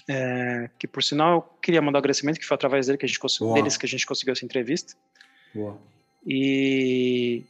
é, 0.07 0.69
que 0.79 0.87
por 0.87 1.03
sinal 1.03 1.35
eu 1.35 1.41
queria 1.61 1.81
mandar 1.81 1.97
um 1.97 2.01
agradecimento, 2.01 2.39
que 2.39 2.45
foi 2.45 2.55
através 2.55 2.87
dele 2.87 2.97
que 2.97 3.05
a 3.05 3.07
gente 3.07 3.19
conseguiu, 3.19 3.53
deles 3.53 3.77
que 3.77 3.85
a 3.85 3.89
gente 3.89 4.05
conseguiu 4.05 4.33
essa 4.33 4.45
entrevista. 4.45 4.93
Boa. 5.53 5.77
E 6.25 7.43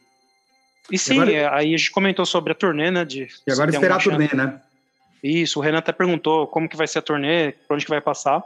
e 0.91 0.97
sim, 0.97 1.13
agora... 1.13 1.31
É, 1.31 1.47
aí 1.47 1.73
a 1.73 1.77
gente 1.77 1.91
comentou 1.91 2.25
sobre 2.25 2.51
a 2.51 2.55
turnê, 2.55 2.89
né? 2.89 3.05
De, 3.05 3.27
e 3.45 3.51
agora 3.51 3.69
esperar 3.69 3.95
a 3.97 3.99
turnê, 3.99 4.29
né? 4.33 4.61
Isso, 5.21 5.59
o 5.59 5.61
Renan 5.61 5.79
até 5.79 5.91
perguntou 5.91 6.47
como 6.47 6.67
que 6.67 6.77
vai 6.77 6.87
ser 6.87 6.99
a 6.99 7.01
turnê, 7.01 7.51
por 7.67 7.75
onde 7.75 7.85
que 7.85 7.91
vai 7.91 8.01
passar. 8.01 8.41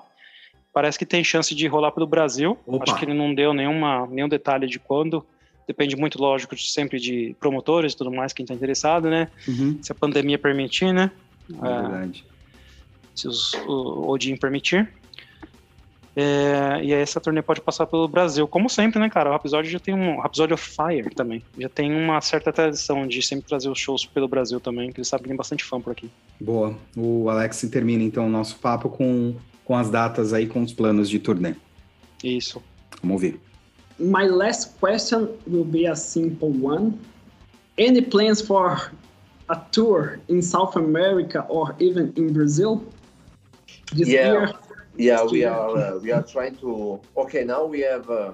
Parece 0.73 0.97
que 0.97 1.05
tem 1.05 1.23
chance 1.23 1.53
de 1.53 1.67
rolar 1.67 1.91
pelo 1.91 2.07
Brasil. 2.07 2.57
Opa. 2.65 2.83
Acho 2.83 2.97
que 2.97 3.05
ele 3.05 3.13
não 3.13 3.33
deu 3.33 3.53
nenhuma, 3.53 4.07
nenhum 4.07 4.27
detalhe 4.27 4.67
de 4.67 4.79
quando. 4.79 5.25
Depende 5.67 5.95
muito, 5.95 6.19
lógico, 6.19 6.57
sempre 6.57 6.99
de 6.99 7.35
promotores 7.39 7.93
e 7.93 7.97
tudo 7.97 8.11
mais, 8.11 8.33
quem 8.33 8.43
está 8.43 8.53
interessado, 8.53 9.09
né? 9.09 9.29
Uhum. 9.47 9.79
Se 9.81 9.91
a 9.91 9.95
pandemia 9.95 10.37
permitir, 10.37 10.93
né? 10.93 11.11
É, 11.61 11.67
é 11.67 11.81
verdade. 11.81 12.25
Se 13.15 13.27
os, 13.27 13.53
o 13.67 14.09
Odin 14.09 14.35
permitir. 14.35 14.89
É, 16.15 16.79
e 16.83 16.93
aí 16.93 17.01
essa 17.01 17.19
turnê 17.19 17.41
pode 17.41 17.59
passar 17.59 17.87
pelo 17.87 18.07
Brasil, 18.07 18.47
como 18.47 18.69
sempre, 18.69 18.99
né, 18.99 19.09
cara? 19.09 19.31
O 19.31 19.35
episódio 19.35 19.71
já 19.71 19.79
tem 19.79 19.93
um. 19.95 20.23
Episódio 20.23 20.53
of 20.53 20.63
Fire 20.63 21.09
também. 21.15 21.41
Já 21.57 21.69
tem 21.69 21.91
uma 21.91 22.21
certa 22.21 22.51
tradição 22.53 23.07
de 23.07 23.21
sempre 23.21 23.47
trazer 23.47 23.69
os 23.69 23.79
shows 23.79 24.05
pelo 24.05 24.27
Brasil 24.27 24.59
também, 24.59 24.91
que 24.91 24.99
eles 24.99 25.07
sabem 25.07 25.23
que 25.23 25.29
tem 25.29 25.37
bastante 25.37 25.63
fã 25.63 25.81
por 25.81 25.91
aqui. 25.91 26.09
Boa. 26.39 26.77
O 26.95 27.29
Alex 27.29 27.61
termina 27.71 28.03
então 28.03 28.27
o 28.27 28.29
nosso 28.29 28.57
papo 28.57 28.89
com, 28.89 29.35
com 29.65 29.75
as 29.75 29.89
datas 29.89 30.33
aí, 30.33 30.45
com 30.45 30.61
os 30.61 30.73
planos 30.73 31.09
de 31.09 31.17
turnê. 31.17 31.55
Isso. 32.23 32.61
Vamos 33.01 33.15
ouvir. 33.15 33.39
My 33.99 34.23
last 34.23 34.79
question 34.79 35.37
will 35.45 35.65
be 35.65 35.85
a 35.85 35.95
simple 35.95 36.49
one. 36.49 36.99
Any 37.77 38.01
plans 38.01 38.41
for 38.41 38.91
a 39.49 39.61
tour 39.71 40.19
in 40.27 40.41
South 40.41 40.75
America 40.75 41.45
or 41.49 41.75
even 41.79 42.13
in 42.15 42.33
Brazil 42.33 42.83
this 43.93 44.07
yeah. 44.07 44.31
year? 44.31 44.51
Yeah, 44.95 45.23
we 45.23 45.43
are 45.43 45.77
uh, 45.77 45.97
we 45.97 46.11
are 46.11 46.23
trying 46.23 46.55
to. 46.57 46.99
Okay, 47.17 47.43
now 47.43 47.65
we 47.65 47.81
have. 47.81 48.09
Uh, 48.09 48.33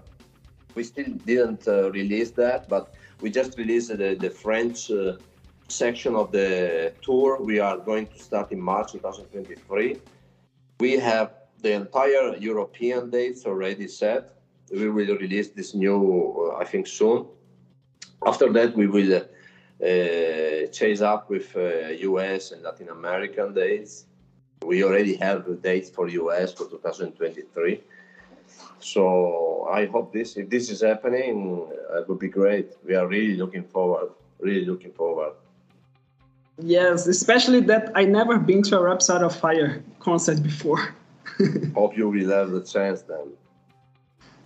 we 0.75 0.83
still 0.83 1.11
didn't 1.25 1.67
uh, 1.67 1.89
release 1.91 2.31
that, 2.31 2.67
but 2.67 2.93
we 3.21 3.29
just 3.29 3.57
released 3.57 3.89
the 3.97 4.15
the 4.15 4.29
French 4.29 4.91
uh, 4.91 5.13
section 5.69 6.15
of 6.15 6.31
the 6.31 6.93
tour. 7.01 7.41
We 7.41 7.59
are 7.59 7.77
going 7.77 8.07
to 8.07 8.19
start 8.19 8.51
in 8.51 8.59
March 8.59 8.91
2023. 8.91 9.97
We 10.79 10.99
have 10.99 11.31
the 11.61 11.73
entire 11.73 12.35
European 12.37 13.09
dates 13.09 13.45
already 13.45 13.87
set. 13.87 14.38
We 14.71 14.89
will 14.89 15.17
release 15.17 15.49
this 15.49 15.73
new, 15.73 16.51
uh, 16.51 16.57
I 16.57 16.65
think, 16.65 16.87
soon. 16.87 17.25
After 18.25 18.51
that, 18.53 18.75
we 18.75 18.87
will 18.87 19.15
uh, 19.15 20.67
chase 20.71 21.01
up 21.01 21.29
with 21.29 21.55
US 21.55 22.51
and 22.51 22.63
Latin 22.63 22.89
American 22.89 23.53
dates 23.53 24.05
we 24.65 24.83
already 24.83 25.15
have 25.15 25.45
the 25.45 25.55
dates 25.55 25.89
for 25.89 26.07
US 26.07 26.53
for 26.53 26.65
2023. 26.69 27.81
So 28.79 29.67
I 29.71 29.85
hope 29.85 30.13
this, 30.13 30.37
if 30.37 30.49
this 30.49 30.69
is 30.69 30.81
happening, 30.81 31.67
uh, 31.91 32.01
it 32.01 32.09
would 32.09 32.19
be 32.19 32.27
great. 32.27 32.73
We 32.85 32.95
are 32.95 33.07
really 33.07 33.35
looking 33.35 33.63
forward, 33.63 34.11
really 34.39 34.65
looking 34.65 34.91
forward. 34.91 35.33
Yes, 36.61 37.07
especially 37.07 37.61
that 37.61 37.91
I 37.95 38.03
never 38.05 38.37
been 38.37 38.61
to 38.63 38.79
a 38.79 38.83
Rhapsody 38.83 39.23
of 39.23 39.35
Fire 39.35 39.83
concert 39.99 40.43
before. 40.43 40.93
hope 41.73 41.97
you 41.97 42.09
will 42.09 42.29
have 42.29 42.51
the 42.51 42.61
chance 42.61 43.01
then. 43.03 43.31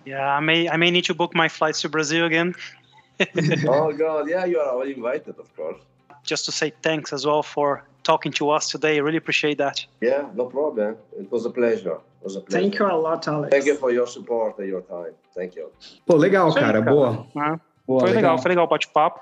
Yeah, 0.05 0.37
I 0.37 0.39
may 0.39 0.69
I 0.69 0.77
may 0.77 0.91
need 0.91 1.05
to 1.05 1.13
book 1.13 1.33
my 1.35 1.49
flights 1.49 1.81
to 1.81 1.89
Brazil 1.89 2.25
again. 2.25 2.55
oh 3.67 3.93
God, 3.93 4.29
yeah, 4.29 4.45
you 4.45 4.59
are 4.59 4.69
all 4.69 4.81
invited, 4.81 5.39
of 5.39 5.55
course. 5.55 5.79
Just 6.23 6.45
to 6.45 6.51
say 6.51 6.71
thanks 6.81 7.13
as 7.13 7.25
well 7.25 7.43
for 7.43 7.83
talking 8.03 8.31
to 8.33 8.49
us 8.49 8.69
today. 8.69 8.95
I 8.95 8.99
really 8.99 9.17
appreciate 9.17 9.57
that. 9.57 9.85
Yeah, 10.01 10.27
no 10.35 10.45
problem. 10.45 10.97
It 11.19 11.31
was 11.31 11.45
a 11.45 11.49
pleasure. 11.49 11.95
It 11.95 12.23
was 12.23 12.35
a 12.35 12.41
pleasure. 12.41 12.61
Thank 12.61 12.79
you 12.79 12.85
a 12.85 12.95
lot, 12.95 13.27
Alex. 13.27 13.51
Thank 13.51 13.65
you 13.65 13.75
for 13.75 13.91
your 13.91 14.07
support 14.07 14.57
and 14.59 14.67
your 14.67 14.81
time. 14.81 15.13
Thank 15.35 15.55
you. 15.55 15.71
Pô, 16.05 16.15
legal, 16.15 16.51
Sim, 16.51 16.59
cara. 16.59 16.81
cara. 16.81 16.91
Boa. 16.91 17.27
Ah, 17.35 17.59
Boa. 17.85 17.99
Foi 17.99 18.09
legal, 18.09 18.21
legal 18.21 18.37
foi 18.37 18.49
legal 18.49 18.65
o 18.65 18.67
bate-papo. 18.67 19.21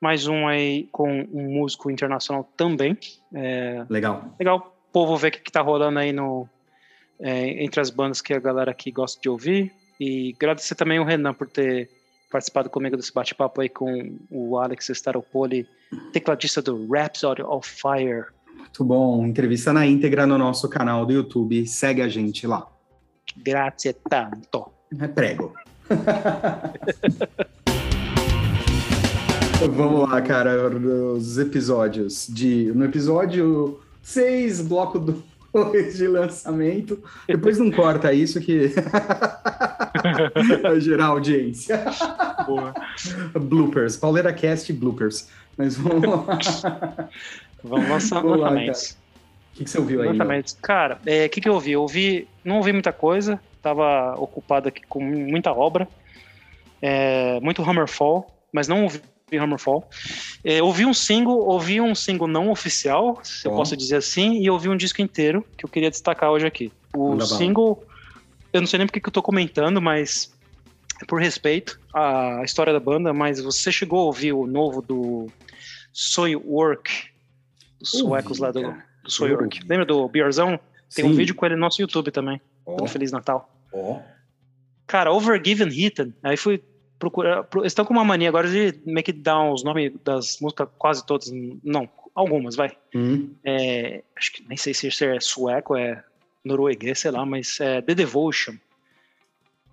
Mais 0.00 0.28
um 0.28 0.46
aí 0.46 0.88
com 0.92 1.26
um 1.32 1.58
músico 1.58 1.90
internacional 1.90 2.48
também. 2.56 2.96
É, 3.34 3.84
legal. 3.88 4.24
Legal 4.38 4.58
o 4.58 4.92
povo 4.92 5.16
ver 5.16 5.28
o 5.28 5.30
que, 5.32 5.40
que 5.40 5.52
tá 5.52 5.60
rolando 5.60 5.98
aí 5.98 6.12
no, 6.12 6.48
é, 7.20 7.64
entre 7.64 7.80
as 7.80 7.90
bandas 7.90 8.20
que 8.20 8.32
a 8.32 8.38
galera 8.38 8.70
aqui 8.70 8.92
gosta 8.92 9.20
de 9.20 9.28
ouvir. 9.28 9.72
E 10.00 10.34
agradecer 10.36 10.74
também 10.74 10.98
o 11.00 11.04
Renan 11.04 11.34
por 11.34 11.48
ter 11.48 11.90
participado 12.30 12.70
comigo 12.70 12.96
desse 12.96 13.12
bate-papo 13.12 13.60
aí 13.60 13.68
com 13.68 14.16
o 14.30 14.58
Alex 14.58 14.88
Staropoli, 14.90 15.66
tecladista 16.12 16.62
do 16.62 16.86
Rhapsody 16.86 17.42
of 17.42 17.68
Fire. 17.68 18.26
Muito 18.54 18.84
bom. 18.84 19.26
Entrevista 19.26 19.72
na 19.72 19.86
íntegra 19.86 20.26
no 20.26 20.36
nosso 20.36 20.68
canal 20.68 21.06
do 21.06 21.12
YouTube. 21.12 21.66
Segue 21.66 22.02
a 22.02 22.08
gente 22.08 22.46
lá. 22.46 22.66
Grazie 23.36 23.94
tanto. 24.08 24.70
É 25.00 25.08
prego. 25.08 25.54
Vamos 29.74 30.08
lá, 30.08 30.22
cara, 30.22 30.68
os 30.68 31.36
episódios 31.36 32.28
de 32.28 32.70
no 32.74 32.84
episódio 32.84 33.80
6, 34.02 34.60
bloco 34.62 35.00
2 35.52 35.96
de 35.96 36.06
lançamento. 36.06 37.02
Depois 37.26 37.58
não 37.58 37.70
corta 37.70 38.12
isso 38.12 38.40
que 38.40 38.70
vai 40.62 40.80
gerar 40.80 41.06
audiência. 41.06 41.84
Boa. 42.46 42.74
bloopers, 43.34 43.96
Pauleira 43.96 44.32
Cast 44.32 44.72
bloopers. 44.72 45.28
Mas 45.56 45.76
vamos 45.76 46.08
lá. 46.08 47.08
Vamos 47.64 47.88
lançar 47.88 48.24
lançamentos. 48.24 48.90
O 48.90 49.58
que, 49.58 49.64
que, 49.64 49.70
você 49.70 49.78
ouviu 49.78 50.02
aí? 50.02 50.08
Lançamentos. 50.08 50.56
Cara, 50.62 50.98
o 51.04 51.10
é, 51.10 51.28
que, 51.28 51.40
que 51.40 51.48
eu 51.48 51.54
ouvi? 51.54 51.72
Eu 51.72 51.82
ouvi, 51.82 52.28
não 52.44 52.58
ouvi 52.58 52.72
muita 52.72 52.92
coisa, 52.92 53.40
tava 53.60 54.14
ocupado 54.14 54.68
aqui 54.68 54.82
com 54.88 55.02
muita 55.02 55.52
obra, 55.52 55.88
é, 56.80 57.40
muito 57.40 57.62
Hammerfall, 57.62 58.26
mas 58.52 58.68
não 58.68 58.84
ouvi 58.84 59.02
Hammerfall. 59.32 59.88
É, 60.44 60.62
ouvi 60.62 60.86
um 60.86 60.94
single, 60.94 61.38
ouvi 61.40 61.80
um 61.80 61.94
single 61.94 62.28
não 62.28 62.50
oficial, 62.50 63.18
se 63.24 63.48
eu 63.48 63.52
posso 63.52 63.76
dizer 63.76 63.96
assim, 63.96 64.40
e 64.40 64.48
ouvi 64.48 64.68
um 64.68 64.76
disco 64.76 65.02
inteiro 65.02 65.44
que 65.56 65.64
eu 65.64 65.68
queria 65.68 65.90
destacar 65.90 66.30
hoje 66.30 66.46
aqui. 66.46 66.72
O 66.94 67.10
Manda 67.10 67.26
bala. 67.26 67.38
Eu 68.52 68.60
não 68.60 68.66
sei 68.66 68.78
nem 68.78 68.86
porque 68.86 69.00
que 69.00 69.08
eu 69.08 69.12
tô 69.12 69.22
comentando, 69.22 69.80
mas 69.80 70.32
por 71.06 71.20
respeito 71.20 71.78
à 71.94 72.42
história 72.44 72.72
da 72.72 72.80
banda, 72.80 73.12
mas 73.12 73.40
você 73.40 73.70
chegou 73.70 74.00
a 74.00 74.04
ouvir 74.04 74.32
o 74.32 74.46
novo 74.46 74.82
do 74.82 75.26
Soy 75.92 76.34
Work, 76.36 76.90
dos 77.78 77.90
suecos 77.90 78.38
lá 78.38 78.50
do, 78.50 78.62
do 79.04 79.10
Soy 79.10 79.30
Eu 79.30 79.38
Work. 79.38 79.56
ouvi. 79.58 79.68
Lembra 79.68 79.86
do 79.86 80.08
Beerzão? 80.08 80.58
Tem 80.94 81.04
um 81.04 81.10
Sim. 81.10 81.16
vídeo 81.16 81.34
com 81.34 81.44
ele 81.46 81.54
no 81.54 81.60
nosso 81.60 81.80
YouTube 81.80 82.10
também. 82.10 82.40
Então, 82.66 82.86
Feliz 82.86 83.12
Natal. 83.12 83.48
ó. 83.72 84.00
Cara, 84.86 85.12
Overgiven 85.12 85.68
Hidden. 85.68 86.14
Aí 86.22 86.36
fui 86.36 86.62
procurar. 86.98 87.44
pro- 87.44 87.60
Eles 87.60 87.72
estão 87.72 87.84
com 87.84 87.92
uma 87.92 88.04
mania 88.04 88.28
agora 88.28 88.48
de 88.50 88.80
meio 88.86 89.04
que 89.04 89.12
dar 89.12 89.50
os 89.52 89.62
nomes 89.62 89.92
das 90.02 90.38
músicas, 90.40 90.66
quase 90.78 91.04
todas. 91.06 91.30
Não, 91.62 91.88
algumas, 92.14 92.56
vai. 92.56 92.72
Hum, 92.94 93.30
É, 93.44 94.02
acho 94.16 94.32
que 94.32 94.48
nem 94.48 94.56
sei 94.56 94.72
se 94.72 94.88
isso 94.88 95.04
é 95.04 95.20
sueco, 95.20 95.76
é 95.76 96.02
norueguês, 96.44 96.98
sei 96.98 97.10
lá, 97.10 97.24
mas 97.24 97.58
é 97.60 97.80
The 97.82 97.94
Devotion. 97.94 98.54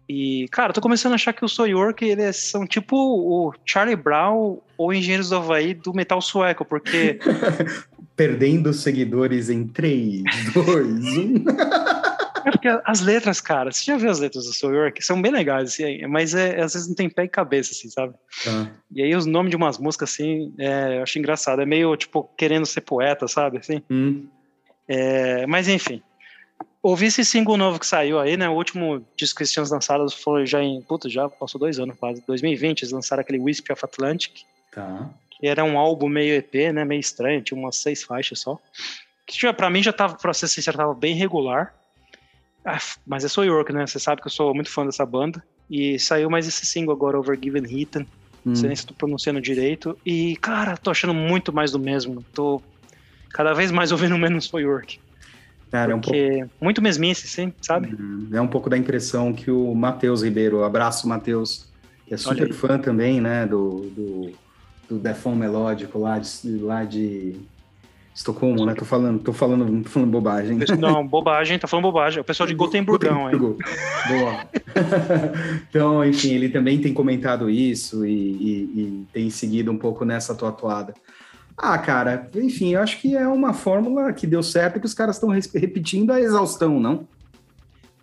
E, 0.07 0.47
cara, 0.51 0.69
eu 0.69 0.73
tô 0.73 0.81
começando 0.81 1.13
a 1.13 1.15
achar 1.15 1.33
que 1.33 1.43
o 1.43 1.49
Soyork, 1.49 2.05
eles 2.05 2.37
são 2.37 2.67
tipo 2.67 2.95
o 2.95 3.51
Charlie 3.65 3.95
Brown 3.95 4.59
ou 4.77 4.93
Engenheiros 4.93 5.29
do 5.29 5.37
Havaí 5.37 5.73
do 5.73 5.93
metal 5.93 6.21
sueco, 6.21 6.63
porque 6.63 7.19
Perdendo 8.15 8.71
seguidores 8.71 9.49
em 9.49 9.67
3, 9.67 10.23
2, 10.53 11.17
1. 11.17 11.45
É 12.45 12.51
porque 12.51 12.67
as 12.85 13.01
letras, 13.01 13.41
cara, 13.41 13.71
você 13.71 13.83
já 13.83 13.97
viu 13.97 14.09
as 14.09 14.19
letras 14.19 14.45
do 14.45 14.53
Soul 14.53 14.73
York? 14.75 15.03
São 15.03 15.21
bem 15.21 15.31
legais, 15.31 15.73
assim, 15.73 16.05
mas 16.07 16.33
é, 16.33 16.61
às 16.61 16.73
vezes 16.73 16.87
não 16.87 16.95
tem 16.95 17.09
pé 17.09 17.25
e 17.25 17.27
cabeça, 17.27 17.71
assim, 17.71 17.89
sabe? 17.89 18.13
Tá. 18.43 18.71
E 18.93 19.01
aí 19.01 19.15
os 19.15 19.25
nomes 19.25 19.49
de 19.49 19.57
umas 19.57 19.77
músicas, 19.79 20.13
assim, 20.13 20.53
é, 20.59 20.99
eu 20.99 21.03
acho 21.03 21.17
engraçado. 21.19 21.61
É 21.61 21.65
meio, 21.65 21.95
tipo, 21.97 22.23
querendo 22.37 22.65
ser 22.65 22.81
poeta, 22.81 23.27
sabe? 23.27 23.57
Assim. 23.57 23.81
Hum, 23.89 24.27
É, 24.87 25.47
mas, 25.47 25.67
enfim. 25.67 26.01
Ouvi 26.85 27.07
esse 27.07 27.25
single 27.25 27.57
novo 27.57 27.79
que 27.79 27.87
saiu 27.87 28.19
aí, 28.19 28.37
né? 28.37 28.47
O 28.47 28.51
último 28.51 29.03
disco 29.17 29.37
que 29.37 29.41
eles 29.41 29.51
tinham 29.51 29.65
lançado 29.67 30.07
foi 30.11 30.45
já 30.45 30.61
em... 30.61 30.83
Puta, 30.83 31.09
já 31.09 31.27
passou 31.27 31.57
dois 31.57 31.79
anos 31.79 31.97
quase. 31.97 32.23
2020, 32.27 32.83
eles 32.83 32.91
lançaram 32.91 33.21
aquele 33.21 33.39
Wisp 33.39 33.71
of 33.71 33.83
Atlantic, 33.83 34.43
tá. 34.71 35.09
que 35.31 35.47
era 35.47 35.63
um 35.63 35.79
álbum 35.79 36.07
meio 36.07 36.35
EP, 36.35 36.71
né? 36.71 36.85
Meio 36.85 36.99
estranho, 36.99 37.41
tinha 37.41 37.59
umas 37.59 37.77
seis 37.77 38.03
faixas 38.03 38.41
só. 38.41 38.59
Que 39.25 39.35
já, 39.35 39.51
pra 39.51 39.67
mim 39.67 39.81
já 39.81 39.91
tava, 39.91 40.13
pra 40.13 40.31
ser 40.31 40.47
sincero, 40.47 40.77
tava 40.77 40.93
bem 40.93 41.15
regular. 41.15 41.73
Ah, 42.63 42.77
mas 43.03 43.25
é 43.25 43.29
Soul 43.29 43.47
York, 43.47 43.73
né? 43.73 43.87
Você 43.87 43.97
sabe 43.97 44.21
que 44.21 44.27
eu 44.27 44.31
sou 44.31 44.53
muito 44.53 44.69
fã 44.69 44.85
dessa 44.85 45.07
banda. 45.07 45.43
E 45.67 45.97
saiu 45.97 46.29
mais 46.29 46.47
esse 46.47 46.67
single 46.67 46.93
agora, 46.93 47.17
Overgiven 47.17 47.63
Hidden. 47.63 48.03
Hum. 48.03 48.07
Não 48.45 48.55
sei 48.55 48.67
nem 48.67 48.75
se 48.75 48.85
tô 48.85 48.93
pronunciando 48.93 49.41
direito. 49.41 49.97
E, 50.05 50.35
cara, 50.35 50.77
tô 50.77 50.91
achando 50.91 51.15
muito 51.15 51.51
mais 51.51 51.71
do 51.71 51.79
mesmo. 51.79 52.23
Tô 52.31 52.61
cada 53.31 53.53
vez 53.53 53.71
mais 53.71 53.91
ouvindo 53.91 54.15
menos 54.19 54.45
Soul 54.45 54.61
York. 54.61 54.99
Cara, 55.71 55.91
é 55.91 55.95
um 55.95 55.99
pouco, 55.99 56.17
Porque 56.17 56.45
muito 56.61 56.81
mesmice, 56.81 57.27
sim, 57.27 57.51
sabe? 57.61 57.95
é 58.31 58.39
um 58.41 58.47
pouco 58.47 58.69
da 58.69 58.77
impressão 58.77 59.33
que 59.33 59.51
o 59.51 59.73
Matheus 59.75 60.23
Ribeiro, 60.23 60.63
abraço 60.63 61.07
Matheus, 61.07 61.67
que 62.07 62.13
é 62.13 62.17
super 62.17 62.53
fã 62.53 62.77
também, 62.79 63.19
né, 63.19 63.45
do, 63.45 63.89
do, 63.95 64.31
do 64.89 64.99
Defon 64.99 65.35
Melódico 65.35 65.99
lá 65.99 66.19
de, 66.19 66.29
lá 66.59 66.83
de 66.85 67.35
Estocolmo, 68.13 68.65
né? 68.65 68.73
Tô 68.73 68.85
falando, 68.85 69.19
tô 69.19 69.33
falando, 69.33 69.83
tô 69.83 69.89
falando 69.89 70.09
bobagem. 70.09 70.57
Não, 70.79 71.05
bobagem, 71.05 71.59
tá 71.59 71.67
falando 71.67 71.83
bobagem. 71.83 72.21
O 72.21 72.23
pessoal 72.23 72.47
de 72.47 72.53
Gotemburgão 72.55 73.27
aí. 73.27 73.37
Boa. 73.37 73.59
então, 75.69 76.05
enfim, 76.05 76.33
ele 76.33 76.47
também 76.47 76.79
tem 76.79 76.93
comentado 76.93 77.49
isso 77.49 78.05
e, 78.05 78.13
e- 78.13 78.79
e 78.79 79.05
tem 79.11 79.29
seguido 79.29 79.69
um 79.69 79.77
pouco 79.77 80.05
nessa 80.05 80.33
tua 80.33 80.47
atuada. 80.47 80.93
Ah, 81.57 81.77
cara, 81.77 82.29
enfim, 82.35 82.73
eu 82.73 82.81
acho 82.81 82.99
que 82.99 83.15
é 83.15 83.27
uma 83.27 83.53
fórmula 83.53 84.11
que 84.11 84.27
deu 84.27 84.43
certo 84.43 84.77
e 84.77 84.79
que 84.79 84.85
os 84.85 84.93
caras 84.93 85.15
estão 85.15 85.29
repetindo 85.29 86.11
a 86.11 86.19
exaustão, 86.19 86.79
não? 86.79 87.07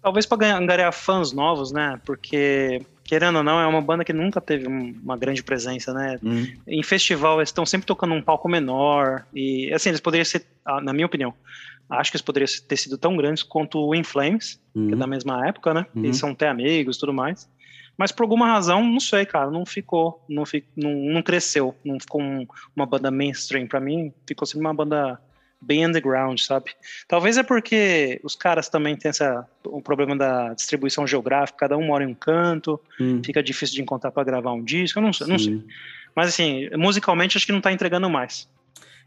Talvez 0.02 0.26
ganhar, 0.26 0.56
angariar 0.58 0.92
fãs 0.92 1.32
novos, 1.32 1.70
né? 1.70 2.00
Porque, 2.04 2.80
querendo 3.04 3.36
ou 3.36 3.44
não, 3.44 3.60
é 3.60 3.66
uma 3.66 3.80
banda 3.80 4.04
que 4.04 4.12
nunca 4.12 4.40
teve 4.40 4.66
um- 4.66 4.98
uma 5.02 5.16
grande 5.16 5.42
presença, 5.44 5.92
né? 5.92 6.18
Hum, 6.22 6.46
em 6.66 6.82
festival 6.82 7.38
eles 7.38 7.50
estão 7.50 7.64
sempre 7.66 7.86
tocando 7.86 8.14
um 8.14 8.22
palco 8.22 8.48
menor 8.48 9.24
e 9.34 9.70
assim 9.72 9.90
eles 9.90 10.00
poderiam 10.00 10.24
ser 10.24 10.44
ah, 10.64 10.80
na 10.80 10.92
minha 10.92 11.06
opinião 11.06 11.32
acho 11.90 12.10
que 12.10 12.16
eles 12.16 12.22
poderiam 12.24 12.48
ter 12.66 12.76
sido 12.78 12.96
tão 12.96 13.16
grandes 13.16 13.42
quanto 13.42 13.78
o 13.78 13.94
In 13.94 14.02
Flames 14.02 14.58
que 14.72 14.94
é 14.94 14.96
da 14.96 15.06
mesma 15.06 15.46
época 15.46 15.74
né 15.74 15.84
Uhum. 15.94 16.04
eles 16.04 16.16
são 16.16 16.30
até 16.30 16.48
amigos 16.48 16.96
e 16.96 17.00
tudo 17.00 17.12
mais 17.12 17.48
mas 18.02 18.10
por 18.10 18.24
alguma 18.24 18.48
razão 18.48 18.82
não 18.84 18.98
sei 18.98 19.24
cara 19.24 19.48
não 19.48 19.64
ficou 19.64 20.20
não 20.28 20.42
não, 20.76 20.90
não 20.90 21.22
cresceu 21.22 21.72
não 21.84 22.00
ficou 22.00 22.20
um- 22.20 22.44
uma 22.74 22.84
banda 22.84 23.10
mainstream 23.12 23.66
Pra 23.68 23.78
mim 23.78 24.12
ficou 24.26 24.44
sendo 24.44 24.60
uma 24.60 24.74
banda 24.74 25.20
bem 25.60 25.86
underground 25.86 26.36
sabe? 26.40 26.72
Talvez 27.06 27.38
é 27.38 27.44
porque 27.44 28.20
os 28.24 28.34
caras 28.34 28.68
também 28.68 28.96
têm 28.96 29.10
essa 29.10 29.48
o 29.64 29.80
problema 29.80 30.16
da 30.16 30.52
distribuição 30.54 31.06
geográfica 31.06 31.60
cada 31.60 31.76
um 31.78 31.86
mora 31.86 32.02
em 32.02 32.08
um 32.08 32.14
canto 32.14 32.80
hum, 33.00 33.22
fica 33.24 33.40
difícil 33.40 33.76
de 33.76 33.82
encontrar 33.82 34.10
pra 34.10 34.24
gravar 34.24 34.52
um 34.52 34.64
disco 34.64 34.98
eu 34.98 35.02
não 35.04 35.12
sei 35.12 35.26
não 35.28 35.38
sei. 35.38 35.62
Mas 36.16 36.28
assim, 36.30 36.68
musicalmente 36.76 37.36
acho 37.36 37.46
que 37.46 37.52
não 37.52 37.60
tá 37.60 37.70
entregando 37.72 38.10
mais. 38.10 38.48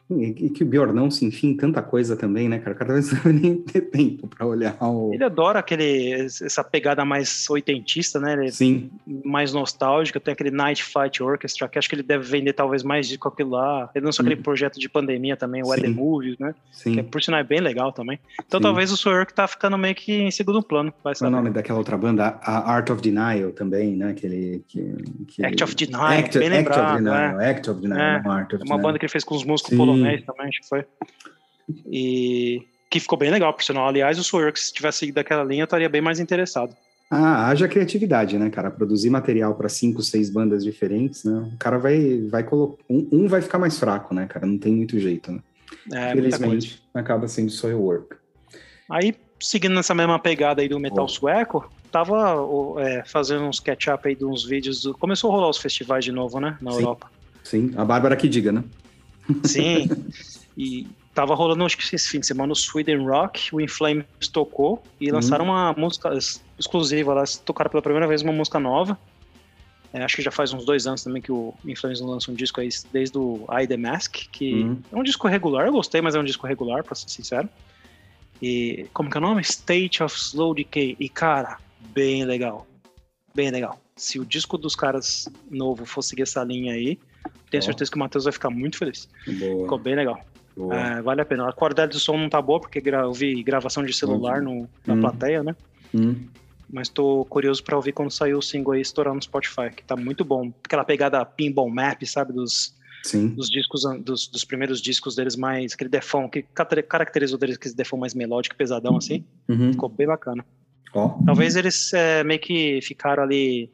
E, 0.07 0.51
que 0.51 0.61
o 0.61 0.67
Bjornão 0.67 1.09
se 1.09 1.25
enfia 1.25 1.49
em 1.49 1.57
tanta 1.57 1.81
coisa 1.81 2.15
também, 2.15 2.47
né, 2.47 2.59
cara? 2.59 2.75
Cada 2.75 2.93
vez 2.93 3.11
nem 3.25 3.55
ter 3.57 3.81
tempo 3.81 4.27
pra 4.27 4.45
olhar 4.45 4.77
o. 4.79 5.11
Ele 5.13 5.23
adora 5.23 5.57
aquele, 5.59 6.11
essa 6.27 6.63
pegada 6.63 7.03
mais 7.03 7.49
oitentista, 7.49 8.19
né? 8.19 8.33
Ele 8.33 8.47
é 8.47 8.51
Sim, 8.51 8.91
mais 9.23 9.51
nostálgica. 9.51 10.19
Tem 10.19 10.33
aquele 10.33 10.51
Night 10.51 10.83
Fight 10.83 11.23
Orchestra, 11.23 11.67
que 11.67 11.79
acho 11.79 11.89
que 11.89 11.95
ele 11.95 12.03
deve 12.03 12.23
vender 12.23 12.53
talvez 12.53 12.83
mais 12.83 13.07
disco 13.07 13.27
aquilo 13.27 13.51
lá. 13.51 13.89
Ele 13.95 14.05
lançou 14.05 14.21
aquele 14.23 14.35
Uhum. 14.35 14.43
projeto 14.43 14.79
de 14.79 14.87
pandemia 14.87 15.35
também, 15.35 15.63
o. 15.63 15.75
The 15.75 15.87
Movies, 15.87 16.37
né? 16.37 16.53
Que 16.71 16.77
sim. 16.77 16.99
é, 16.99 17.03
por 17.03 17.21
sinal 17.23 17.39
é 17.39 17.43
bem 17.43 17.59
legal 17.59 17.91
também. 17.91 18.19
Então 18.45 18.59
Sim. 18.59 18.63
talvez 18.63 18.91
o 18.91 18.97
Sawyer 18.97 19.25
que 19.25 19.33
tá 19.33 19.47
ficando 19.47 19.75
meio 19.77 19.95
que 19.95 20.13
em 20.13 20.29
segundo 20.31 20.61
plano. 20.61 20.93
Vai 21.03 21.13
é 21.13 21.15
o 21.15 21.17
saber. 21.17 21.31
nome 21.31 21.49
daquela 21.49 21.79
outra 21.79 21.97
banda? 21.97 22.37
A 22.43 22.71
Art 22.71 22.89
of 22.91 23.01
Denial 23.01 23.51
também, 23.53 23.95
né? 23.95 24.09
Aquele, 24.11 24.63
que, 24.67 24.95
que... 25.27 25.43
Act 25.45 25.63
of 25.63 25.75
Denial, 25.75 26.03
Act, 26.03 26.37
bem 26.37 26.47
Act 26.49 26.69
of 26.69 26.69
lembrado. 26.79 26.95
Denial, 26.97 27.41
é. 27.41 27.49
Act 27.49 27.69
of 27.71 27.81
Denial, 27.81 27.99
É, 27.99 28.13
Art 28.17 28.23
of 28.25 28.31
É 28.31 28.57
uma 28.57 28.59
Denial. 28.63 28.79
banda 28.79 28.99
que 28.99 29.05
ele 29.05 29.11
fez 29.11 29.23
com 29.23 29.35
os 29.35 29.43
músicos 29.43 29.71
Sim. 29.71 29.77
Polonês 29.95 30.23
também, 30.25 30.47
acho 30.47 30.61
que 30.61 30.67
foi. 30.67 30.85
E 31.91 32.61
que 32.89 32.99
ficou 32.99 33.17
bem 33.17 33.31
legal, 33.31 33.53
por 33.53 33.63
sinal. 33.63 33.87
Aliás, 33.87 34.17
o 34.19 34.51
que 34.51 34.59
se 34.59 34.73
tivesse 34.73 34.99
seguido 34.99 35.19
aquela 35.19 35.43
linha, 35.43 35.61
eu 35.61 35.65
estaria 35.65 35.89
bem 35.89 36.01
mais 36.01 36.19
interessado. 36.19 36.75
Ah, 37.09 37.47
haja 37.49 37.67
criatividade, 37.67 38.37
né, 38.37 38.49
cara? 38.49 38.71
Produzir 38.71 39.09
material 39.09 39.53
para 39.55 39.69
cinco, 39.69 40.01
seis 40.01 40.29
bandas 40.29 40.63
diferentes, 40.63 41.23
né? 41.23 41.51
O 41.53 41.57
cara 41.57 41.77
vai, 41.77 42.21
vai 42.29 42.43
colocar. 42.43 42.83
Um, 42.89 43.07
um 43.11 43.27
vai 43.27 43.41
ficar 43.41 43.59
mais 43.59 43.77
fraco, 43.77 44.13
né, 44.13 44.25
cara? 44.25 44.45
Não 44.45 44.57
tem 44.57 44.73
muito 44.73 44.99
jeito, 44.99 45.31
né? 45.31 45.39
É. 45.93 46.11
Felizmente, 46.11 46.81
acaba 46.93 47.27
sendo 47.27 47.51
soil 47.51 47.79
work. 47.79 48.15
Aí, 48.89 49.15
seguindo 49.39 49.75
nessa 49.75 49.93
mesma 49.93 50.17
pegada 50.17 50.61
aí 50.61 50.69
do 50.69 50.79
metal 50.79 51.05
Ó. 51.05 51.07
sueco, 51.07 51.69
tava 51.91 52.35
é, 52.79 53.03
fazendo 53.05 53.43
uns 53.45 53.59
catch-up 53.59 54.07
aí 54.07 54.15
de 54.15 54.25
uns 54.25 54.43
vídeos. 54.45 54.81
do- 54.81 54.93
Começou 54.97 55.31
a 55.31 55.35
rolar 55.35 55.49
os 55.49 55.57
festivais 55.57 56.03
de 56.03 56.11
novo, 56.11 56.39
né? 56.39 56.57
Na 56.61 56.71
Sim. 56.71 56.77
Europa. 56.77 57.11
Sim, 57.43 57.71
a 57.75 57.85
Bárbara 57.85 58.15
que 58.15 58.27
diga, 58.27 58.51
né? 58.51 58.63
Sim. 59.43 59.88
e 60.57 60.88
tava 61.13 61.34
rolando, 61.36 61.65
acho 61.65 61.78
que 61.78 61.95
esse 61.95 62.09
fim 62.09 62.19
de 62.19 62.28
semana, 62.28 62.51
o 62.51 62.55
Sweden 62.55 63.05
Rock, 63.05 63.53
o 63.55 63.61
Inflames 63.61 64.05
tocou 64.32 64.84
e 64.99 65.07
Uhum. 65.09 65.15
lançaram 65.15 65.45
uma 65.45 65.73
música 65.73 66.13
ex- 66.13 66.41
exclusiva 66.59 67.13
lá. 67.13 67.23
Tocaram 67.45 67.69
pela 67.71 67.82
primeira 67.82 68.07
vez 68.07 68.21
uma 68.21 68.34
música 68.34 68.59
nova. 68.59 68.97
É, 69.93 70.03
acho 70.03 70.17
que 70.17 70.21
já 70.21 70.32
faz 70.32 70.51
uns 70.51 70.65
dois 70.65 70.86
anos 70.88 71.03
também 71.03 71.21
que 71.21 71.32
o 71.32 71.53
Inflames 71.65 72.01
lança 72.01 72.30
um 72.30 72.34
disco 72.36 72.59
aí, 72.59 72.67
desde 72.91 73.17
o 73.17 73.45
I 73.49 73.65
The 73.65 73.78
Mask, 73.78 74.13
que 74.30 74.63
Uhum. 74.63 74.82
é 74.91 74.95
um 74.97 75.03
disco 75.03 75.26
regular, 75.28 75.65
eu 75.67 75.71
gostei, 75.71 76.01
mas 76.01 76.15
é 76.15 76.19
um 76.19 76.23
disco 76.23 76.45
regular, 76.45 76.84
pra 76.84 76.93
ser 76.95 77.09
sincero. 77.09 77.47
E 78.41 78.88
como 78.93 79.09
que 79.09 79.15
é 79.17 79.19
o 79.19 79.21
nome? 79.21 79.41
State 79.41 80.03
of 80.03 80.13
Slow 80.17 80.53
Decay. 80.53 80.97
E 80.99 81.07
cara, 81.07 81.57
bem 81.93 82.26
legal. 82.26 82.67
Bem 83.34 83.49
legal. 83.51 83.80
Se 83.95 84.19
o 84.19 84.26
disco 84.26 84.57
dos 84.57 84.76
caras 84.76 85.30
novo 85.49 85.86
for 85.86 86.01
seguir 86.01 86.23
essa 86.23 86.43
linha 86.43 86.73
aí, 86.73 86.99
tenho 87.59 87.63
Ó. 87.63 87.65
certeza 87.65 87.91
que 87.91 87.97
o 87.97 87.99
Matheus 87.99 88.23
vai 88.25 88.33
ficar 88.33 88.49
muito 88.49 88.77
feliz. 88.77 89.07
Boa. 89.27 89.63
Ficou 89.63 89.77
bem 89.79 89.95
legal. 89.95 90.19
É, 90.71 91.01
vale 91.01 91.21
a 91.21 91.25
pena. 91.25 91.49
A 91.49 91.53
qualidade 91.53 91.91
do 91.91 91.99
som 91.99 92.17
não 92.17 92.29
tá 92.29 92.41
boa, 92.41 92.59
porque 92.61 92.79
gra- 92.79 93.01
eu 93.01 93.11
vi 93.13 93.43
gravação 93.43 93.83
de 93.83 93.91
celular 93.93 94.41
no, 94.41 94.69
na 94.87 94.93
Hum. 94.93 95.01
plateia, 95.01 95.43
né? 95.43 95.55
Hum, 95.93 96.15
Mas 96.71 96.89
tô 96.89 97.25
curioso 97.25 97.63
pra 97.63 97.75
ouvir 97.75 97.91
quando 97.91 98.09
sair 98.09 98.33
o 98.33 98.41
single 98.41 98.73
aí 98.73 98.81
estourar 98.81 99.13
no 99.13 99.21
Spotify, 99.21 99.69
que 99.75 99.83
tá 99.83 99.95
muito 99.95 100.23
bom. 100.25 100.51
Aquela 100.63 100.83
pegada 100.83 101.23
pinball 101.25 101.69
map, 101.69 102.01
sabe? 102.05 102.33
Dos, 102.33 102.73
sim. 103.03 103.27
dos 103.29 103.49
discos, 103.49 103.81
dos, 104.01 104.27
dos 104.27 104.43
primeiros 104.45 104.81
discos 104.81 105.15
deles 105.15 105.35
mais. 105.35 105.73
Aquele 105.73 105.89
defão, 105.89 106.27
que 106.29 106.41
caracterizou 106.87 107.37
deles 107.37 107.55
aquele 107.57 107.75
defão 107.75 107.99
mais 107.99 108.13
melódico, 108.15 108.55
pesadão, 108.55 108.97
assim. 108.97 109.23
Uhum. 109.49 109.71
Ficou 109.73 109.89
bem 109.89 110.07
bacana. 110.07 110.43
Ó, 110.93 111.09
Talvez 111.25 111.55
eles 111.57 111.93
é, 111.93 112.23
meio 112.23 112.39
que 112.39 112.79
ficaram 112.81 113.23
ali 113.23 113.69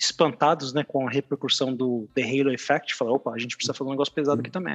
espantados, 0.00 0.72
né, 0.72 0.82
com 0.82 1.06
a 1.06 1.10
repercussão 1.10 1.74
do 1.74 2.08
The 2.14 2.22
Halo 2.22 2.50
Effect. 2.52 2.94
Falaram, 2.94 3.16
opa, 3.16 3.32
a 3.32 3.38
gente 3.38 3.54
precisa 3.56 3.74
fazer 3.74 3.88
um 3.88 3.92
negócio 3.92 4.12
pesado 4.14 4.40
aqui 4.40 4.50
também. 4.50 4.74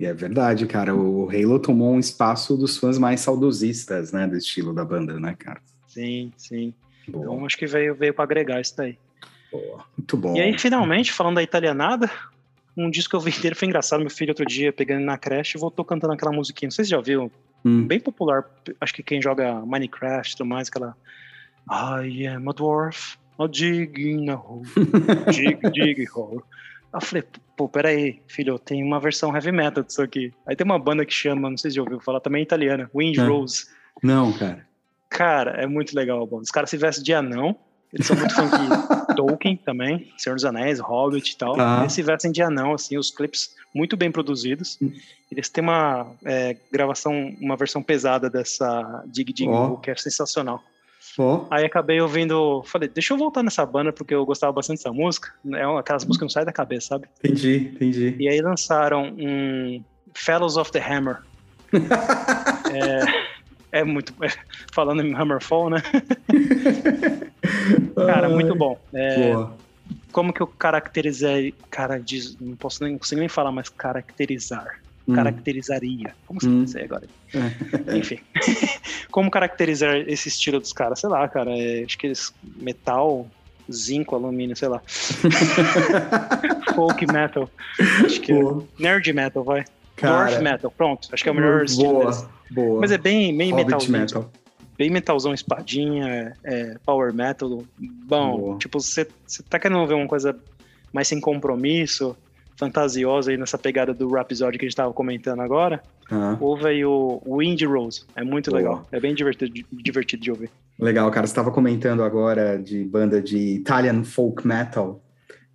e 0.00 0.06
é 0.06 0.14
verdade, 0.14 0.66
cara. 0.66 0.94
O 0.94 1.28
Halo 1.30 1.58
tomou 1.60 1.92
um 1.92 2.00
espaço 2.00 2.56
dos 2.56 2.78
fãs 2.78 2.96
mais 2.98 3.20
saudosistas, 3.20 4.12
né? 4.12 4.26
Do 4.26 4.36
estilo 4.36 4.72
da 4.74 4.84
banda, 4.84 5.20
né, 5.20 5.36
cara? 5.38 5.60
Sim, 5.86 6.32
sim. 6.38 6.72
Boa, 7.06 7.24
Então 7.24 7.44
acho 7.46 7.56
que 7.58 7.66
veio, 7.66 7.94
veio 7.94 8.14
para 8.14 8.24
agregar 8.24 8.60
isso 8.60 8.74
daí. 8.76 8.96
boa. 9.52 9.84
Muito 9.98 10.16
bom. 10.16 10.34
E 10.34 10.40
aí, 10.40 10.58
finalmente, 10.58 11.12
falando 11.12 11.34
da 11.34 11.42
italianada, 11.42 12.10
um 12.74 12.90
disco 12.90 13.10
que 13.10 13.16
eu 13.16 13.20
vi 13.20 13.30
inteiro 13.30 13.54
foi 13.54 13.68
engraçado. 13.68 14.00
Meu 14.00 14.08
filho 14.10 14.30
outro 14.30 14.46
dia 14.46 14.72
pegando 14.72 15.04
na 15.04 15.18
creche 15.18 15.58
voltou 15.58 15.84
cantando 15.84 16.14
aquela 16.14 16.32
musiquinha. 16.32 16.68
Não 16.68 16.72
sei 16.72 16.86
se 16.86 16.90
já 16.92 17.00
viu. 17.00 17.30
Hum. 17.64 17.86
Bem 17.86 18.00
popular. 18.00 18.44
Acho 18.80 18.94
que 18.94 19.02
quem 19.02 19.20
joga 19.20 19.60
Minecraft 19.66 20.32
e 20.32 20.36
tudo 20.38 20.48
mais, 20.48 20.68
aquela. 20.68 20.96
I 21.70 22.26
am 22.26 22.48
a 22.48 22.52
dwarf, 22.52 23.16
a 23.44 23.48
digging 23.48 24.30
a 24.30 24.36
hole. 24.36 24.66
Dig, 25.32 25.58
dig, 25.72 26.04
eu 26.94 27.00
falei, 27.00 27.24
pô, 27.56 27.68
peraí, 27.68 28.20
filho, 28.26 28.58
tem 28.58 28.82
uma 28.84 29.00
versão 29.00 29.34
heavy 29.34 29.50
metal 29.50 29.82
disso 29.82 30.02
aqui. 30.02 30.32
Aí 30.46 30.54
tem 30.54 30.64
uma 30.64 30.78
banda 30.78 31.06
que 31.06 31.12
chama, 31.12 31.48
não 31.48 31.56
sei 31.56 31.70
se 31.70 31.76
já 31.76 31.82
ouviu 31.82 32.00
falar, 32.00 32.20
também 32.20 32.40
é 32.40 32.42
italiana, 32.42 32.90
Wind 32.94 33.16
É. 33.16 33.22
Rose. 33.22 33.66
Não, 34.02 34.32
cara. 34.32 34.66
Cara, 35.08 35.50
é 35.52 35.66
muito 35.66 35.94
legal 35.94 36.22
a 36.22 36.26
banda. 36.26 36.42
Os 36.42 36.50
caras 36.50 36.70
se 36.70 36.76
vestem 36.76 37.04
de 37.04 37.14
anão. 37.14 37.56
Eles 37.92 38.06
são 38.06 38.16
muito 38.16 38.34
fã 38.34 38.46
de 38.48 38.56
Tolkien 39.16 39.56
também, 39.56 40.10
Senhor 40.16 40.34
dos 40.34 40.46
Anéis, 40.46 40.80
Hobbit 40.80 41.32
e 41.32 41.36
tal. 41.36 41.54
Tá. 41.54 41.80
Eles 41.80 41.92
se 41.92 42.02
vestem 42.02 42.32
de 42.32 42.42
anão, 42.42 42.72
assim, 42.72 42.96
os 42.96 43.10
clipes 43.10 43.54
muito 43.74 43.96
bem 43.98 44.10
produzidos. 44.10 44.78
Eles 45.30 45.50
têm 45.50 45.62
uma 45.62 46.10
é, 46.24 46.56
gravação, 46.72 47.34
uma 47.38 47.54
versão 47.54 47.82
pesada 47.82 48.30
dessa 48.30 49.04
Dig 49.06 49.30
Dig, 49.32 49.48
Ó. 49.48 49.76
que 49.76 49.90
é 49.90 49.96
sensacional. 49.96 50.62
Ó, 51.18 51.46
Aí 51.50 51.64
acabei 51.64 52.00
ouvindo, 52.00 52.62
falei, 52.64 52.88
deixa 52.88 53.12
eu 53.12 53.18
voltar 53.18 53.42
nessa 53.42 53.64
banda 53.66 53.92
porque 53.92 54.14
eu 54.14 54.24
gostava 54.24 54.52
bastante 54.52 54.78
dessa 54.78 54.92
música. 54.92 55.32
É 55.54 55.66
uma- 55.66 55.80
aquelas 55.80 56.04
músicas 56.04 56.18
que 56.18 56.24
não 56.24 56.30
saem 56.30 56.46
da 56.46 56.52
cabeça, 56.52 56.88
sabe? 56.88 57.08
entendi, 57.24 57.70
entendi. 57.74 58.16
E 58.18 58.28
aí 58.28 58.40
lançaram 58.40 59.14
um 59.18 59.82
Fellows 60.14 60.56
of 60.56 60.70
the 60.72 60.78
Hammer. 60.80 61.18
é, 63.72 63.80
é 63.80 63.84
muito. 63.84 64.12
é, 64.22 64.28
falando 64.72 65.02
em 65.02 65.14
Hammerfall, 65.14 65.70
né? 65.70 65.82
Cara, 68.06 68.28
muito 68.28 68.54
bom. 68.54 68.78
É, 68.94 69.32
como 70.12 70.32
que 70.32 70.40
eu 70.42 70.46
caracterizei. 70.46 71.54
Cara, 71.70 71.98
diz, 71.98 72.36
não 72.40 72.56
posso 72.56 72.82
nem 72.82 72.92
não 72.92 72.98
consigo 72.98 73.20
nem 73.20 73.28
falar, 73.28 73.52
mas 73.52 73.68
caracterizar. 73.68 74.80
Hum. 75.08 75.14
Caracterizaria. 75.14 76.14
Como 76.26 76.40
se 76.40 76.48
Hum. 76.48 76.64
diz 76.64 76.76
aí 76.76 76.84
agora? 76.84 77.06
Enfim. 77.96 78.18
como 79.10 79.30
caracterizar 79.30 79.96
esse 80.06 80.28
estilo 80.28 80.60
dos 80.60 80.72
caras? 80.72 81.00
Sei 81.00 81.08
lá, 81.08 81.28
cara. 81.28 81.50
é, 81.56 81.82
acho 81.84 81.98
que 81.98 82.06
eles. 82.06 82.32
Metal, 82.56 83.26
zinco, 83.72 84.14
alumínio, 84.14 84.54
sei 84.56 84.68
lá. 84.68 84.80
Folk 86.74 87.06
metal. 87.12 87.48
Acho 88.04 88.20
que 88.20 88.32
é. 88.32 88.40
Boa. 88.40 88.64
Nerd 88.78 89.12
metal, 89.12 89.44
vai. 89.44 89.64
Cara, 89.96 90.26
Dwarf 90.30 90.42
metal, 90.42 90.70
pronto. 90.70 91.08
Acho 91.12 91.22
que 91.22 91.28
é 91.28 91.32
o 91.32 91.34
melhor 91.34 91.64
estilo 91.64 91.92
boa, 91.94 92.28
boa. 92.50 92.80
Mas 92.80 92.90
é 92.92 92.98
bem, 92.98 93.36
bem 93.36 93.52
metalzinho. 93.52 93.92
metal. 93.92 94.30
Bem 94.78 94.90
metalzão, 94.90 95.34
espadinha, 95.34 96.34
é, 96.42 96.76
power 96.84 97.12
metal. 97.12 97.62
Bom, 97.78 98.38
Boa. 98.38 98.58
tipo, 98.58 98.80
você 98.80 99.06
tá 99.48 99.58
querendo 99.58 99.86
ver 99.86 99.94
uma 99.94 100.08
coisa 100.08 100.34
mais 100.92 101.06
sem 101.08 101.20
compromisso, 101.20 102.16
fantasiosa 102.56 103.30
aí 103.30 103.36
nessa 103.36 103.58
pegada 103.58 103.92
do 103.94 104.08
Rhapsody 104.08 104.58
que 104.58 104.64
a 104.64 104.68
gente 104.68 104.76
tava 104.76 104.92
comentando 104.92 105.40
agora, 105.40 105.82
Ah, 106.10 106.36
ouve 106.40 106.66
aí 106.66 106.84
o 106.84 107.20
Wind 107.26 107.62
Rose. 107.62 108.02
É 108.14 108.22
muito 108.22 108.50
Boa. 108.50 108.58
legal. 108.58 108.88
É 108.92 109.00
bem 109.00 109.14
divertido, 109.14 109.52
divertido 109.72 110.22
de 110.22 110.30
ouvir. 110.30 110.50
legal, 110.78 111.10
cara. 111.10 111.26
Você 111.26 111.30
estava 111.32 111.50
comentando 111.50 112.02
agora 112.02 112.58
de 112.58 112.84
banda 112.84 113.20
de 113.22 113.36
Italian 113.38 114.04
folk 114.04 114.46
metal. 114.46 115.00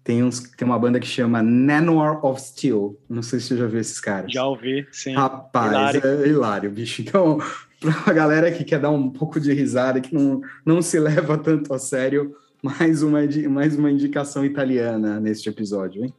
Tem, 0.04 0.24
uns, 0.24 0.40
tem 0.40 0.66
uma 0.66 0.80
banda 0.80 1.00
que 1.02 1.06
chama 1.08 1.44
Nanor 1.44 2.26
of 2.26 2.42
Steel. 2.42 2.98
Não 3.10 3.22
sei 3.22 3.40
se 3.42 3.48
você 3.48 3.58
já 3.58 3.68
viu 3.68 3.80
esses 3.82 4.00
caras. 4.00 4.32
Já 4.32 4.46
ouvi, 4.46 4.88
sim. 4.92 5.14
Rapaz, 5.14 5.70
Hilário. 5.96 6.02
é 6.24 6.28
hilário, 6.30 6.72
bicho. 6.72 7.02
Então, 7.02 7.38
pra 7.80 8.14
galera 8.14 8.50
que 8.52 8.64
quer 8.64 8.80
dar 8.80 8.90
um 8.90 9.10
pouco 9.10 9.38
de 9.40 9.52
risada, 9.54 10.00
que 10.00 10.16
não, 10.16 10.42
não 10.66 10.82
se 10.82 10.98
leva 11.00 11.38
tanto 11.38 11.74
a 11.74 11.78
sério, 11.78 12.34
mais 12.64 13.04
uma, 13.04 13.20
mais 13.50 13.78
uma 13.78 13.92
indicação 13.92 14.46
italiana 14.46 15.20
neste 15.20 15.50
episódio, 15.50 16.06
hein? 16.06 16.14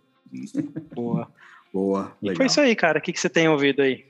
Boa. 0.95 1.29
Boa, 1.73 2.13
E 2.23 2.27
legal. 2.27 2.37
foi 2.37 2.47
isso 2.47 2.61
aí, 2.61 2.75
cara. 2.75 2.99
O 2.99 3.03
que, 3.03 3.13
que 3.13 3.21
você 3.21 3.29
tem 3.29 3.49
ouvido 3.49 3.83
aí? 3.83 4.05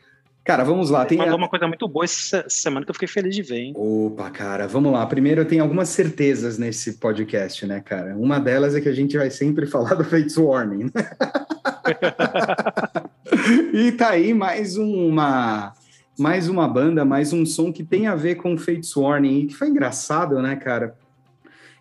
Cara, 0.44 0.64
vamos 0.64 0.88
lá. 0.88 1.04
Tem 1.04 1.20
uma 1.20 1.48
coisa 1.48 1.66
muito 1.66 1.86
boa 1.86 2.06
essa 2.06 2.48
semana 2.48 2.86
que 2.86 2.90
eu 2.90 2.94
fiquei 2.94 3.08
feliz 3.08 3.34
de 3.34 3.42
ver, 3.42 3.58
hein? 3.58 3.72
Opa, 3.76 4.30
cara, 4.30 4.66
vamos 4.66 4.90
lá. 4.90 5.04
Primeiro, 5.04 5.42
eu 5.42 5.44
tenho 5.44 5.62
algumas 5.62 5.90
certezas 5.90 6.56
nesse 6.56 6.94
podcast, 6.94 7.66
né, 7.66 7.80
cara? 7.80 8.16
Uma 8.16 8.38
delas 8.38 8.74
é 8.74 8.80
que 8.80 8.88
a 8.88 8.94
gente 8.94 9.18
vai 9.18 9.30
sempre 9.30 9.64
falar 9.68 9.94
do 9.94 10.04
Fates 10.04 10.38
Warning. 10.38 10.84
né? 10.84 10.90
e 13.74 13.92
tá 13.92 14.10
aí 14.10 14.32
mais 14.32 14.76
uma 14.78 15.74
mais 16.18 16.48
uma 16.48 16.66
banda, 16.66 17.04
mais 17.04 17.32
um 17.32 17.44
som 17.44 17.70
que 17.72 17.84
tem 17.84 18.06
a 18.06 18.14
ver 18.14 18.36
com 18.36 18.56
Fates 18.56 18.96
Warning 18.96 19.40
e 19.40 19.46
que 19.48 19.54
foi 19.54 19.68
engraçado, 19.68 20.40
né, 20.40 20.56
cara? 20.56 20.96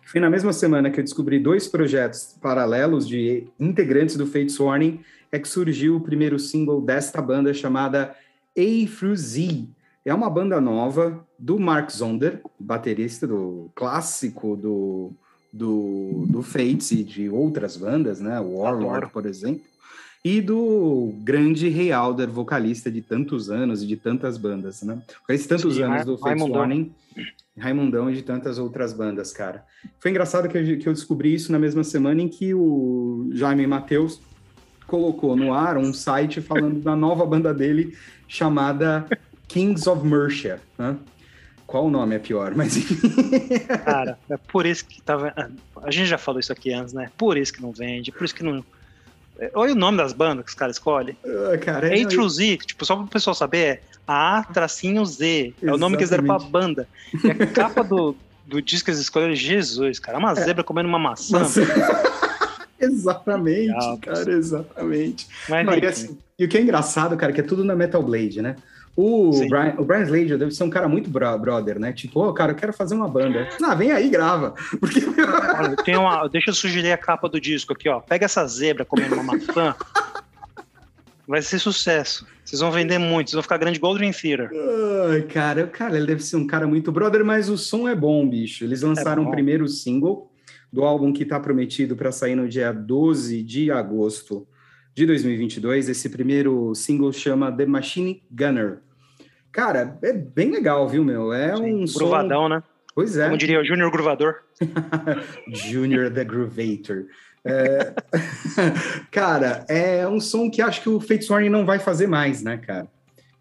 Foi 0.08 0.22
na 0.22 0.30
mesma 0.30 0.54
semana 0.54 0.90
que 0.90 0.98
eu 0.98 1.04
descobri 1.04 1.38
dois 1.38 1.68
projetos 1.68 2.34
paralelos 2.40 3.06
de 3.06 3.46
integrantes 3.60 4.16
do 4.16 4.26
Fates 4.26 4.58
Warning 4.58 5.00
é 5.30 5.38
que 5.38 5.46
surgiu 5.46 5.96
o 5.96 6.00
primeiro 6.00 6.38
single 6.38 6.80
desta 6.80 7.20
banda 7.20 7.52
chamada 7.52 8.16
A 8.56 8.88
through 8.88 9.16
Z. 9.16 9.66
É 10.06 10.14
uma 10.14 10.30
banda 10.30 10.58
nova 10.62 11.22
do 11.38 11.58
Mark 11.58 11.90
Zonder, 11.90 12.40
baterista 12.58 13.26
do 13.26 13.70
clássico 13.74 14.56
do, 14.56 15.12
do, 15.52 16.24
do 16.26 16.42
Fates 16.42 16.90
e 16.90 17.04
de 17.04 17.28
outras 17.28 17.76
bandas, 17.76 18.18
né? 18.18 18.40
Warlord, 18.40 19.12
por 19.12 19.26
exemplo. 19.26 19.60
E 20.24 20.40
do 20.40 21.12
grande 21.22 21.68
Rei 21.68 21.92
Alder, 21.92 22.30
vocalista 22.30 22.90
de 22.90 23.02
tantos 23.02 23.50
anos 23.50 23.82
e 23.82 23.86
de 23.86 23.96
tantas 23.98 24.38
bandas, 24.38 24.80
né? 24.80 25.02
Faz 25.26 25.46
tantos 25.46 25.78
anos 25.78 26.06
do 26.06 26.16
Fates. 26.16 26.48
Warning, 26.48 26.94
Raimundão 27.58 28.10
e 28.10 28.14
de 28.14 28.22
tantas 28.22 28.58
outras 28.58 28.92
bandas, 28.92 29.32
cara. 29.32 29.64
Foi 29.98 30.10
engraçado 30.10 30.48
que 30.48 30.56
eu, 30.56 30.78
que 30.78 30.88
eu 30.88 30.92
descobri 30.92 31.34
isso 31.34 31.52
na 31.52 31.58
mesma 31.58 31.84
semana 31.84 32.22
em 32.22 32.28
que 32.28 32.54
o 32.54 33.28
Jaime 33.32 33.66
Matheus 33.66 34.20
colocou 34.86 35.36
no 35.36 35.52
ar 35.52 35.76
um 35.76 35.92
site 35.92 36.40
falando 36.40 36.80
da 36.80 36.96
nova 36.96 37.26
banda 37.26 37.52
dele 37.52 37.96
chamada 38.26 39.06
Kings 39.46 39.88
of 39.88 40.04
Mercia, 40.04 40.60
né? 40.78 40.96
Qual 41.66 41.84
o 41.84 41.90
nome 41.90 42.16
é 42.16 42.18
pior, 42.18 42.54
mas 42.54 42.76
enfim. 42.78 42.96
Cara, 43.84 44.18
é 44.30 44.38
por 44.38 44.64
isso 44.64 44.86
que 44.86 45.02
tava. 45.02 45.34
A 45.82 45.90
gente 45.90 46.06
já 46.06 46.16
falou 46.16 46.40
isso 46.40 46.50
aqui 46.50 46.72
antes, 46.72 46.94
né? 46.94 47.10
Por 47.18 47.36
isso 47.36 47.52
que 47.52 47.60
não 47.60 47.72
vende, 47.72 48.10
por 48.10 48.24
isso 48.24 48.34
que 48.34 48.42
não. 48.42 48.64
É, 49.38 49.50
Olha 49.54 49.72
o 49.72 49.76
nome 49.76 49.98
das 49.98 50.14
bandas 50.14 50.46
que 50.46 50.50
os 50.50 50.54
caras 50.54 50.76
escolhem. 50.76 51.14
Ah, 51.24 51.58
cara, 51.58 51.88
A 51.88 52.06
through 52.06 52.30
Z, 52.30 52.56
tipo, 52.58 52.86
só 52.86 52.96
para 52.96 53.04
o 53.04 53.08
pessoal 53.08 53.34
saber, 53.34 53.58
é 53.58 53.80
A 54.08 54.42
tracinho 54.42 55.04
Z. 55.04 55.52
É 55.62 55.70
o 55.72 55.76
nome 55.76 55.96
que 55.96 56.02
eles 56.02 56.10
deram 56.10 56.24
pra 56.24 56.36
Exatamente. 56.36 56.52
banda. 56.74 56.88
E 57.22 57.30
a 57.30 57.46
capa 57.52 57.84
do, 57.84 58.16
do 58.46 58.62
disco 58.62 58.86
que 58.86 58.90
eles 58.92 59.00
escolheram, 59.00 59.34
Jesus, 59.34 59.98
cara. 59.98 60.16
É 60.16 60.18
uma 60.18 60.34
zebra 60.34 60.64
comendo 60.64 60.88
uma 60.88 60.98
maçã. 60.98 61.42
Exatamente, 62.80 63.66
Diabos. 63.72 64.00
cara, 64.00 64.32
exatamente. 64.32 65.26
Mas, 65.48 65.66
Não, 65.66 65.74
e, 65.74 65.84
assim, 65.86 66.16
e 66.38 66.44
o 66.44 66.48
que 66.48 66.56
é 66.56 66.60
engraçado, 66.62 67.16
cara, 67.16 67.32
que 67.32 67.40
é 67.40 67.44
tudo 67.44 67.64
na 67.64 67.74
Metal 67.74 68.02
Blade, 68.02 68.40
né? 68.40 68.54
O 68.96 69.32
Sim. 69.32 69.48
Brian, 69.48 69.74
o 69.78 69.84
Brian 69.84 70.02
Slager 70.02 70.38
deve 70.38 70.50
ser 70.52 70.64
um 70.64 70.70
cara 70.70 70.88
muito 70.88 71.08
bro- 71.08 71.38
brother, 71.38 71.78
né? 71.78 71.92
Tipo, 71.92 72.20
ô, 72.26 72.32
cara, 72.32 72.52
eu 72.52 72.56
quero 72.56 72.72
fazer 72.72 72.94
uma 72.94 73.08
banda. 73.08 73.48
Ah, 73.62 73.74
vem 73.74 73.90
aí, 73.92 74.08
grava. 74.08 74.54
Porque, 74.80 75.00
olha, 75.58 75.76
tem 75.84 75.96
uma, 75.96 76.26
deixa 76.28 76.50
eu 76.50 76.54
sugerir 76.54 76.92
a 76.92 76.96
capa 76.96 77.28
do 77.28 77.40
disco 77.40 77.72
aqui, 77.72 77.88
ó. 77.88 78.00
Pega 78.00 78.24
essa 78.24 78.44
zebra 78.46 78.84
comendo 78.84 79.14
uma 79.14 79.22
maçã. 79.34 79.74
Vai 81.28 81.42
ser 81.42 81.58
sucesso. 81.58 82.26
Vocês 82.42 82.62
vão 82.62 82.72
vender 82.72 82.96
muito, 82.96 83.28
vocês 83.28 83.34
vão 83.34 83.42
ficar 83.42 83.58
grande 83.58 83.76
igual 83.76 83.92
o 83.92 83.98
Dream 83.98 84.12
Theater. 84.12 84.50
Ai, 85.10 85.20
cara, 85.22 85.66
cara, 85.66 85.98
ele 85.98 86.06
deve 86.06 86.22
ser 86.22 86.36
um 86.36 86.46
cara 86.46 86.66
muito 86.66 86.90
brother, 86.90 87.22
mas 87.22 87.50
o 87.50 87.58
som 87.58 87.86
é 87.86 87.94
bom, 87.94 88.26
bicho. 88.26 88.64
Eles 88.64 88.80
lançaram 88.80 89.24
bom. 89.24 89.28
o 89.28 89.32
primeiro 89.32 89.68
single 89.68 90.32
do 90.72 90.82
álbum 90.84 91.12
que 91.12 91.26
tá 91.26 91.38
prometido 91.38 91.94
para 91.94 92.10
sair 92.10 92.34
no 92.34 92.48
dia 92.48 92.72
12 92.72 93.42
de 93.42 93.70
agosto 93.70 94.48
de 94.94 95.04
2022. 95.04 95.90
Esse 95.90 96.08
primeiro 96.08 96.74
single 96.74 97.12
chama 97.12 97.52
The 97.54 97.66
Machine 97.66 98.22
Gunner. 98.30 98.78
Cara, 99.52 99.98
é 100.00 100.14
bem 100.14 100.50
legal, 100.50 100.88
viu, 100.88 101.04
meu? 101.04 101.30
É 101.34 101.54
um 101.54 101.86
som... 101.86 101.98
Gruvadão, 101.98 102.48
né? 102.48 102.62
Pois 102.94 103.18
é. 103.18 103.26
Como 103.26 103.36
diria 103.36 103.60
o 103.60 103.64
Júnior 103.64 103.90
Gruvador. 103.90 104.36
Junior 105.52 106.10
the 106.10 106.24
Groovator. 106.24 107.04
É, 107.44 107.92
cara, 109.10 109.64
é 109.68 110.06
um 110.06 110.20
som 110.20 110.50
que 110.50 110.60
acho 110.60 110.82
que 110.82 110.88
o 110.88 111.00
Warning 111.30 111.48
não 111.48 111.64
vai 111.64 111.78
fazer 111.78 112.06
mais, 112.06 112.42
né, 112.42 112.56
cara? 112.58 112.86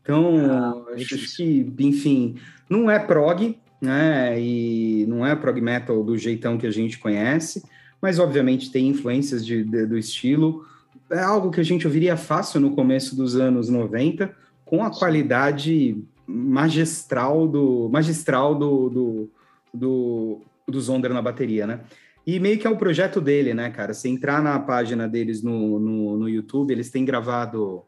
Então, 0.01 0.37
Ah, 0.49 0.93
acho, 0.95 1.15
acho 1.15 1.35
que, 1.35 1.73
enfim, 1.79 2.35
não 2.69 2.89
é 2.89 2.97
prog, 2.99 3.57
né? 3.81 4.39
E 4.39 5.05
não 5.07 5.25
é 5.25 5.35
prog 5.35 5.59
metal 5.59 6.03
do 6.03 6.17
jeitão 6.17 6.57
que 6.57 6.65
a 6.67 6.71
gente 6.71 6.97
conhece, 6.99 7.63
mas 8.01 8.19
obviamente 8.19 8.71
tem 8.71 8.87
influências 8.87 9.45
de, 9.45 9.63
de- 9.63 9.85
do 9.85 9.97
estilo. 9.97 10.65
É 11.09 11.19
algo 11.19 11.51
que 11.51 11.59
a 11.59 11.63
gente 11.63 11.85
ouviria 11.85 12.15
fácil 12.17 12.59
no 12.61 12.71
começo 12.71 13.15
dos 13.15 13.35
anos 13.35 13.69
90, 13.69 14.33
com 14.65 14.83
a 14.83 14.89
qualidade 14.91 15.97
magistral 16.25 17.47
do 17.47 17.89
magistral 17.91 18.53
do, 18.55 18.89
do, 18.89 19.29
do, 19.73 20.41
do 20.67 20.81
Zonder 20.81 21.13
na 21.13 21.21
bateria, 21.21 21.65
né? 21.67 21.79
E 22.27 22.41
meio 22.41 22.59
que 22.59 22.67
é 22.67 22.69
o 22.69 22.75
projeto 22.75 23.21
dele, 23.21 23.53
né, 23.53 23.69
cara? 23.69 23.93
Se 23.93 24.09
entrar 24.09 24.43
na 24.43 24.59
página 24.59 25.07
deles 25.07 25.41
no, 25.41 25.79
no, 25.79 26.17
no 26.17 26.27
YouTube, 26.27 26.71
eles 26.71 26.89
têm 26.89 27.05
gravado 27.05 27.85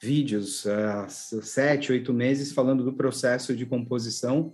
vídeos 0.00 0.64
há 0.68 1.08
sete, 1.08 1.90
oito 1.90 2.14
meses 2.14 2.52
falando 2.52 2.84
do 2.84 2.92
processo 2.92 3.56
de 3.56 3.66
composição. 3.66 4.52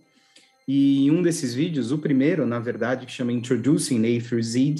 E 0.67 1.07
em 1.07 1.11
um 1.11 1.21
desses 1.21 1.53
vídeos, 1.53 1.93
o 1.93 1.99
primeiro, 1.99 2.47
na 2.47 2.59
verdade, 2.59 3.05
que 3.05 3.13
chama 3.13 3.31
Introducing 3.31 3.99
A 3.99 4.19
through 4.23 4.43
Z, 4.43 4.77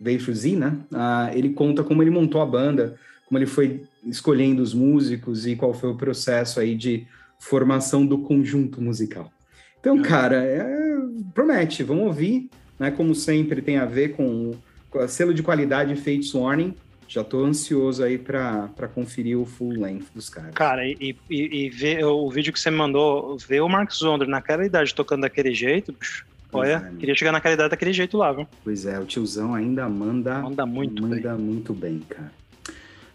A 0.00 0.18
through 0.18 0.34
Z, 0.34 0.56
né? 0.56 0.78
Ah, 0.92 1.30
ele 1.32 1.50
conta 1.50 1.84
como 1.84 2.02
ele 2.02 2.10
montou 2.10 2.40
a 2.40 2.46
banda, 2.46 2.98
como 3.26 3.38
ele 3.38 3.46
foi 3.46 3.84
escolhendo 4.04 4.64
os 4.64 4.74
músicos 4.74 5.46
e 5.46 5.54
qual 5.54 5.72
foi 5.72 5.90
o 5.90 5.96
processo 5.96 6.58
aí 6.58 6.74
de 6.74 7.06
formação 7.38 8.04
do 8.04 8.18
conjunto 8.18 8.82
musical. 8.82 9.30
Então, 9.78 10.02
cara, 10.02 10.42
é, 10.42 10.66
promete, 11.32 11.84
vamos 11.84 12.06
ouvir, 12.06 12.50
né? 12.82 12.90
Como 12.90 13.14
sempre 13.14 13.62
tem 13.62 13.78
a 13.78 13.86
ver 13.86 14.08
com, 14.08 14.56
a 14.96 15.06
selo 15.06 15.32
de 15.32 15.40
qualidade 15.40 15.94
Fates 15.94 16.34
Warning. 16.34 16.74
Já 17.06 17.22
tô 17.22 17.44
ansioso 17.44 18.02
aí 18.02 18.18
para 18.18 18.88
conferir 18.92 19.38
o 19.38 19.44
full 19.44 19.70
length 19.70 20.06
dos 20.12 20.28
caras. 20.28 20.52
Cara, 20.54 20.84
e, 20.84 21.16
e, 21.30 21.66
e 21.66 21.70
ver 21.70 22.04
o 22.04 22.28
vídeo 22.28 22.52
que 22.52 22.58
você 22.58 22.70
me 22.70 22.76
mandou, 22.78 23.36
ver 23.36 23.60
o 23.60 23.68
Marcos 23.68 23.98
Zonder 23.98 24.26
naquela 24.26 24.64
idade 24.64 24.92
tocando 24.94 25.20
daquele 25.20 25.54
jeito, 25.54 25.92
bicho, 25.92 26.26
olha, 26.52 26.70
é, 26.70 26.78
mano. 26.78 26.96
queria 26.96 27.14
chegar 27.14 27.30
naquela 27.30 27.54
idade 27.54 27.70
daquele 27.70 27.92
jeito 27.92 28.16
lá, 28.16 28.32
viu? 28.32 28.48
Pois 28.64 28.84
é, 28.84 28.98
o 28.98 29.04
tiozão 29.04 29.54
ainda 29.54 29.88
manda, 29.88 30.40
Manda 30.40 30.66
muito 30.66 31.02
manda 31.02 31.36
muito 31.36 31.72
bem, 31.74 32.00
cara. 32.08 32.32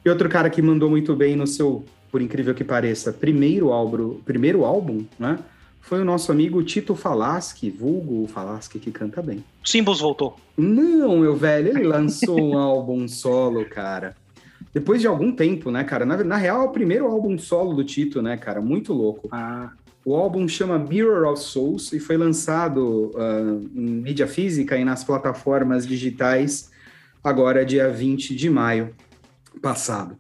E 0.06 0.10
outro 0.10 0.30
cara 0.30 0.50
que 0.50 0.62
mandou 0.62 0.90
muito 0.90 1.14
bem 1.14 1.36
no 1.36 1.48
seu, 1.48 1.84
por 2.10 2.22
incrível 2.22 2.54
que 2.54 2.64
pareça, 2.64 3.12
primeiro 3.12 3.74
álbum, 3.74 4.22
primeiro 4.24 4.64
álbum, 4.64 5.06
né? 5.20 5.40
Foi 5.88 6.02
o 6.02 6.06
nosso 6.06 6.34
amigo 6.34 6.62
Tito 6.64 6.96
Falaschi, 6.96 7.70
vulgo 7.72 8.28
Falaschi 8.28 8.78
que 8.78 8.92
canta 8.92 9.22
bem. 9.22 9.38
O 9.64 9.70
Symbols 9.70 10.02
voltou. 10.02 10.36
Não, 10.58 11.20
meu 11.20 11.34
velho, 11.34 11.70
ele 11.70 11.84
lançou 11.84 12.38
um 12.38 12.58
álbum 12.60 13.08
solo, 13.08 13.64
cara. 13.64 14.14
Depois 14.74 15.00
de 15.00 15.08
algum 15.08 15.32
tempo, 15.32 15.72
né, 15.72 15.86
cara? 15.86 16.06
Na, 16.06 16.22
na 16.26 16.36
real, 16.36 16.64
é 16.64 16.66
o 16.66 16.72
primeiro 16.72 17.08
álbum 17.08 17.38
solo 17.40 17.74
do 17.74 17.86
Tito, 17.86 18.22
né, 18.22 18.36
cara? 18.36 18.60
Muito 18.60 18.92
louco. 18.92 19.30
Ah, 19.32 19.72
O 20.04 20.14
álbum 20.14 20.46
chama 20.46 20.78
Mirror 20.78 21.32
of 21.32 21.42
Souls 21.42 21.94
e 21.94 22.02
foi 22.02 22.18
lançado 22.18 23.14
ah, 23.16 23.58
em 23.74 23.90
mídia 24.02 24.28
física 24.28 24.78
e 24.78 24.84
nas 24.84 25.06
plataformas 25.06 25.88
digitais 25.88 26.70
agora 27.24 27.66
dia 27.66 27.90
20 27.90 28.36
de 28.36 28.50
maio 28.50 28.94
passado. 29.62 30.18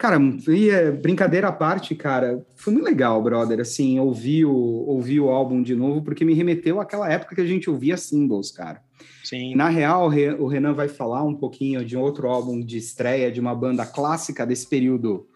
Cara, 0.00 0.16
e 0.48 0.70
é, 0.70 0.90
brincadeira 0.90 1.48
à 1.48 1.52
parte, 1.52 1.94
cara, 1.94 2.42
foi 2.56 2.72
muito 2.72 2.86
legal, 2.86 3.22
brother, 3.22 3.60
assim, 3.60 4.00
ouvir 4.00 4.46
o, 4.46 4.54
ouvir 4.54 5.20
o 5.20 5.28
álbum 5.28 5.60
de 5.62 5.76
novo, 5.76 6.00
porque 6.00 6.24
me 6.24 6.32
remeteu 6.32 6.80
àquela 6.80 7.06
época 7.12 7.34
que 7.34 7.40
a 7.42 7.46
gente 7.46 7.68
ouvia 7.68 7.98
singles, 7.98 8.50
cara. 8.50 8.80
sim. 9.22 9.54
Na 9.54 9.68
real, 9.68 10.06
o 10.06 10.08
Re- 10.08 10.32
o 10.32 10.46
Renan 10.46 10.72
vai 10.72 10.88
falar 10.88 11.22
um 11.22 11.34
pouquinho 11.34 11.84
de 11.84 11.98
outro 11.98 12.28
álbum 12.28 12.58
de 12.64 12.78
estreia 12.78 13.30
de 13.30 13.40
uma 13.40 13.54
banda 13.54 13.84
clássica 13.84 14.46
desse 14.46 14.66
período 14.66 15.26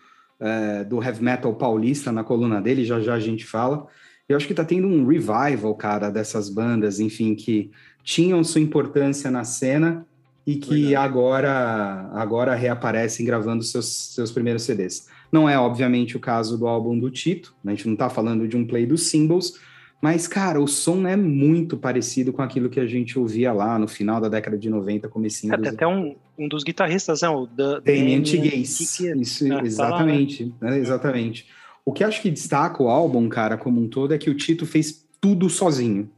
é, 0.40 0.82
do 0.82 1.02
heavy 1.02 1.22
metal 1.22 1.54
paulista 1.54 2.10
na 2.10 2.24
coluna 2.24 2.58
dele, 2.58 2.86
já 2.86 2.98
já 3.00 3.12
a 3.12 3.20
gente 3.20 3.44
fala. 3.44 3.86
Eu 4.26 4.34
acho 4.34 4.46
que 4.46 4.54
tá 4.54 4.64
tendo 4.64 4.88
um 4.88 5.06
revival, 5.06 5.74
cara, 5.74 6.08
dessas 6.08 6.48
bandas, 6.48 7.00
enfim, 7.00 7.34
que 7.34 7.70
tinham 8.02 8.42
sua 8.42 8.62
importância 8.62 9.30
na 9.30 9.44
cena 9.44 10.06
e 10.46 10.56
que 10.56 10.70
Verdade. 10.86 10.96
agora 10.96 12.10
agora 12.12 12.54
reaparecem 12.54 13.24
gravando 13.24 13.62
seus, 13.62 13.86
seus 14.14 14.30
primeiros 14.30 14.62
CDs. 14.62 15.08
Não 15.32 15.48
é, 15.48 15.58
obviamente, 15.58 16.16
o 16.16 16.20
caso 16.20 16.56
do 16.56 16.66
álbum 16.66 16.98
do 16.98 17.10
Tito, 17.10 17.54
né? 17.64 17.72
a 17.72 17.74
gente 17.74 17.88
não 17.88 17.96
tá 17.96 18.08
falando 18.08 18.46
de 18.46 18.56
um 18.56 18.66
play 18.66 18.86
dos 18.86 19.04
singles, 19.08 19.58
mas, 20.00 20.28
cara, 20.28 20.60
o 20.60 20.68
som 20.68 21.06
é 21.08 21.16
muito 21.16 21.78
parecido 21.78 22.32
com 22.32 22.42
aquilo 22.42 22.68
que 22.68 22.78
a 22.78 22.86
gente 22.86 23.18
ouvia 23.18 23.52
lá 23.52 23.78
no 23.78 23.88
final 23.88 24.20
da 24.20 24.28
década 24.28 24.58
de 24.58 24.68
90, 24.68 25.08
comecinho 25.08 25.54
É, 25.54 25.56
dos 25.56 25.68
até 25.68 25.86
um, 25.86 26.14
um 26.38 26.46
dos 26.46 26.62
guitarristas, 26.62 27.22
né? 27.22 27.28
O 27.30 27.46
da, 27.46 27.80
Damien. 27.80 28.22
Tigace. 28.22 29.10
Isso, 29.18 29.46
É, 29.46 29.48
tá 29.48 29.54
lá, 29.56 29.62
né? 29.62 29.66
exatamente, 29.66 30.54
né, 30.60 30.78
exatamente. 30.78 31.46
O 31.86 31.92
que 31.92 32.04
acho 32.04 32.20
que 32.20 32.30
destaca 32.30 32.82
o 32.82 32.88
álbum, 32.88 33.28
cara, 33.28 33.56
como 33.56 33.80
um 33.80 33.88
todo, 33.88 34.12
é 34.12 34.18
que 34.18 34.28
o 34.28 34.34
Tito 34.34 34.66
fez 34.66 35.04
tudo 35.20 35.48
sozinho. 35.48 36.10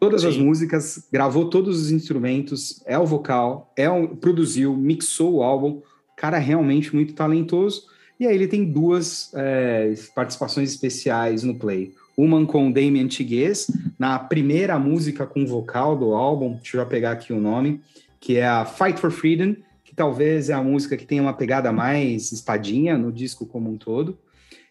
Todas 0.00 0.24
as 0.24 0.34
Sim. 0.34 0.44
músicas, 0.44 1.08
gravou 1.12 1.48
todos 1.48 1.80
os 1.80 1.90
instrumentos, 1.90 2.82
é 2.84 2.98
o 2.98 3.06
vocal, 3.06 3.72
é 3.76 3.88
o, 3.88 4.08
produziu, 4.08 4.76
mixou 4.76 5.34
o 5.34 5.42
álbum. 5.42 5.80
Cara 6.16 6.36
é 6.38 6.40
realmente 6.40 6.94
muito 6.94 7.14
talentoso. 7.14 7.84
E 8.18 8.26
aí 8.26 8.34
ele 8.34 8.48
tem 8.48 8.64
duas 8.64 9.30
é, 9.34 9.94
participações 10.14 10.70
especiais 10.70 11.44
no 11.44 11.54
play. 11.54 11.94
Uma 12.16 12.44
com 12.44 12.68
o 12.68 12.72
Damien 12.72 13.06
Tiguez, 13.06 13.70
na 13.96 14.18
primeira 14.18 14.76
música 14.76 15.24
com 15.24 15.46
vocal 15.46 15.96
do 15.96 16.12
álbum, 16.12 16.54
deixa 16.54 16.76
eu 16.76 16.80
já 16.80 16.86
pegar 16.86 17.12
aqui 17.12 17.32
o 17.32 17.40
nome, 17.40 17.80
que 18.18 18.36
é 18.36 18.46
a 18.48 18.64
Fight 18.64 18.98
for 18.98 19.12
Freedom, 19.12 19.54
que 19.84 19.94
talvez 19.94 20.50
é 20.50 20.54
a 20.54 20.62
música 20.62 20.96
que 20.96 21.06
tem 21.06 21.20
uma 21.20 21.32
pegada 21.32 21.70
mais 21.70 22.32
espadinha 22.32 22.98
no 22.98 23.12
disco 23.12 23.46
como 23.46 23.70
um 23.70 23.76
todo. 23.76 24.18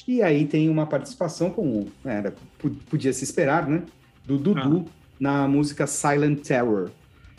E 0.05 0.21
aí 0.21 0.45
tem 0.45 0.67
uma 0.69 0.85
participação 0.85 1.49
com, 1.49 1.85
era, 2.03 2.31
p- 2.31 2.71
podia 2.89 3.13
se 3.13 3.23
esperar, 3.23 3.65
né? 3.69 3.83
Do 4.25 4.37
Dudu 4.37 4.85
na 5.19 5.47
música 5.47 5.87
Silent 5.87 6.39
Terror. 6.41 6.89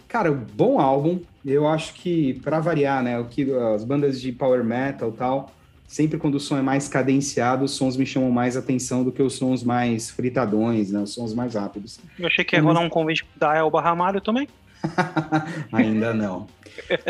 Cara, 0.08 0.32
bom 0.32 0.80
álbum. 0.80 1.20
Eu 1.44 1.68
acho 1.68 1.94
que, 1.94 2.34
para 2.42 2.60
variar, 2.60 3.02
né? 3.02 3.18
O 3.18 3.26
que 3.26 3.50
as 3.74 3.84
bandas 3.84 4.20
de 4.20 4.32
power 4.32 4.64
metal 4.64 5.10
e 5.10 5.12
tal, 5.12 5.52
sempre 5.86 6.18
quando 6.18 6.36
o 6.36 6.40
som 6.40 6.58
é 6.58 6.62
mais 6.62 6.88
cadenciado, 6.88 7.64
os 7.64 7.72
sons 7.72 7.96
me 7.96 8.06
chamam 8.06 8.30
mais 8.30 8.56
atenção 8.56 9.04
do 9.04 9.12
que 9.12 9.22
os 9.22 9.34
sons 9.34 9.62
mais 9.62 10.10
fritadões, 10.10 10.90
né? 10.90 11.00
Os 11.00 11.14
sons 11.14 11.34
mais 11.34 11.54
rápidos. 11.54 12.00
Eu 12.18 12.26
achei 12.26 12.44
que 12.44 12.56
ia 12.56 12.62
rolar 12.62 12.80
um 12.80 12.88
convite 12.88 13.26
da 13.36 13.54
Elba 13.56 13.80
Ramalho 13.80 14.20
também. 14.20 14.48
Ainda 15.72 16.14
não. 16.14 16.46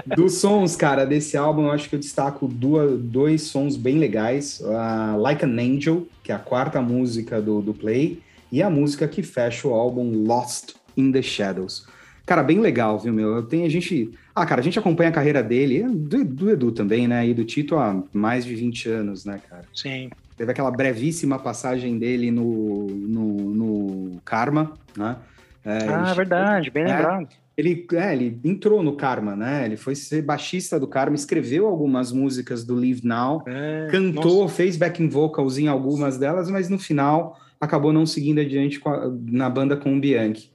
Dos 0.07 0.39
sons, 0.39 0.77
cara, 0.77 1.05
desse 1.05 1.37
álbum, 1.37 1.65
eu 1.65 1.73
acho 1.73 1.89
que 1.89 1.95
eu 1.95 2.01
destaco 2.01 2.49
duas, 2.49 2.99
dois 3.01 3.43
sons 3.43 3.77
bem 3.77 3.99
legais. 3.99 4.63
A 4.65 5.17
Like 5.17 5.45
an 5.45 5.59
Angel, 5.59 6.07
que 6.23 6.33
é 6.33 6.35
a 6.35 6.39
quarta 6.39 6.81
música 6.81 7.41
do, 7.41 7.61
do 7.61 7.75
Play, 7.75 8.21
e 8.51 8.63
a 8.63 8.71
música 8.71 9.07
que 9.09 9.23
fecha 9.23 9.67
o 9.69 9.75
álbum 9.75 10.11
Lost 10.25 10.75
in 10.97 11.13
the 11.13 11.23
Shadows. 11.23 11.87
Cara, 12.27 12.43
bem 12.43 12.61
legal, 12.61 12.99
viu, 12.99 13.13
meu? 13.13 13.35
Eu 13.37 13.43
tenho 13.43 13.65
a 13.65 13.69
gente. 13.71 14.11
Ah, 14.35 14.45
cara, 14.45 14.61
a 14.61 14.65
gente 14.65 14.79
acompanha 14.79 15.09
a 15.09 15.13
carreira 15.13 15.43
dele, 15.43 15.83
do, 15.85 16.25
do 16.25 16.51
Edu 16.51 16.71
também, 16.73 17.09
né? 17.09 17.27
E 17.27 17.33
do 17.33 17.45
Tito 17.45 17.77
há 17.77 18.03
mais 18.13 18.45
de 18.45 18.55
20 18.55 18.89
anos, 18.91 19.25
né, 19.25 19.41
cara? 19.49 19.63
Sim. 19.75 20.11
Teve 20.37 20.53
aquela 20.53 20.71
brevíssima 20.71 21.39
passagem 21.39 21.99
dele 21.99 22.31
no, 22.31 22.87
no, 22.87 23.35
no 23.55 24.21
Karma, 24.25 24.75
né? 24.97 25.17
É, 25.65 25.79
ah, 25.89 26.05
ele- 26.07 26.15
verdade, 26.15 26.71
bem 26.71 26.85
É. 26.85 26.87
lembrado. 26.97 27.29
ele, 27.57 27.87
é, 27.95 28.13
ele 28.13 28.39
entrou 28.45 28.83
no 28.83 28.93
Karma, 28.95 29.35
né? 29.35 29.65
Ele 29.65 29.77
foi 29.77 29.95
ser 29.95 30.23
baixista 30.23 30.79
do 30.79 30.87
Karma, 30.87 31.17
escreveu 31.17 31.67
algumas 31.67 32.13
músicas 32.13 32.63
do 32.63 32.75
Live 32.77 33.05
Now, 33.07 33.43
É, 33.47 33.89
cantou, 33.91 34.43
nossa. 34.43 34.55
fez 34.55 34.77
backing 34.77 35.09
vocals 35.09 35.59
em 35.59 35.67
algumas 35.67 36.17
delas, 36.19 36.49
mas 36.51 36.69
no 36.69 36.79
final 36.79 37.41
acabou 37.61 37.93
não 37.93 38.07
seguindo 38.07 38.41
adiante 38.41 38.81
a- 38.85 39.11
na 39.27 39.49
banda 39.51 39.77
com 39.77 39.97
o 39.97 40.01
Bianchi. 40.01 40.51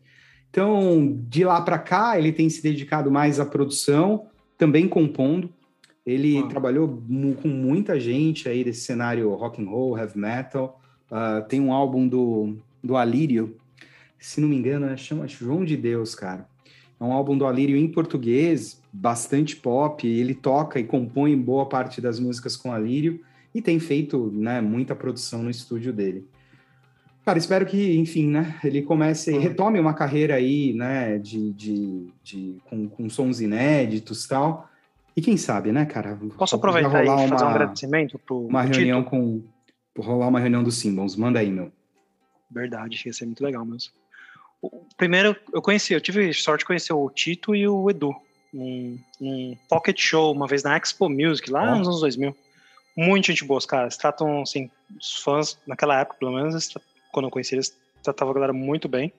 Então, 0.49 1.17
de 1.27 1.43
lá 1.43 1.61
para 1.61 1.79
cá, 1.79 2.17
ele 2.17 2.31
tem 2.31 2.49
se 2.49 2.61
dedicado 2.61 3.11
mais 3.11 3.39
à 3.39 3.45
produção, 3.45 4.27
também 4.57 4.87
compondo. 4.87 5.49
Ele 6.05 6.43
trabalhou 6.47 7.01
com 7.41 7.47
muita 7.47 7.99
gente 7.99 8.47
aí 8.47 8.63
desse 8.63 8.81
cenário 8.81 9.33
rock 9.33 9.61
and 9.61 9.69
roll, 9.69 9.97
heavy 9.97 10.17
metal. 10.19 10.79
Ah, 11.09 11.41
tem 11.41 11.59
um 11.59 11.71
álbum 11.71 12.07
do, 12.07 12.57
do 12.83 12.95
Alírio, 12.97 13.55
se 14.19 14.39
não 14.41 14.47
me 14.47 14.55
engano, 14.55 14.85
é- 14.85 14.97
chama 14.97 15.27
João 15.27 15.63
de 15.65 15.75
Deus, 15.77 16.13
cara. 16.13 16.47
É 16.99 17.03
um 17.03 17.11
álbum 17.11 17.37
do 17.37 17.45
Alírio 17.45 17.75
em 17.75 17.87
português, 17.87 18.81
bastante 18.91 19.55
pop. 19.55 20.07
Ele 20.07 20.33
toca 20.35 20.79
e 20.79 20.83
compõe 20.83 21.35
boa 21.37 21.65
parte 21.67 21.99
das 21.99 22.19
músicas 22.19 22.55
com 22.55 22.71
Alírio 22.71 23.19
e 23.55 23.61
tem 23.61 23.79
feito 23.79 24.31
né, 24.33 24.61
muita 24.61 24.95
produção 24.95 25.41
no 25.43 25.49
estúdio 25.49 25.91
dele. 25.91 26.25
Cara, 27.25 27.37
espero 27.37 27.65
que, 27.65 27.97
enfim, 27.97 28.27
né, 28.27 28.59
ele 28.63 28.81
comece, 28.81 29.31
Uhum. 29.31 29.39
retome 29.39 29.79
uma 29.79 29.93
carreira 29.93 30.35
aí, 30.35 30.73
né, 30.73 31.17
de, 31.17 31.53
de, 31.53 32.07
de 32.21 32.57
com, 32.65 32.87
com 32.89 33.09
sons 33.09 33.39
inéditos 33.39 34.25
e 34.25 34.27
tal. 34.29 34.69
E 35.15 35.21
quem 35.21 35.37
sabe, 35.37 35.71
né, 35.71 35.85
cara? 35.85 36.19
Posso 36.37 36.55
aproveitar 36.55 37.03
e 37.03 37.07
fazer 37.07 37.33
um 37.33 37.37
uma- 37.37 37.49
agradecimento 37.49 38.19
pro, 38.19 38.47
uma 38.47 38.63
pro 38.65 38.73
reunião 38.75 39.03
com. 39.03 39.41
rolar 39.97 40.27
uma 40.27 40.39
reunião 40.39 40.63
dos 40.63 40.75
Simbons. 40.77 41.15
Manda 41.15 41.39
aí, 41.39 41.49
meu. 41.51 41.71
Verdade, 42.51 43.01
ia 43.05 43.13
ser 43.13 43.25
muito 43.25 43.43
legal 43.43 43.63
mesmo. 43.65 43.91
O- 44.61 44.85
Primeiro, 44.97 45.35
eu 45.53 45.61
conheci, 45.61 45.93
eu 45.93 46.01
tive 46.01 46.33
sorte 46.33 46.59
de 46.61 46.65
conhecer 46.65 46.93
o 46.93 47.09
Tito 47.09 47.55
e 47.55 47.67
o 47.67 47.89
Edu. 47.89 48.13
Um, 48.53 48.97
um 49.21 49.55
pocket 49.69 49.99
show, 49.99 50.31
uma 50.31 50.47
vez 50.47 50.63
na 50.63 50.75
Expo 50.77 51.07
Music, 51.09 51.49
lá 51.49 51.73
Ó. 51.73 51.77
nos 51.77 51.87
anos 51.87 52.01
2000. 52.01 52.35
Muito 52.97 53.27
gente 53.27 53.43
boa, 53.45 53.57
os 53.59 53.65
caras. 53.65 53.97
Tratam, 53.97 54.41
assim, 54.41 54.69
os 54.99 55.15
fãs, 55.23 55.57
naquela 55.65 55.99
época, 55.99 56.17
pelo 56.19 56.33
menos, 56.33 56.53
quando 57.13 57.27
eu 57.27 57.31
conheci 57.31 57.55
eles, 57.55 57.77
tratavam 58.03 58.31
a 58.31 58.35
galera 58.35 58.51
muito 58.51 58.89
bem. 58.89 59.13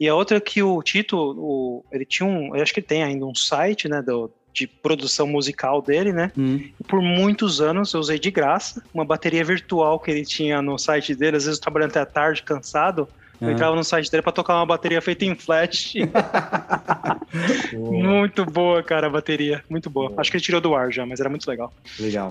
E 0.00 0.08
a 0.08 0.14
outra 0.14 0.38
é 0.38 0.40
que 0.40 0.62
o 0.62 0.82
Tito, 0.82 1.16
o, 1.18 1.84
ele 1.92 2.06
tinha 2.06 2.26
um, 2.26 2.56
eu 2.56 2.62
acho 2.62 2.72
que 2.72 2.80
ele 2.80 2.86
tem 2.86 3.02
ainda 3.02 3.26
um 3.26 3.34
site, 3.34 3.88
né, 3.88 4.00
do, 4.00 4.30
de 4.52 4.66
produção 4.66 5.26
musical 5.26 5.82
dele, 5.82 6.12
né? 6.12 6.32
Hum. 6.36 6.70
Por 6.88 7.00
muitos 7.02 7.60
anos 7.60 7.92
eu 7.92 8.00
usei 8.00 8.18
de 8.18 8.30
graça 8.30 8.82
uma 8.92 9.04
bateria 9.04 9.44
virtual 9.44 9.98
que 9.98 10.10
ele 10.10 10.24
tinha 10.24 10.62
no 10.62 10.78
site 10.78 11.14
dele. 11.14 11.36
Às 11.36 11.44
vezes 11.44 11.58
eu 11.58 11.62
trabalhando 11.62 11.90
até 11.90 12.00
a 12.00 12.06
tarde, 12.06 12.42
cansado. 12.42 13.08
Eu 13.42 13.48
Ah. 13.48 13.52
entrava 13.52 13.74
no 13.74 13.82
site 13.82 14.10
dele 14.10 14.22
pra 14.22 14.30
tocar 14.32 14.54
uma 14.54 14.64
bateria 14.66 15.02
feita 15.02 15.24
em 15.24 15.34
flash. 15.34 15.94
muito 17.72 18.44
boa, 18.46 18.82
cara, 18.82 19.06
a 19.06 19.10
bateria. 19.10 19.62
Muito 19.68 19.90
boa. 19.90 20.08
Boa. 20.10 20.20
Acho 20.20 20.30
que 20.30 20.36
ele 20.36 20.44
tirou 20.44 20.60
do 20.60 20.74
ar 20.74 20.92
já, 20.92 21.04
mas 21.04 21.20
era 21.20 21.28
muito 21.28 21.46
legal. 21.48 21.72
Legal. 21.98 22.30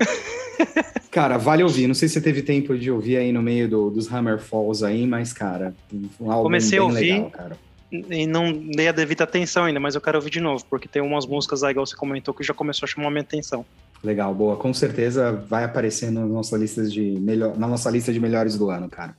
cara, 1.12 1.38
vale 1.38 1.64
ouvir. 1.64 1.88
Não 1.88 1.94
sei 1.94 2.08
se 2.08 2.16
você 2.16 2.22
teve 2.22 2.42
tempo 2.42 2.78
de 2.78 2.90
ouvir 2.92 3.18
aí 3.18 3.32
no 3.32 3.42
meio 3.42 3.68
do- 3.68 3.90
dos 3.90 4.12
Hammer 4.12 4.40
Falls 4.40 4.84
aí, 4.86 5.06
mas, 5.06 5.34
cara, 5.34 5.74
um 6.20 6.32
álbum 6.32 6.44
Comecei 6.44 6.80
a 6.80 6.84
ouvir. 6.84 7.14
legal, 7.14 7.30
cara. 7.30 7.58
E 7.92 8.26
não 8.26 8.54
dei 8.54 8.88
a 8.88 8.94
devida 8.94 9.26
atenção 9.26 9.66
ainda, 9.66 9.78
mas 9.80 9.96
eu 9.96 10.02
quero 10.02 10.18
ouvir 10.18 10.30
de 10.30 10.40
novo, 10.40 10.64
porque 10.70 10.88
tem 10.88 11.02
umas 11.02 11.26
músicas 11.26 11.62
lá, 11.62 11.72
igual 11.72 11.86
você 11.86 11.96
comentou, 11.96 12.34
que 12.34 12.42
já 12.42 12.54
começou 12.54 12.86
a 12.86 12.90
chamar 12.90 13.10
minha 13.12 13.22
atenção. 13.22 13.66
Legal, 14.02 14.34
boa. 14.34 14.56
Com 14.56 14.74
certeza 14.74 15.32
vai 15.50 15.66
aparecer 15.66 16.10
na 16.10 16.26
nossa 16.26 16.56
lista 16.58 16.84
de, 16.88 17.02
melhor, 17.20 17.58
na 17.58 17.68
nossa 17.68 17.90
lista 17.90 18.14
de 18.14 18.20
melhores 18.20 18.58
do 18.58 18.70
ano, 18.70 18.88
cara. 18.90 19.14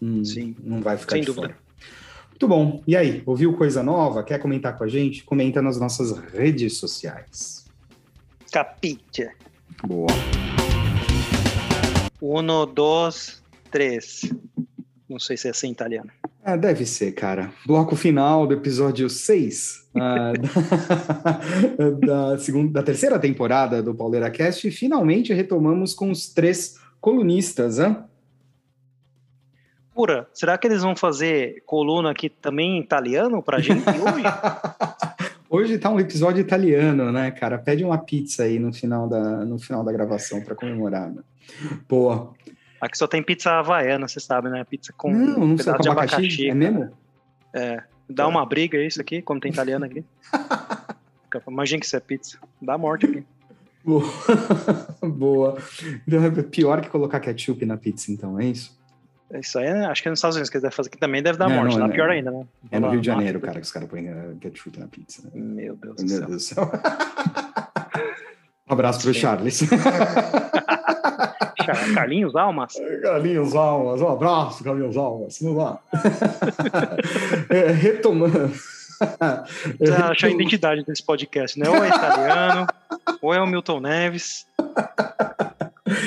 Hum, 0.00 0.24
Sim. 0.24 0.54
Não 0.62 0.80
vai 0.80 0.96
ficar 0.96 1.16
Sem 1.16 1.24
dúvida. 1.24 1.48
fora. 1.48 1.58
Muito 2.30 2.48
bom. 2.48 2.82
E 2.86 2.96
aí, 2.96 3.22
ouviu 3.26 3.52
coisa 3.54 3.82
nova? 3.82 4.22
Quer 4.22 4.38
comentar 4.38 4.78
com 4.78 4.84
a 4.84 4.88
gente? 4.88 5.24
Comenta 5.24 5.60
nas 5.60 5.78
nossas 5.80 6.16
redes 6.32 6.76
sociais. 6.76 7.66
Capite. 8.52 9.28
Boa. 9.84 10.06
Uno, 12.20 12.64
dois, 12.64 13.42
três. 13.70 14.32
Não 15.08 15.18
sei 15.18 15.36
se 15.36 15.48
é 15.48 15.50
assim 15.50 15.70
italiano. 15.70 16.10
Ah, 16.44 16.56
deve 16.56 16.86
ser, 16.86 17.12
cara. 17.12 17.52
Bloco 17.66 17.96
final 17.96 18.46
do 18.46 18.54
episódio 18.54 19.10
6 19.10 19.88
ah, 19.96 20.32
da, 22.06 22.32
da, 22.32 22.38
segunda, 22.38 22.72
da 22.72 22.82
terceira 22.82 23.18
temporada 23.18 23.82
do 23.82 23.94
Pauleira 23.94 24.30
Cast. 24.30 24.66
E 24.66 24.70
finalmente 24.70 25.32
retomamos 25.32 25.92
com 25.92 26.10
os 26.10 26.28
três 26.28 26.76
colunistas, 27.00 27.78
hein? 27.78 27.96
Pura, 29.98 30.28
será 30.32 30.56
que 30.56 30.64
eles 30.68 30.80
vão 30.80 30.94
fazer 30.94 31.60
coluna 31.66 32.12
aqui 32.12 32.28
também 32.28 32.76
em 32.76 32.80
italiano 32.80 33.42
pra 33.42 33.58
gente 33.58 33.82
hoje? 33.98 34.22
Hoje 35.50 35.76
tá 35.76 35.90
um 35.90 35.98
episódio 35.98 36.40
italiano, 36.40 37.10
né, 37.10 37.32
cara? 37.32 37.58
Pede 37.58 37.82
uma 37.82 37.98
pizza 37.98 38.44
aí 38.44 38.60
no 38.60 38.72
final 38.72 39.08
da, 39.08 39.44
no 39.44 39.58
final 39.58 39.82
da 39.82 39.90
gravação 39.90 40.40
para 40.40 40.54
comemorar. 40.54 41.10
Né? 41.10 41.20
Boa. 41.88 42.32
Aqui 42.80 42.96
só 42.96 43.08
tem 43.08 43.24
pizza 43.24 43.50
havaiana, 43.50 44.06
você 44.06 44.20
sabe, 44.20 44.48
né? 44.48 44.62
Pizza 44.62 44.94
com 44.96 45.10
não, 45.10 45.36
não 45.36 45.46
um 45.54 45.56
sei 45.56 45.64
pedaço 45.64 45.82
de 45.82 45.88
abacaxi, 45.88 46.14
abacaxi. 46.14 46.48
é 46.48 46.54
mesmo? 46.54 46.90
É, 47.52 47.82
dá 48.08 48.28
uma 48.28 48.46
briga 48.46 48.80
isso 48.80 49.00
aqui, 49.00 49.20
quando 49.20 49.40
tem 49.40 49.50
italiano 49.50 49.84
aqui. 49.84 50.04
Imagina 51.48 51.80
que 51.80 51.86
isso 51.86 51.96
é 51.96 52.00
pizza. 52.00 52.38
Dá 52.62 52.78
morte 52.78 53.04
aqui. 53.04 53.24
Boa. 53.84 54.04
Boa. 55.02 55.58
Pior 56.52 56.82
que 56.82 56.88
colocar 56.88 57.18
ketchup 57.18 57.66
na 57.66 57.76
pizza, 57.76 58.12
então, 58.12 58.38
é 58.38 58.44
isso? 58.44 58.77
Isso 59.34 59.58
aí, 59.58 59.66
é- 59.66 59.84
acho 59.86 60.00
que 60.02 60.08
é 60.08 60.10
nos 60.10 60.18
Estados 60.18 60.36
Unidos 60.36 60.48
que 60.50 60.56
eles 60.56 60.62
devem 60.62 60.74
fazer, 60.76 60.88
que 60.90 60.96
também 60.98 61.22
deve 61.22 61.38
dar 61.38 61.48
Não, 61.48 61.56
morte. 61.56 61.72
não, 61.72 61.80
Dá 61.80 61.86
não. 61.88 61.94
pior 61.94 62.08
ainda, 62.10 62.30
né? 62.30 62.44
É 62.70 62.80
no 62.80 62.88
Rio 62.90 63.00
de. 63.00 63.06
Janeiro, 63.06 63.40
cara, 63.40 63.54
que 63.60 63.60
os 63.66 63.72
caras 63.72 63.88
põem 63.88 64.08
eh, 64.08 64.32
ketchup 64.40 64.78
na 64.80 64.86
pizza. 64.86 65.22
né? 65.24 65.30
Meu 65.34 65.76
Deus 65.76 65.96
do 65.96 66.02
Meu 66.02 66.08
céu. 66.18 66.26
Deus 66.28 66.30
do 66.30 66.40
céu. 66.54 66.70
Um 68.68 68.72
abraço 68.72 69.00
pro 69.02 69.12
Sim. 69.12 69.20
Charles. 69.20 69.58
Char- 71.64 71.94
Carlinhos 71.94 72.34
Almas? 72.34 72.72
Carlinhos 73.02 73.54
Almas, 73.54 74.00
um 74.00 74.08
abraço, 74.08 74.64
Carlinhos 74.64 74.96
Almas. 74.96 75.38
Vamos 75.40 75.56
lá. 75.58 75.78
É, 77.50 77.70
retomando. 77.70 78.50
Precisa 79.78 80.06
achar 80.06 80.26
a 80.26 80.30
identidade 80.30 80.84
desse 80.84 81.02
podcast, 81.04 81.58
né? 81.58 81.68
Ou 81.68 81.76
é 81.84 81.88
italiano, 81.88 82.66
ou 83.22 83.32
é 83.34 83.40
o 83.40 83.46
Milton 83.46 83.80
Neves. 83.80 84.46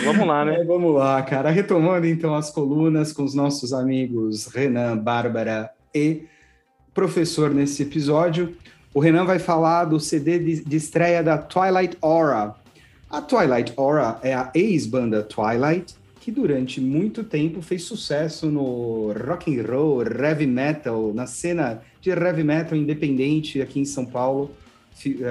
Vamos 0.05 0.27
lá, 0.27 0.45
né? 0.45 0.55
É, 0.61 0.63
vamos 0.63 0.93
lá, 0.95 1.21
cara. 1.23 1.49
Retomando 1.49 2.05
então 2.07 2.35
as 2.35 2.49
colunas 2.51 3.11
com 3.13 3.23
os 3.23 3.33
nossos 3.33 3.73
amigos 3.73 4.47
Renan, 4.47 4.97
Bárbara 4.97 5.71
e 5.93 6.23
professor 6.93 7.49
nesse 7.51 7.83
episódio. 7.83 8.55
O 8.93 8.99
Renan 8.99 9.25
vai 9.25 9.39
falar 9.39 9.85
do 9.85 9.99
CD 9.99 10.37
de, 10.39 10.63
de 10.63 10.75
estreia 10.77 11.23
da 11.23 11.37
Twilight 11.37 11.97
Aura. 12.01 12.53
A 13.09 13.21
Twilight 13.21 13.73
Aura 13.77 14.19
é 14.21 14.33
a 14.33 14.51
ex-banda 14.53 15.23
Twilight, 15.23 15.95
que 16.19 16.31
durante 16.31 16.79
muito 16.79 17.23
tempo 17.23 17.61
fez 17.61 17.83
sucesso 17.83 18.47
no 18.47 19.13
rock 19.27 19.57
and 19.57 19.63
roll, 19.65 20.03
heavy 20.03 20.45
metal, 20.45 21.11
na 21.13 21.25
cena 21.25 21.81
de 21.99 22.09
heavy 22.09 22.43
metal 22.43 22.77
independente 22.77 23.61
aqui 23.61 23.79
em 23.79 23.85
São 23.85 24.05
Paulo. 24.05 24.51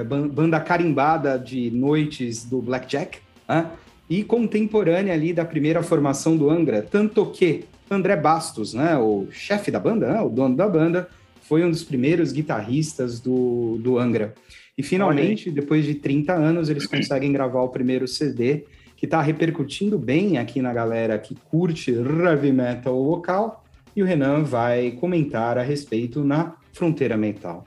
Ban- 0.07 0.27
Banda 0.27 0.59
carimbada 0.59 1.39
de 1.39 1.71
noites 1.71 2.43
do 2.43 2.61
Blackjack, 2.61 3.19
né? 3.47 3.67
E 4.11 4.25
contemporânea 4.25 5.13
ali 5.13 5.31
da 5.31 5.45
primeira 5.45 5.81
formação 5.81 6.35
do 6.35 6.49
Angra, 6.49 6.81
tanto 6.81 7.27
que 7.27 7.63
André 7.89 8.17
Bastos, 8.17 8.73
né, 8.73 8.97
o 8.97 9.27
chefe 9.31 9.71
da 9.71 9.79
banda, 9.79 10.11
né, 10.11 10.19
o 10.19 10.27
dono 10.27 10.53
da 10.53 10.67
banda, 10.67 11.07
foi 11.43 11.63
um 11.63 11.71
dos 11.71 11.81
primeiros 11.81 12.33
guitarristas 12.33 13.21
do, 13.21 13.77
do 13.81 13.97
Angra. 13.97 14.33
E 14.77 14.83
finalmente, 14.83 15.49
depois 15.49 15.85
de 15.85 15.95
30 15.95 16.33
anos, 16.33 16.67
eles 16.67 16.85
conseguem 16.85 17.31
gravar 17.31 17.61
o 17.61 17.69
primeiro 17.69 18.05
CD, 18.05 18.65
que 18.97 19.05
está 19.05 19.21
repercutindo 19.21 19.97
bem 19.97 20.37
aqui 20.37 20.61
na 20.61 20.73
galera 20.73 21.17
que 21.17 21.33
curte 21.49 21.91
heavy 21.91 22.51
metal 22.51 23.01
local, 23.01 23.63
e 23.95 24.03
o 24.03 24.05
Renan 24.05 24.43
vai 24.43 24.91
comentar 24.91 25.57
a 25.57 25.61
respeito 25.61 26.21
na 26.21 26.57
Fronteira 26.73 27.15
Metal. 27.15 27.65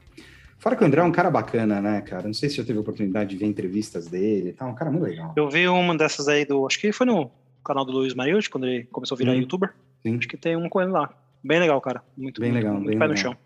Fora 0.65 0.77
que 0.77 0.83
o 0.83 0.87
André 0.87 1.03
é 1.03 1.05
um 1.05 1.13
cara 1.13 1.31
bacana, 1.31 1.79
né, 1.79 2.01
cara? 2.01 2.23
Não 2.27 2.33
sei 2.33 2.49
se 2.49 2.57
já 2.57 2.65
teve 2.65 2.79
a 2.79 2.81
oportunidade 2.81 3.29
de 3.29 3.37
ver 3.37 3.45
entrevistas 3.45 4.07
dele, 4.07 4.55
tá 4.55 4.65
um 4.65 4.75
cara 4.75 4.91
muito 4.91 5.03
legal. 5.05 5.35
Eu 5.37 5.51
vi 5.51 5.69
uma 5.69 5.95
dessas 5.95 6.27
aí 6.27 6.47
do. 6.47 6.67
Acho 6.67 6.81
que 6.81 6.91
foi 6.91 7.05
no 7.07 7.31
canal 7.63 7.85
do 7.85 7.93
Luiz 7.93 8.15
Mariucci, 8.15 8.49
quando 8.49 8.67
ele 8.67 8.85
começou 8.85 9.15
a 9.15 9.19
virar 9.19 9.33
Sim. 9.35 9.41
youtuber. 9.41 9.75
Sim. 10.03 10.17
Acho 10.17 10.27
que 10.27 10.39
tem 10.39 10.57
uma 10.57 10.71
com 10.71 10.81
ele 10.81 10.91
lá. 10.91 11.11
Bem 11.45 11.61
legal, 11.61 11.79
cara. 11.83 12.03
Muito 12.17 12.41
Bem 12.41 12.51
legal, 12.51 12.73
muito 12.77 12.87
bem 12.89 12.99
pé 12.99 13.07
no 13.07 13.13
legal. 13.13 13.33
chão. 13.35 13.37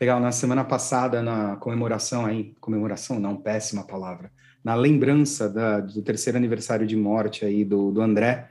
Legal, 0.00 0.20
na 0.20 0.30
semana 0.30 0.62
passada, 0.64 1.20
na 1.24 1.56
comemoração 1.56 2.24
aí, 2.24 2.54
comemoração 2.60 3.18
não, 3.18 3.34
péssima 3.36 3.82
palavra, 3.84 4.30
na 4.62 4.76
lembrança 4.76 5.48
da- 5.48 5.80
do 5.80 6.02
terceiro 6.02 6.38
aniversário 6.38 6.86
de 6.86 6.94
morte 6.94 7.44
aí 7.44 7.64
do, 7.64 7.90
do 7.90 8.00
André, 8.00 8.48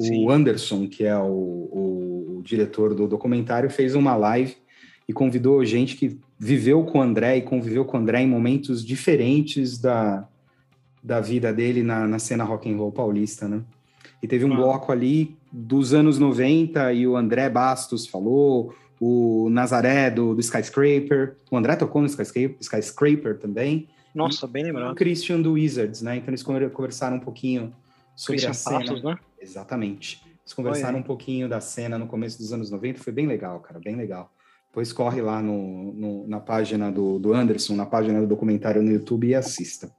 Sim. 0.00 0.24
o 0.24 0.30
Anderson, 0.30 0.88
que 0.88 1.04
é 1.04 1.16
o, 1.18 1.24
o- 1.24 2.36
o 2.38 2.42
diretor 2.44 2.94
do 2.94 3.08
documentário, 3.08 3.68
fez 3.68 3.96
uma 3.96 4.14
live 4.14 4.56
e 5.08 5.12
convidou 5.12 5.64
gente 5.64 5.96
que 5.96 6.18
viveu 6.38 6.84
com 6.84 6.98
o 6.98 7.02
André 7.02 7.38
e 7.38 7.42
conviveu 7.42 7.84
com 7.84 7.96
o 7.96 8.00
André 8.00 8.22
em 8.22 8.26
momentos 8.28 8.84
diferentes 8.84 9.78
da, 9.78 10.26
da 11.02 11.20
vida 11.20 11.52
dele 11.52 11.82
na, 11.82 12.06
na 12.06 12.18
cena 12.18 12.44
rock 12.44 12.70
and 12.72 12.76
roll 12.76 12.90
paulista, 12.92 13.46
né? 13.48 13.62
E 14.22 14.26
teve 14.26 14.44
um 14.44 14.52
Ah. 14.52 14.56
bloco 14.56 14.90
ali 14.90 15.36
dos 15.52 15.94
anos 15.94 16.18
90 16.18 16.92
e 16.92 17.06
o 17.06 17.16
André 17.16 17.48
Bastos 17.48 18.06
falou, 18.06 18.74
o 19.00 19.48
Nazaré 19.50 20.10
do, 20.10 20.34
do 20.34 20.40
Skyscraper, 20.40 21.36
o 21.50 21.56
André 21.56 21.76
tocou 21.76 22.00
no 22.02 22.08
Skyscraper, 22.08 22.56
Skyscraper 22.60 23.38
também, 23.38 23.86
Nossa, 24.14 24.46
bem 24.46 24.62
e 24.62 24.64
o 24.64 24.74
lembrado. 24.74 24.94
Christian 24.96 25.40
do 25.40 25.52
Wizards, 25.52 26.02
né? 26.02 26.16
Então 26.16 26.30
eles 26.30 26.42
conver- 26.42 26.70
conversaram 26.70 27.18
um 27.18 27.20
pouquinho 27.20 27.72
sobre 28.16 28.40
Christian 28.40 28.50
a 28.50 28.54
cena. 28.54 28.80
Passos, 28.80 29.02
né? 29.04 29.16
Exatamente. 29.40 30.22
Eles 30.42 30.52
conversaram 30.54 30.96
aí. 30.96 31.00
um 31.02 31.04
pouquinho 31.06 31.48
da 31.48 31.60
cena 31.60 31.98
no 31.98 32.06
começo 32.06 32.38
dos 32.38 32.52
anos 32.52 32.70
90, 32.70 33.00
foi 33.00 33.12
bem 33.12 33.26
legal, 33.26 33.60
cara, 33.60 33.78
bem 33.78 33.94
legal. 33.96 34.32
Depois 34.76 34.92
corre 34.92 35.22
lá 35.22 35.40
no, 35.40 35.94
no- 35.94 36.28
na 36.28 36.38
página 36.38 36.92
do, 36.92 37.18
do 37.18 37.32
Anderson, 37.32 37.74
na 37.74 37.86
página 37.86 38.20
do 38.20 38.26
documentário 38.26 38.82
no 38.82 38.92
YouTube 38.92 39.26
e 39.26 39.34
assista. 39.34 39.90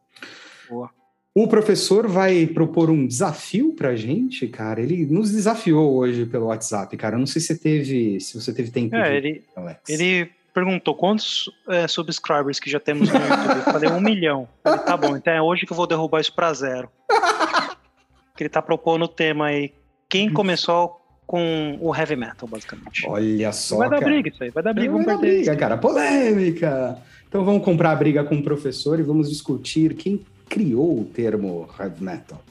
Boa. 0.69 0.91
O 1.33 1.47
professor 1.47 2.07
vai 2.07 2.45
propor 2.45 2.91
um 2.91 3.07
desafio 3.07 3.73
pra 3.73 3.95
gente, 3.95 4.47
cara. 4.47 4.79
Ele 4.79 5.03
nos 5.07 5.31
desafiou 5.31 5.95
hoje 5.95 6.27
pelo 6.27 6.45
WhatsApp, 6.45 6.95
cara. 6.95 7.15
Eu 7.15 7.19
não 7.19 7.25
sei 7.25 7.41
se 7.41 7.47
você 7.47 7.57
teve, 7.57 8.19
se 8.19 8.39
você 8.39 8.53
teve 8.53 8.69
tempo 8.69 8.95
É, 8.95 9.09
de 9.09 9.15
ele, 9.17 9.43
Alex. 9.55 9.79
ele 9.89 10.29
perguntou 10.53 10.93
quantos 10.93 11.49
é, 11.67 11.87
subscribers 11.87 12.59
que 12.59 12.69
já 12.69 12.79
temos 12.79 13.09
no 13.09 13.15
YouTube. 13.15 13.57
Eu 13.57 13.63
falei 13.73 13.89
um 13.89 13.99
milhão. 13.99 14.47
Ele, 14.63 14.77
tá 14.77 14.95
bom, 14.95 15.17
então 15.17 15.33
é 15.33 15.41
hoje 15.41 15.65
que 15.65 15.71
eu 15.73 15.77
vou 15.77 15.87
derrubar 15.87 16.21
isso 16.21 16.35
pra 16.35 16.53
zero. 16.53 16.87
que 18.37 18.43
ele 18.43 18.49
tá 18.49 18.61
propondo 18.61 19.05
o 19.05 19.07
tema 19.07 19.47
aí. 19.47 19.73
Quem 20.07 20.31
começou 20.31 20.96
com 21.27 21.77
o 21.81 21.93
heavy 21.93 22.15
metal, 22.15 22.47
basicamente. 22.47 23.05
Olha 23.07 23.51
só, 23.51 23.77
vai 23.77 23.89
dar 23.89 23.99
cara. 23.99 24.11
briga 24.11 24.29
isso 24.29 24.41
aí, 24.43 24.49
vai 24.49 24.63
dar 24.63 24.73
briga, 24.73 24.91
Vai 24.93 25.03
vamos 25.03 25.13
dar 25.13 25.19
briga, 25.19 25.51
isso. 25.51 25.59
cara. 25.59 25.77
Polêmica. 25.77 26.97
Então 27.27 27.43
vamos 27.43 27.63
comprar 27.63 27.91
a 27.91 27.95
briga 27.95 28.23
com 28.23 28.35
o 28.35 28.41
professor 28.43 28.97
e 28.99 29.03
vamos 29.03 29.29
discutir 29.29 29.93
quem 29.95 30.21
criou 30.47 31.01
o 31.01 31.05
termo 31.05 31.69
heavy 31.77 32.01
metal. 32.03 32.41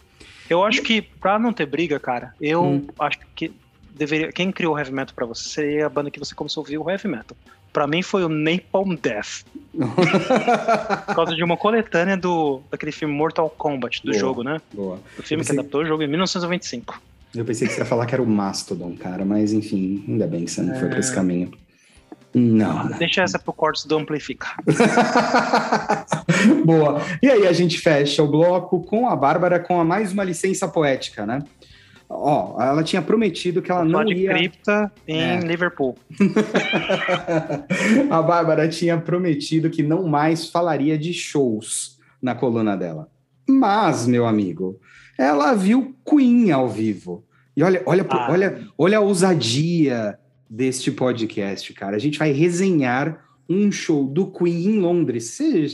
Eu 0.50 0.62
acho 0.62 0.82
que 0.82 1.00
pra 1.02 1.38
não 1.38 1.52
ter 1.52 1.66
briga, 1.66 1.98
cara, 1.98 2.34
eu 2.40 2.62
Hum. 2.62 2.86
acho 3.00 3.18
que 3.34 3.50
deveria. 3.94 4.30
Quem 4.30 4.52
criou 4.52 4.74
o 4.74 4.78
heavy 4.78 4.92
metal 4.92 5.14
pra 5.14 5.24
você 5.26 5.48
seria 5.48 5.86
a 5.86 5.88
banda 5.88 6.10
que 6.10 6.18
você 6.20 6.34
começou 6.34 6.60
a 6.60 6.62
ouvir 6.62 6.78
o 6.78 6.88
heavy 6.88 7.08
metal. 7.08 7.36
Pra 7.72 7.86
mim 7.86 8.02
foi 8.02 8.24
o 8.24 8.28
Napalm 8.28 8.94
Death. 8.94 9.44
Por 11.06 11.14
causa 11.14 11.34
de 11.34 11.42
uma 11.42 11.56
coletânea 11.56 12.16
do, 12.16 12.60
daquele 12.70 12.92
filme 12.92 13.12
Mortal 13.14 13.50
Kombat, 13.50 14.00
do 14.02 14.10
Boa. 14.12 14.18
jogo, 14.18 14.42
né? 14.42 14.60
Boa. 14.72 14.98
O 15.18 15.22
filme 15.22 15.44
que 15.44 15.52
adaptou 15.52 15.82
o 15.82 15.86
jogo 15.86 16.02
em 16.02 16.06
1995. 16.08 17.00
Eu 17.36 17.44
pensei 17.44 17.68
que 17.68 17.74
você 17.74 17.80
ia 17.80 17.86
falar 17.86 18.06
que 18.06 18.14
era 18.14 18.22
o 18.22 18.26
Mastodon, 18.26 18.96
cara, 18.96 19.24
mas 19.24 19.52
enfim, 19.52 20.04
ainda 20.08 20.26
bem 20.26 20.44
que 20.44 20.50
você 20.50 20.62
não 20.62 20.74
foi 20.74 20.88
É. 20.88 20.90
pra 20.90 20.98
esse 20.98 21.14
caminho. 21.14 21.50
Não. 22.34 22.88
Deixa 22.98 23.22
essa 23.22 23.38
pro 23.38 23.52
cortes 23.52 23.84
do 23.86 23.96
Amplificar. 23.96 24.56
Boa. 26.64 27.00
E 27.22 27.28
aí 27.30 27.46
a 27.46 27.52
gente 27.52 27.78
fecha 27.78 28.22
o 28.22 28.28
bloco 28.30 28.82
com 28.84 29.08
a 29.08 29.16
Bárbara 29.16 29.58
com 29.58 29.80
a 29.80 29.84
mais 29.84 30.12
uma 30.12 30.24
licença 30.24 30.68
poética, 30.68 31.24
né? 31.24 31.42
Ó, 32.08 32.60
ela 32.62 32.84
tinha 32.84 33.02
prometido 33.02 33.60
que 33.60 33.70
ela 33.70 33.80
Falar 33.80 33.92
não 33.92 34.04
de 34.04 34.14
ia. 34.14 34.30
cripta 34.30 34.92
em 35.08 35.20
É. 35.20 35.40
Liverpool. 35.40 35.96
a 38.10 38.22
Bárbara 38.22 38.68
tinha 38.68 38.96
prometido 38.98 39.70
que 39.70 39.82
não 39.82 40.06
mais 40.06 40.48
falaria 40.48 40.96
de 40.98 41.12
shows 41.12 41.98
na 42.22 42.34
coluna 42.34 42.76
dela. 42.76 43.08
Mas, 43.48 44.06
meu 44.06 44.26
amigo, 44.26 44.78
ela 45.18 45.52
viu 45.54 45.94
Queen 46.08 46.50
ao 46.52 46.68
vivo. 46.68 47.24
E 47.56 47.62
olha, 47.62 47.82
olha, 47.86 48.06
Ah. 48.08 48.30
olha, 48.30 48.68
olha 48.76 48.98
a 48.98 49.00
ousadia 49.00 50.18
deste 50.48 50.90
podcast, 50.92 51.72
cara. 51.72 51.96
A 51.96 51.98
gente 51.98 52.18
vai 52.18 52.30
resenhar 52.32 53.24
um 53.48 53.70
show 53.72 54.04
do 54.06 54.26
Queen 54.30 54.66
em 54.66 54.78
Londres. 54.80 55.30
Você- 55.30 55.66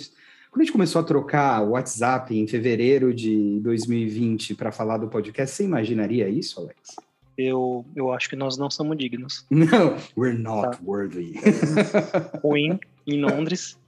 Quando 0.50 0.60
a 0.60 0.64
gente 0.64 0.72
começou 0.72 1.00
a 1.00 1.04
trocar 1.04 1.62
WhatsApp 1.62 2.36
em 2.38 2.46
fevereiro 2.46 3.14
de 3.14 3.58
2020 3.60 4.54
para 4.54 4.70
falar 4.70 4.98
do 4.98 5.08
podcast, 5.08 5.56
você 5.56 5.64
imaginaria 5.64 6.28
isso, 6.28 6.60
Alex? 6.60 6.94
Eu, 7.38 7.86
eu 7.96 8.12
acho 8.12 8.28
que 8.28 8.36
nós 8.36 8.58
não 8.58 8.70
somos 8.70 8.96
dignos. 8.98 9.46
Não, 9.50 9.96
we're 10.14 10.36
not 10.38 10.76
Tá. 10.76 10.78
worthy. 10.84 11.32
Ruim 12.44 12.78
em 13.06 13.20
Londres. 13.22 13.78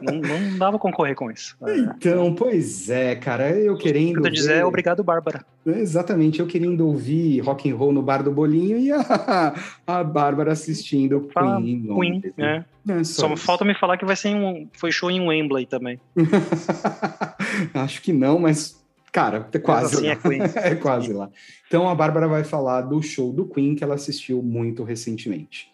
Não, 0.00 0.20
não 0.20 0.58
dava 0.58 0.78
concorrer 0.78 1.14
com 1.14 1.30
isso. 1.30 1.56
É. 1.62 1.76
Então, 1.78 2.34
pois 2.34 2.90
é, 2.90 3.14
cara, 3.14 3.50
eu 3.50 3.76
querendo. 3.76 4.22
Quero 4.22 4.34
dizer, 4.34 4.64
obrigado, 4.64 5.02
Bárbara. 5.04 5.44
Exatamente, 5.64 6.40
eu 6.40 6.46
querendo 6.46 6.86
ouvir 6.86 7.40
rock 7.40 7.70
and 7.70 7.76
roll 7.76 7.92
no 7.92 8.02
bar 8.02 8.22
do 8.22 8.32
bolinho 8.32 8.78
e 8.78 8.90
a, 8.90 9.54
a 9.86 10.04
Bárbara 10.04 10.52
assistindo 10.52 11.28
Fala 11.32 11.60
Queen. 11.60 11.86
Queen, 11.94 12.22
né? 12.36 12.64
né? 12.84 13.00
É 13.00 13.04
Só 13.04 13.32
isso. 13.32 13.44
falta 13.44 13.64
me 13.64 13.74
falar 13.74 13.96
que 13.96 14.04
vai 14.04 14.16
ser 14.16 14.34
um, 14.34 14.68
foi 14.72 14.90
show 14.90 15.10
em 15.10 15.20
Wembley 15.20 15.66
também. 15.66 16.00
Acho 17.74 18.02
que 18.02 18.12
não, 18.12 18.38
mas, 18.38 18.84
cara, 19.12 19.48
é 19.52 19.58
quase. 19.58 20.08
assim 20.08 20.08
é 20.08 20.72
é 20.72 20.74
quase 20.74 21.12
lá. 21.12 21.30
Então 21.68 21.88
a 21.88 21.94
Bárbara 21.94 22.26
vai 22.26 22.42
falar 22.42 22.82
do 22.82 23.00
show 23.00 23.32
do 23.32 23.46
Queen 23.46 23.76
que 23.76 23.84
ela 23.84 23.94
assistiu 23.94 24.42
muito 24.42 24.82
recentemente. 24.82 25.70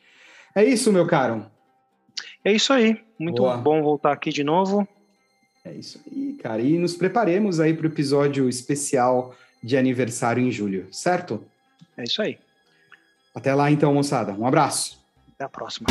É 0.54 0.64
isso, 0.64 0.92
meu 0.92 1.06
caro. 1.06 1.46
É 2.44 2.52
isso 2.52 2.72
aí. 2.72 3.00
Muito 3.18 3.42
Boa. 3.42 3.56
bom 3.56 3.82
voltar 3.82 4.12
aqui 4.12 4.30
de 4.30 4.44
novo. 4.44 4.86
É 5.64 5.72
isso 5.72 6.00
aí, 6.06 6.34
cara. 6.34 6.62
E 6.62 6.78
nos 6.78 6.94
preparemos 6.94 7.58
aí 7.58 7.74
para 7.74 7.84
o 7.84 7.90
episódio 7.90 8.48
especial 8.48 9.34
de 9.62 9.76
aniversário 9.76 10.42
em 10.42 10.52
julho, 10.52 10.86
certo? 10.92 11.42
É 11.96 12.04
isso 12.04 12.22
aí. 12.22 12.38
Até 13.34 13.52
lá 13.54 13.70
então, 13.70 13.92
moçada. 13.92 14.32
Um 14.32 14.46
abraço. 14.46 15.04
Até 15.34 15.44
a 15.44 15.48
próxima. 15.48 15.88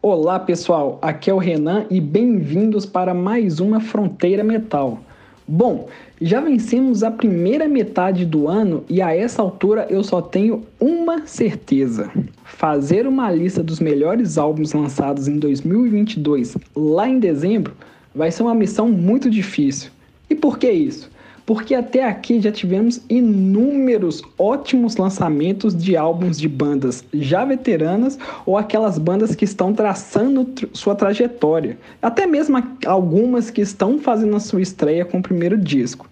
Olá 0.00 0.38
pessoal, 0.38 0.98
aqui 1.00 1.30
é 1.30 1.34
o 1.34 1.38
Renan 1.38 1.86
e 1.90 1.98
bem-vindos 2.00 2.84
para 2.84 3.14
mais 3.14 3.60
uma 3.60 3.80
Fronteira 3.80 4.44
Metal. 4.44 5.02
Bom, 5.46 5.88
já 6.20 6.40
vencemos 6.40 7.02
a 7.02 7.10
primeira 7.10 7.68
metade 7.68 8.24
do 8.24 8.48
ano 8.48 8.82
e 8.88 9.02
a 9.02 9.14
essa 9.14 9.42
altura 9.42 9.86
eu 9.90 10.02
só 10.02 10.22
tenho 10.22 10.62
uma 10.80 11.26
certeza: 11.26 12.10
fazer 12.44 13.06
uma 13.06 13.30
lista 13.30 13.62
dos 13.62 13.78
melhores 13.78 14.38
álbuns 14.38 14.72
lançados 14.72 15.28
em 15.28 15.38
2022 15.38 16.56
lá 16.74 17.06
em 17.08 17.18
dezembro 17.18 17.74
vai 18.14 18.30
ser 18.30 18.42
uma 18.42 18.54
missão 18.54 18.88
muito 18.88 19.28
difícil. 19.28 19.90
E 20.30 20.34
por 20.34 20.58
que 20.58 20.70
isso? 20.70 21.10
Porque 21.46 21.74
até 21.74 22.04
aqui 22.04 22.40
já 22.40 22.50
tivemos 22.50 23.02
inúmeros 23.08 24.22
ótimos 24.38 24.96
lançamentos 24.96 25.74
de 25.74 25.94
álbuns 25.94 26.38
de 26.38 26.48
bandas 26.48 27.04
já 27.12 27.44
veteranas 27.44 28.18
ou 28.46 28.56
aquelas 28.56 28.98
bandas 28.98 29.34
que 29.34 29.44
estão 29.44 29.74
traçando 29.74 30.46
tr- 30.46 30.66
sua 30.72 30.94
trajetória, 30.94 31.76
até 32.00 32.26
mesmo 32.26 32.62
algumas 32.86 33.50
que 33.50 33.60
estão 33.60 33.98
fazendo 33.98 34.34
a 34.36 34.40
sua 34.40 34.62
estreia 34.62 35.04
com 35.04 35.18
o 35.18 35.22
primeiro 35.22 35.58
disco. 35.58 36.08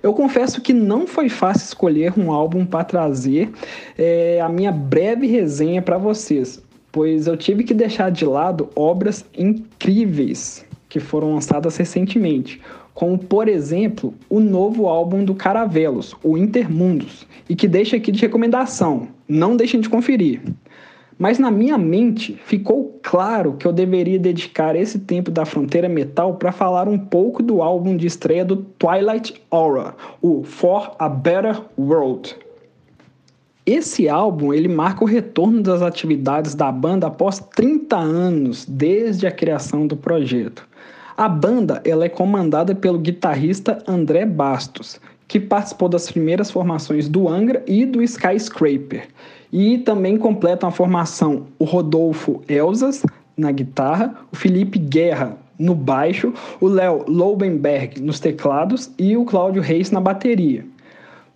Eu 0.00 0.12
confesso 0.14 0.60
que 0.60 0.72
não 0.72 1.08
foi 1.08 1.28
fácil 1.28 1.64
escolher 1.64 2.12
um 2.16 2.30
álbum 2.30 2.64
para 2.64 2.84
trazer 2.84 3.50
eh, 3.98 4.38
a 4.40 4.48
minha 4.48 4.70
breve 4.70 5.26
resenha 5.26 5.82
para 5.82 5.98
vocês, 5.98 6.62
pois 6.92 7.26
eu 7.26 7.36
tive 7.36 7.64
que 7.64 7.74
deixar 7.74 8.10
de 8.12 8.24
lado 8.24 8.68
obras 8.76 9.24
incríveis 9.36 10.64
que 10.88 11.00
foram 11.00 11.34
lançadas 11.34 11.76
recentemente, 11.76 12.60
como 12.98 13.16
por 13.16 13.46
exemplo 13.46 14.12
o 14.28 14.40
novo 14.40 14.88
álbum 14.88 15.24
do 15.24 15.32
Caravelos, 15.32 16.16
o 16.20 16.36
Intermundos, 16.36 17.28
e 17.48 17.54
que 17.54 17.68
deixa 17.68 17.94
aqui 17.96 18.10
de 18.10 18.20
recomendação, 18.20 19.06
não 19.28 19.56
deixem 19.56 19.80
de 19.80 19.88
conferir. 19.88 20.42
Mas 21.16 21.38
na 21.38 21.48
minha 21.48 21.78
mente 21.78 22.36
ficou 22.44 22.98
claro 23.00 23.52
que 23.52 23.68
eu 23.68 23.72
deveria 23.72 24.18
dedicar 24.18 24.74
esse 24.74 24.98
tempo 24.98 25.30
da 25.30 25.44
Fronteira 25.44 25.88
Metal 25.88 26.34
para 26.34 26.50
falar 26.50 26.88
um 26.88 26.98
pouco 26.98 27.40
do 27.40 27.62
álbum 27.62 27.96
de 27.96 28.04
estreia 28.04 28.44
do 28.44 28.56
Twilight 28.56 29.40
Aura, 29.48 29.94
o 30.20 30.42
For 30.42 30.96
a 30.98 31.08
Better 31.08 31.62
World. 31.78 32.34
Esse 33.64 34.08
álbum 34.08 34.52
ele 34.52 34.66
marca 34.66 35.04
o 35.04 35.06
retorno 35.06 35.62
das 35.62 35.82
atividades 35.82 36.56
da 36.56 36.72
banda 36.72 37.06
após 37.06 37.38
30 37.54 37.96
anos 37.96 38.66
desde 38.66 39.24
a 39.24 39.30
criação 39.30 39.86
do 39.86 39.96
projeto. 39.96 40.67
A 41.18 41.28
banda 41.28 41.82
ela 41.84 42.04
é 42.04 42.08
comandada 42.08 42.76
pelo 42.76 42.96
guitarrista 42.96 43.82
André 43.88 44.24
Bastos, 44.24 45.00
que 45.26 45.40
participou 45.40 45.88
das 45.88 46.08
primeiras 46.08 46.48
formações 46.48 47.08
do 47.08 47.28
Angra 47.28 47.60
e 47.66 47.84
do 47.84 48.00
Skyscraper. 48.00 49.08
E 49.52 49.78
também 49.78 50.16
completam 50.16 50.68
a 50.68 50.70
formação 50.70 51.46
o 51.58 51.64
Rodolfo 51.64 52.40
Elzas 52.48 53.04
na 53.36 53.50
guitarra, 53.50 54.14
o 54.30 54.36
Felipe 54.36 54.78
Guerra 54.78 55.36
no 55.58 55.74
baixo, 55.74 56.32
o 56.60 56.68
Léo 56.68 57.04
Lobenberg 57.08 58.00
nos 58.00 58.20
teclados 58.20 58.88
e 58.96 59.16
o 59.16 59.24
Cláudio 59.24 59.60
Reis 59.60 59.90
na 59.90 60.00
bateria. 60.00 60.64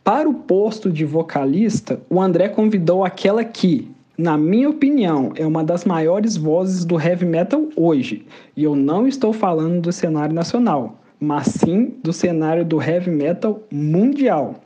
Para 0.04 0.28
o 0.28 0.34
posto 0.34 0.92
de 0.92 1.04
vocalista, 1.04 2.00
o 2.08 2.20
André 2.20 2.48
convidou 2.48 3.04
aquela 3.04 3.42
que, 3.42 3.90
na 4.16 4.36
minha 4.36 4.68
opinião, 4.68 5.32
é 5.36 5.46
uma 5.46 5.64
das 5.64 5.84
maiores 5.84 6.36
vozes 6.36 6.84
do 6.84 7.00
heavy 7.00 7.24
metal 7.24 7.68
hoje. 7.74 8.26
E 8.54 8.62
eu 8.62 8.76
não 8.76 9.08
estou 9.08 9.32
falando 9.32 9.80
do 9.80 9.92
cenário 9.92 10.34
nacional, 10.34 10.98
mas 11.18 11.46
sim 11.46 11.94
do 12.02 12.12
cenário 12.12 12.64
do 12.64 12.82
heavy 12.82 13.10
metal 13.10 13.62
mundial. 13.72 14.56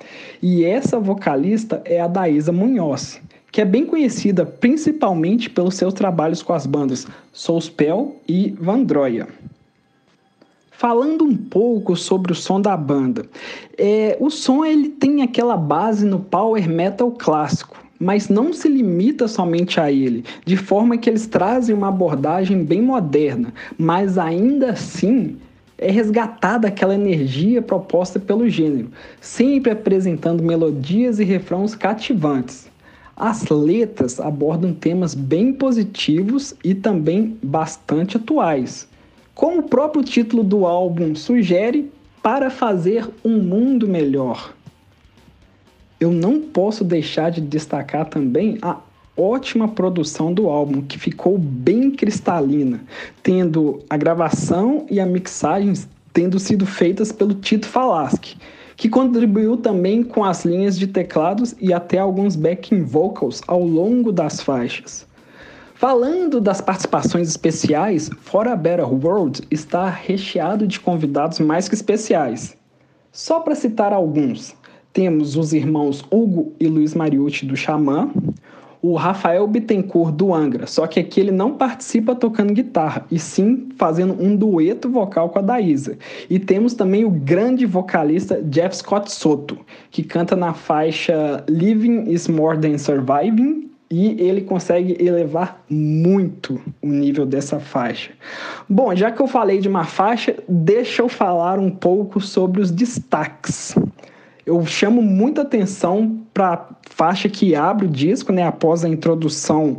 E 0.42 0.64
essa 0.64 0.99
vocalista 0.99 1.80
é 1.84 2.01
a 2.01 2.09
Daísa 2.09 2.51
Munhoz, 2.51 3.20
que 3.53 3.61
é 3.61 3.64
bem 3.64 3.86
conhecida 3.86 4.44
principalmente 4.44 5.49
pelos 5.49 5.76
seus 5.76 5.94
trabalhos 5.94 6.42
com 6.42 6.53
as 6.53 6.66
bandas 6.66 7.07
Soulspell 7.32 8.16
e 8.28 8.51
Vandroia. 8.59 9.28
Falando 10.72 11.24
um 11.24 11.36
pouco 11.36 11.94
sobre 11.94 12.32
o 12.32 12.34
som 12.34 12.61
da 12.61 12.76
banda, 12.76 13.24
é, 13.78 14.16
o 14.20 14.28
som 14.28 14.64
ele 14.64 14.88
tem 14.88 15.22
aquela 15.22 15.57
base 15.57 16.05
no 16.05 16.18
power 16.20 16.68
metal 16.68 17.11
clássico, 17.12 17.86
mas 17.99 18.28
não 18.28 18.53
se 18.53 18.68
limita 18.68 19.28
somente 19.28 19.80
a 19.80 19.90
ele, 19.90 20.24
de 20.44 20.57
forma 20.57 20.99
que 20.99 21.09
eles 21.09 21.26
trazem 21.26 21.74
uma 21.74 21.88
abordagem 21.88 22.64
bem 22.64 22.80
moderna, 22.82 23.53
mas 23.78 24.18
ainda 24.18 24.70
assim 24.70 25.36
é 25.78 25.90
resgatada 25.90 26.68
aquela 26.68 26.94
energia 26.94 27.61
proposta 27.61 28.18
pelo 28.18 28.49
gênero, 28.49 28.90
sempre 29.20 29.72
apresentando 29.72 30.42
melodias 30.42 31.18
e 31.20 31.24
refrãos 31.24 31.74
cativantes. 31.74 32.70
As 33.16 33.49
letras 33.49 34.20
abordam 34.20 34.74
temas 34.74 35.14
bem 35.14 35.53
positivos 35.53 36.55
e 36.62 36.74
também 36.74 37.36
bastante 37.42 38.16
atuais. 38.16 38.88
Como 39.34 39.61
o 39.61 39.68
próprio 39.68 40.03
título 40.03 40.42
do 40.42 40.66
álbum 40.66 41.14
sugere, 41.14 41.90
para 42.26 42.51
fazer 42.51 43.09
um 43.24 43.38
mundo 43.38 43.86
melhor. 43.86 44.55
Eu 45.99 46.11
não 46.11 46.40
posso 46.40 46.84
deixar 46.84 47.30
de 47.30 47.40
destacar 47.40 48.07
também 48.07 48.59
a 48.61 48.76
ótima 49.16 49.66
produção 49.66 50.32
do 50.32 50.49
álbum, 50.49 50.82
que 50.82 50.99
ficou 50.99 51.38
bem 51.38 51.90
cristalina, 51.90 52.80
tendo 53.22 53.80
a 53.88 53.97
gravação 53.97 54.86
e 54.90 55.01
a 55.01 55.07
mixagem 55.07 55.72
tendo 56.12 56.38
sido 56.38 56.66
feitas 56.66 57.12
pelo 57.12 57.34
Tito 57.34 57.66
Falaschi, 57.66 58.36
que 58.76 58.88
contribuiu 58.88 59.57
também 59.57 60.03
com 60.03 60.22
as 60.22 60.44
linhas 60.44 60.78
de 60.78 60.86
teclados 60.86 61.55
e 61.61 61.72
até 61.72 61.99
alguns 61.99 62.36
backing 62.36 62.82
vocals 62.82 63.40
ao 63.47 63.62
longo 63.62 64.12
das 64.12 64.40
faixas. 64.40 65.07
Falando 65.74 66.40
das 66.40 66.61
participações 66.61 67.28
especiais, 67.28 68.11
For 68.20 68.49
a 68.49 68.57
Better 68.57 68.90
World 68.90 69.42
está 69.51 69.88
recheado 69.88 70.66
de 70.66 70.80
convidados 70.80 71.38
mais 71.38 71.68
que 71.68 71.74
especiais. 71.74 72.57
Só 73.12 73.40
para 73.40 73.55
citar 73.55 73.92
alguns, 73.92 74.55
temos 74.97 75.36
os 75.36 75.53
irmãos 75.53 76.03
Hugo 76.11 76.55
e 76.59 76.66
Luiz 76.66 76.94
Mariucci 76.94 77.44
do 77.44 77.55
Xamã, 77.55 78.11
o 78.80 78.94
Rafael 78.94 79.47
Bittencourt 79.47 80.11
do 80.14 80.32
Angra, 80.32 80.66
só 80.66 80.86
que 80.86 80.99
aqui 80.99 81.20
ele 81.20 81.32
não 81.32 81.53
participa 81.53 82.14
tocando 82.14 82.55
guitarra, 82.55 83.05
e 83.11 83.18
sim 83.18 83.68
fazendo 83.76 84.16
um 84.18 84.34
dueto 84.34 84.88
vocal 84.88 85.28
com 85.28 85.38
a 85.38 85.42
Daísa. 85.42 85.99
E 86.30 86.38
temos 86.38 86.72
também 86.72 87.05
o 87.05 87.11
grande 87.11 87.66
vocalista 87.66 88.42
Jeff 88.44 88.78
Scott 88.78 89.12
Soto, 89.12 89.59
que 89.90 90.03
canta 90.03 90.34
na 90.34 90.55
faixa 90.55 91.44
Living 91.47 92.11
is 92.11 92.26
More 92.26 92.59
Than 92.59 92.78
Surviving, 92.78 93.68
e 93.90 94.18
ele 94.18 94.40
consegue 94.40 94.97
elevar 94.99 95.62
muito 95.68 96.59
o 96.80 96.86
nível 96.86 97.26
dessa 97.26 97.61
faixa. 97.61 98.12
Bom, 98.66 98.97
já 98.97 99.11
que 99.11 99.20
eu 99.20 99.26
falei 99.26 99.59
de 99.59 99.68
uma 99.68 99.84
faixa, 99.84 100.36
deixa 100.49 101.03
eu 101.03 101.09
falar 101.11 101.59
um 101.59 101.70
pouco 101.70 102.18
sobre 102.18 102.62
os 102.62 102.70
destaques. 102.70 103.74
Eu 104.47 104.64
chamo 104.64 105.03
muita 105.03 105.42
atenção 105.42 106.20
para 106.32 106.53
a 106.53 106.66
faixa 106.88 107.28
que 107.28 107.57
abre 107.57 107.86
o 107.86 107.90
disco, 107.90 108.32
né, 108.32 108.44
após 108.44 108.84
a 108.84 108.88
introdução 108.88 109.78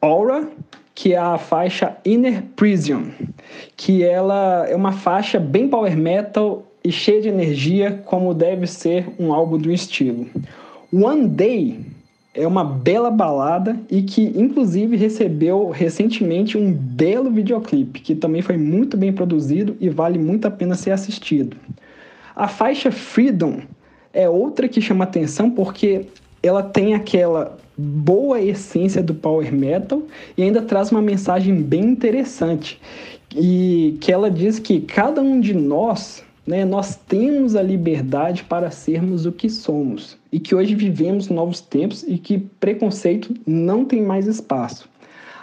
Aura, 0.00 0.48
que 0.94 1.12
é 1.12 1.18
a 1.18 1.36
faixa 1.36 1.94
Inner 2.02 2.42
Prison, 2.56 3.10
que 3.76 4.02
ela 4.02 4.66
é 4.66 4.74
uma 4.74 4.92
faixa 4.92 5.38
bem 5.38 5.68
power 5.68 5.94
metal 5.94 6.66
e 6.82 6.90
cheia 6.90 7.20
de 7.20 7.28
energia, 7.28 8.02
como 8.06 8.32
deve 8.32 8.66
ser 8.66 9.06
um 9.18 9.34
álbum 9.34 9.58
do 9.58 9.70
estilo. 9.70 10.26
One 10.90 11.28
Day 11.28 11.78
É 12.38 12.46
uma 12.46 12.62
bela 12.64 13.10
balada 13.10 13.78
e 13.90 14.02
que, 14.02 14.32
inclusive, 14.36 14.94
recebeu 14.94 15.70
recentemente 15.70 16.58
um 16.58 16.70
belo 16.70 17.30
videoclipe, 17.30 18.00
que 18.00 18.14
também 18.14 18.42
foi 18.42 18.58
muito 18.58 18.94
bem 18.94 19.10
produzido 19.10 19.74
e 19.80 19.88
vale 19.88 20.18
muito 20.18 20.46
a 20.46 20.50
pena 20.50 20.74
ser 20.74 20.90
assistido. 20.90 21.56
A 22.34 22.46
faixa 22.46 22.90
Freedom 22.92 23.60
é 24.16 24.26
outra 24.30 24.66
que 24.66 24.80
chama 24.80 25.04
atenção 25.04 25.50
porque 25.50 26.06
ela 26.42 26.62
tem 26.62 26.94
aquela 26.94 27.58
boa 27.76 28.40
essência 28.40 29.02
do 29.02 29.14
power 29.14 29.52
metal 29.52 30.02
e 30.38 30.42
ainda 30.42 30.62
traz 30.62 30.90
uma 30.90 31.02
mensagem 31.02 31.60
bem 31.60 31.84
interessante 31.84 32.80
e 33.34 33.98
que 34.00 34.10
ela 34.10 34.30
diz 34.30 34.58
que 34.58 34.80
cada 34.80 35.20
um 35.20 35.38
de 35.38 35.52
nós 35.52 36.24
né, 36.46 36.64
nós 36.64 36.96
temos 36.96 37.54
a 37.54 37.62
liberdade 37.62 38.42
para 38.44 38.70
sermos 38.70 39.26
o 39.26 39.32
que 39.32 39.50
somos 39.50 40.16
e 40.32 40.40
que 40.40 40.54
hoje 40.54 40.74
vivemos 40.74 41.28
novos 41.28 41.60
tempos 41.60 42.02
e 42.08 42.16
que 42.16 42.38
preconceito 42.38 43.34
não 43.46 43.84
tem 43.84 44.00
mais 44.00 44.26
espaço. 44.26 44.88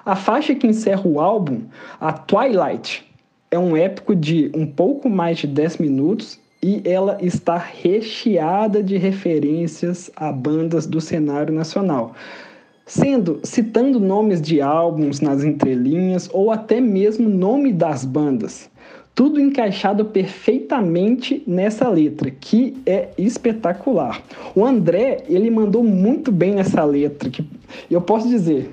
A 0.03 0.15
faixa 0.15 0.55
que 0.55 0.65
encerra 0.65 1.07
o 1.07 1.19
álbum, 1.19 1.61
a 2.01 2.11
Twilight, 2.11 3.05
é 3.51 3.59
um 3.59 3.77
épico 3.77 4.15
de 4.15 4.49
um 4.55 4.65
pouco 4.65 5.07
mais 5.07 5.37
de 5.37 5.45
10 5.45 5.77
minutos 5.77 6.39
e 6.63 6.81
ela 6.85 7.17
está 7.21 7.57
recheada 7.57 8.81
de 8.81 8.95
referências 8.95 10.09
a 10.15 10.31
bandas 10.31 10.87
do 10.87 11.01
cenário 11.01 11.53
nacional, 11.53 12.13
sendo 12.85 13.41
citando 13.43 13.99
nomes 13.99 14.41
de 14.41 14.61
álbuns 14.61 15.19
nas 15.19 15.43
entrelinhas 15.43 16.29
ou 16.31 16.49
até 16.49 16.79
mesmo 16.79 17.27
nome 17.27 17.73
das 17.73 18.05
bandas 18.05 18.71
tudo 19.15 19.39
encaixado 19.39 20.05
perfeitamente 20.05 21.43
nessa 21.45 21.87
letra, 21.87 22.31
que 22.31 22.75
é 22.83 23.09
espetacular. 23.15 24.23
O 24.55 24.65
André, 24.65 25.25
ele 25.29 25.51
mandou 25.51 25.83
muito 25.83 26.31
bem 26.31 26.55
nessa 26.55 26.83
letra, 26.83 27.29
que 27.29 27.45
eu 27.91 28.01
posso 28.01 28.27
dizer, 28.27 28.71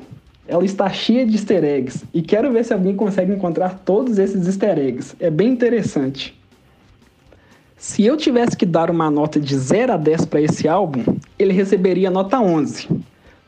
ela 0.48 0.64
está 0.64 0.88
cheia 0.88 1.26
de 1.26 1.34
easter 1.34 1.62
eggs, 1.62 2.04
e 2.14 2.22
quero 2.22 2.50
ver 2.50 2.64
se 2.64 2.72
alguém 2.72 2.96
consegue 2.96 3.32
encontrar 3.32 3.82
todos 3.84 4.18
esses 4.18 4.46
easter 4.46 4.78
eggs. 4.78 5.14
É 5.20 5.30
bem 5.30 5.48
interessante. 5.48 6.39
Se 7.80 8.04
eu 8.04 8.14
tivesse 8.14 8.54
que 8.54 8.66
dar 8.66 8.90
uma 8.90 9.10
nota 9.10 9.40
de 9.40 9.56
0 9.56 9.94
a 9.94 9.96
10 9.96 10.26
para 10.26 10.42
esse 10.42 10.68
álbum, 10.68 11.02
ele 11.38 11.54
receberia 11.54 12.10
nota 12.10 12.38
11. 12.38 12.86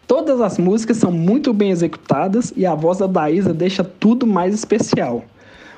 Todas 0.07 0.41
as 0.41 0.57
músicas 0.57 0.97
são 0.97 1.13
muito 1.13 1.53
bem 1.53 1.71
executadas 1.71 2.51
e 2.57 2.65
a 2.65 2.75
voz 2.75 2.97
da 2.97 3.07
Daísa 3.07 3.53
deixa 3.53 3.85
tudo 3.85 4.27
mais 4.27 4.55
especial. 4.55 5.23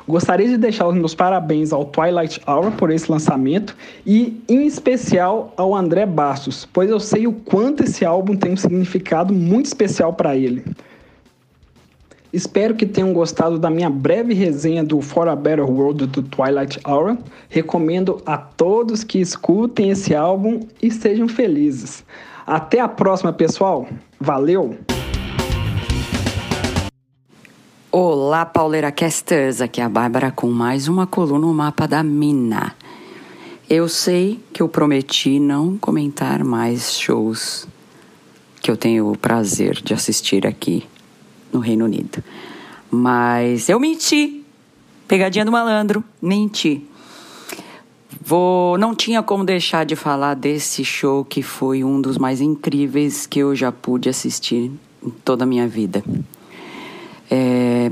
Gostaria 0.07 0.47
de 0.47 0.57
deixar 0.57 0.87
os 0.87 0.95
meus 0.95 1.17
parabéns 1.17 1.73
ao 1.73 1.85
Twilight 1.85 2.41
Hour 2.47 2.71
por 2.71 2.93
esse 2.93 3.11
lançamento 3.11 3.77
e, 4.07 4.41
em 4.49 4.65
especial, 4.65 5.53
ao 5.57 5.75
André 5.75 6.07
Bastos, 6.07 6.65
pois 6.73 6.89
eu 6.89 7.01
sei 7.01 7.27
o 7.27 7.33
quanto 7.33 7.83
esse 7.83 8.05
álbum 8.05 8.37
tem 8.37 8.53
um 8.53 8.57
significado 8.57 9.35
muito 9.35 9.67
especial 9.67 10.13
para 10.13 10.37
ele. 10.37 10.63
Espero 12.35 12.74
que 12.74 12.85
tenham 12.85 13.12
gostado 13.12 13.61
da 13.61 13.70
minha 13.70 13.89
breve 13.89 14.35
resenha 14.35 14.82
do 14.82 15.01
For 15.01 15.28
a 15.28 15.37
Better 15.37 15.70
World 15.70 16.09
do 16.09 16.20
Twilight 16.20 16.80
Hour. 16.85 17.16
Recomendo 17.49 18.20
a 18.26 18.37
todos 18.37 19.05
que 19.05 19.20
escutem 19.20 19.91
esse 19.91 20.16
álbum 20.16 20.59
e 20.82 20.91
sejam 20.91 21.28
felizes. 21.28 22.05
Até 22.45 22.80
a 22.80 22.89
próxima, 22.89 23.32
pessoal. 23.32 23.87
Valeu! 24.18 24.76
Olá, 27.93 28.45
Pauleira 28.45 28.91
Casters! 28.91 29.61
Aqui 29.61 29.80
é 29.80 29.85
a 29.85 29.89
Bárbara 29.89 30.32
com 30.32 30.51
mais 30.51 30.89
uma 30.89 31.07
coluna 31.07 31.47
no 31.47 31.55
mapa 31.55 31.87
da 31.87 32.03
Mina. 32.03 32.74
Eu 33.70 33.89
sei 33.89 34.41
que 34.53 34.61
eu 34.61 34.68
prometi 34.68 35.39
não 35.39 35.78
comentar 35.78 36.43
mais 36.43 36.99
shows 36.99 37.68
que 38.61 38.72
eu 38.72 38.76
tenho 38.76 39.09
o 39.09 39.16
prazer 39.16 39.74
de 39.74 39.95
assistir 39.95 40.45
aqui 40.45 40.85
no 41.55 41.61
Reino 41.61 41.85
Unido. 41.85 42.23
Mas 42.91 43.69
eu 43.69 43.81
menti! 43.81 44.45
Pegadinha 45.09 45.45
do 45.45 45.53
malandro, 45.53 46.03
menti. 46.21 46.87
Vou, 48.21 48.79
não 48.79 48.95
tinha 48.95 49.23
como 49.23 49.45
deixar 49.45 49.85
de 49.85 49.95
falar 49.95 50.35
desse 50.35 50.85
show 50.85 51.25
que 51.25 51.43
foi 51.43 51.85
um 51.85 52.01
dos 52.01 52.19
mais 52.19 52.41
incríveis 52.41 53.27
que 53.27 53.39
eu 53.39 53.55
já 53.55 53.71
pude 53.71 54.09
assistir 54.09 54.73
em 55.03 55.11
toda 55.25 55.45
a 55.45 55.47
minha 55.47 55.69
vida. 55.69 56.03
É, 57.31 57.91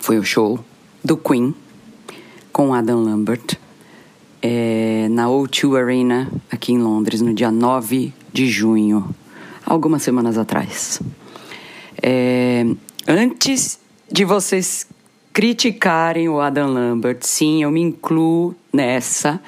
foi 0.00 0.18
o 0.18 0.24
show 0.24 0.58
do 1.04 1.16
Queen 1.16 1.54
com 2.52 2.72
Adam 2.72 3.02
Lambert 3.02 3.58
é, 4.40 5.08
na 5.10 5.26
O2 5.26 5.78
Arena 5.78 6.30
aqui 6.50 6.72
em 6.72 6.78
Londres 6.78 7.20
no 7.20 7.34
dia 7.34 7.50
9 7.50 8.12
de 8.32 8.46
junho, 8.46 9.14
algumas 9.66 10.02
semanas 10.02 10.38
atrás. 10.38 11.00
É, 12.10 12.64
antes 13.06 13.78
de 14.10 14.24
vocês 14.24 14.86
criticarem 15.30 16.26
o 16.26 16.40
Adam 16.40 16.72
Lambert, 16.72 17.18
sim, 17.20 17.62
eu 17.62 17.70
me 17.70 17.82
incluo 17.82 18.54
nessa, 18.72 19.38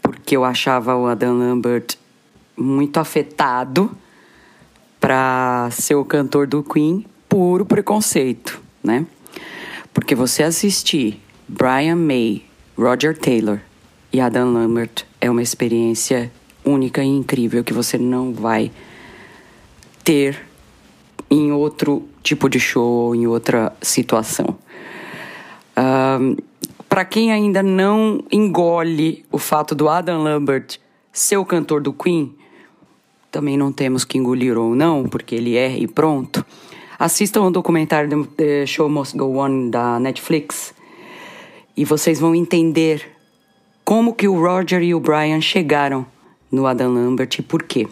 porque 0.00 0.34
eu 0.34 0.42
achava 0.42 0.96
o 0.96 1.06
Adam 1.06 1.36
Lambert 1.36 1.98
muito 2.56 2.96
afetado 2.96 3.94
para 4.98 5.68
ser 5.70 5.94
o 5.96 6.02
cantor 6.02 6.46
do 6.46 6.62
Queen 6.62 7.04
puro 7.28 7.66
preconceito, 7.66 8.58
né? 8.82 9.04
Porque 9.92 10.14
você 10.14 10.42
assistir 10.42 11.20
Brian 11.46 11.96
May, 11.96 12.42
Roger 12.74 13.14
Taylor 13.18 13.60
e 14.10 14.18
Adam 14.18 14.50
Lambert 14.50 15.04
é 15.20 15.30
uma 15.30 15.42
experiência 15.42 16.32
única 16.64 17.04
e 17.04 17.08
incrível 17.08 17.62
que 17.62 17.74
você 17.74 17.98
não 17.98 18.32
vai 18.32 18.70
ter 20.02 20.51
em 21.32 21.50
outro 21.50 22.06
tipo 22.22 22.46
de 22.46 22.60
show, 22.60 23.14
em 23.14 23.26
outra 23.26 23.72
situação. 23.80 24.54
Um, 25.74 26.36
Para 26.90 27.06
quem 27.06 27.32
ainda 27.32 27.62
não 27.62 28.22
engole 28.30 29.24
o 29.32 29.38
fato 29.38 29.74
do 29.74 29.88
Adam 29.88 30.22
Lambert 30.22 30.78
ser 31.10 31.38
o 31.38 31.44
cantor 31.46 31.80
do 31.80 31.90
Queen, 31.90 32.34
também 33.30 33.56
não 33.56 33.72
temos 33.72 34.04
que 34.04 34.18
engolir 34.18 34.58
ou 34.58 34.74
não, 34.74 35.04
porque 35.04 35.34
ele 35.34 35.56
é 35.56 35.74
e 35.74 35.88
pronto. 35.88 36.44
Assistam 36.98 37.44
o 37.44 37.50
documentário 37.50 38.10
do 38.10 38.26
The 38.26 38.66
Show 38.66 38.90
Must 38.90 39.16
Go 39.16 39.38
On 39.38 39.70
da 39.70 39.98
Netflix 39.98 40.74
e 41.74 41.86
vocês 41.86 42.20
vão 42.20 42.34
entender 42.34 43.10
como 43.82 44.12
que 44.12 44.28
o 44.28 44.38
Roger 44.38 44.82
e 44.82 44.94
o 44.94 45.00
Brian 45.00 45.40
chegaram 45.40 46.04
no 46.50 46.66
Adam 46.66 46.92
Lambert 46.92 47.38
e 47.38 47.42
por 47.42 47.62
quê. 47.62 47.88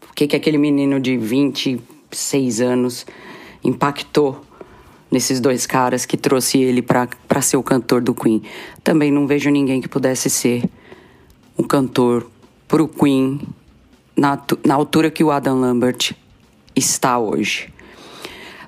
Por 0.00 0.12
que, 0.16 0.26
que 0.26 0.34
aquele 0.34 0.58
menino 0.58 0.98
de 0.98 1.16
26 2.14 2.60
anos 2.60 3.06
impactou 3.62 4.40
nesses 5.10 5.40
dois 5.40 5.66
caras 5.66 6.06
que 6.06 6.16
trouxe 6.16 6.58
ele 6.58 6.80
para 6.80 7.42
ser 7.42 7.56
o 7.56 7.62
cantor 7.62 8.00
do 8.00 8.14
Queen. 8.14 8.42
Também 8.82 9.10
não 9.10 9.26
vejo 9.26 9.50
ninguém 9.50 9.80
que 9.80 9.88
pudesse 9.88 10.30
ser 10.30 10.64
um 11.58 11.64
cantor 11.64 12.26
pro 12.68 12.88
Queen 12.88 13.40
na, 14.16 14.40
na 14.64 14.74
altura 14.74 15.10
que 15.10 15.24
o 15.24 15.30
Adam 15.30 15.60
Lambert 15.60 16.12
está 16.74 17.18
hoje. 17.18 17.68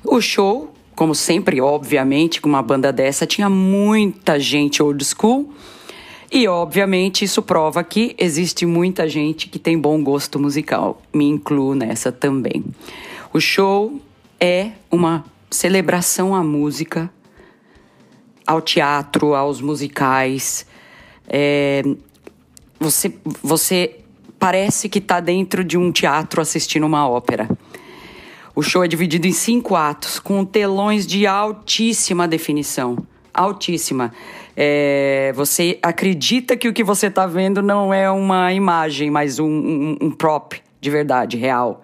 O 0.04 0.20
show, 0.20 0.72
como 0.94 1.14
sempre, 1.14 1.60
obviamente, 1.60 2.40
com 2.40 2.48
uma 2.48 2.62
banda 2.62 2.92
dessa, 2.92 3.26
tinha 3.26 3.48
muita 3.48 4.38
gente 4.38 4.82
old 4.82 5.04
school. 5.04 5.52
E, 6.30 6.46
obviamente, 6.48 7.24
isso 7.24 7.42
prova 7.42 7.84
que 7.84 8.14
existe 8.18 8.66
muita 8.66 9.08
gente 9.08 9.48
que 9.48 9.58
tem 9.58 9.78
bom 9.78 10.02
gosto 10.02 10.38
musical. 10.38 11.00
Me 11.12 11.24
incluo 11.24 11.74
nessa 11.74 12.10
também. 12.10 12.64
O 13.36 13.40
show 13.40 14.00
é 14.40 14.70
uma 14.90 15.22
celebração 15.50 16.34
à 16.34 16.42
música, 16.42 17.10
ao 18.46 18.62
teatro, 18.62 19.34
aos 19.34 19.60
musicais. 19.60 20.66
É, 21.28 21.82
você, 22.80 23.14
você 23.42 23.96
parece 24.38 24.88
que 24.88 25.00
está 25.00 25.20
dentro 25.20 25.62
de 25.62 25.76
um 25.76 25.92
teatro 25.92 26.40
assistindo 26.40 26.86
uma 26.86 27.06
ópera. 27.06 27.46
O 28.54 28.62
show 28.62 28.82
é 28.82 28.88
dividido 28.88 29.26
em 29.26 29.32
cinco 29.32 29.76
atos, 29.76 30.18
com 30.18 30.42
telões 30.42 31.06
de 31.06 31.26
altíssima 31.26 32.26
definição. 32.26 32.96
Altíssima. 33.34 34.14
É, 34.56 35.30
você 35.36 35.78
acredita 35.82 36.56
que 36.56 36.68
o 36.68 36.72
que 36.72 36.82
você 36.82 37.08
está 37.08 37.26
vendo 37.26 37.60
não 37.60 37.92
é 37.92 38.10
uma 38.10 38.50
imagem, 38.54 39.10
mas 39.10 39.38
um, 39.38 39.44
um, 39.46 39.98
um, 40.00 40.10
prop 40.10 40.54
de 40.80 40.88
verdade, 40.90 41.36
real. 41.36 41.82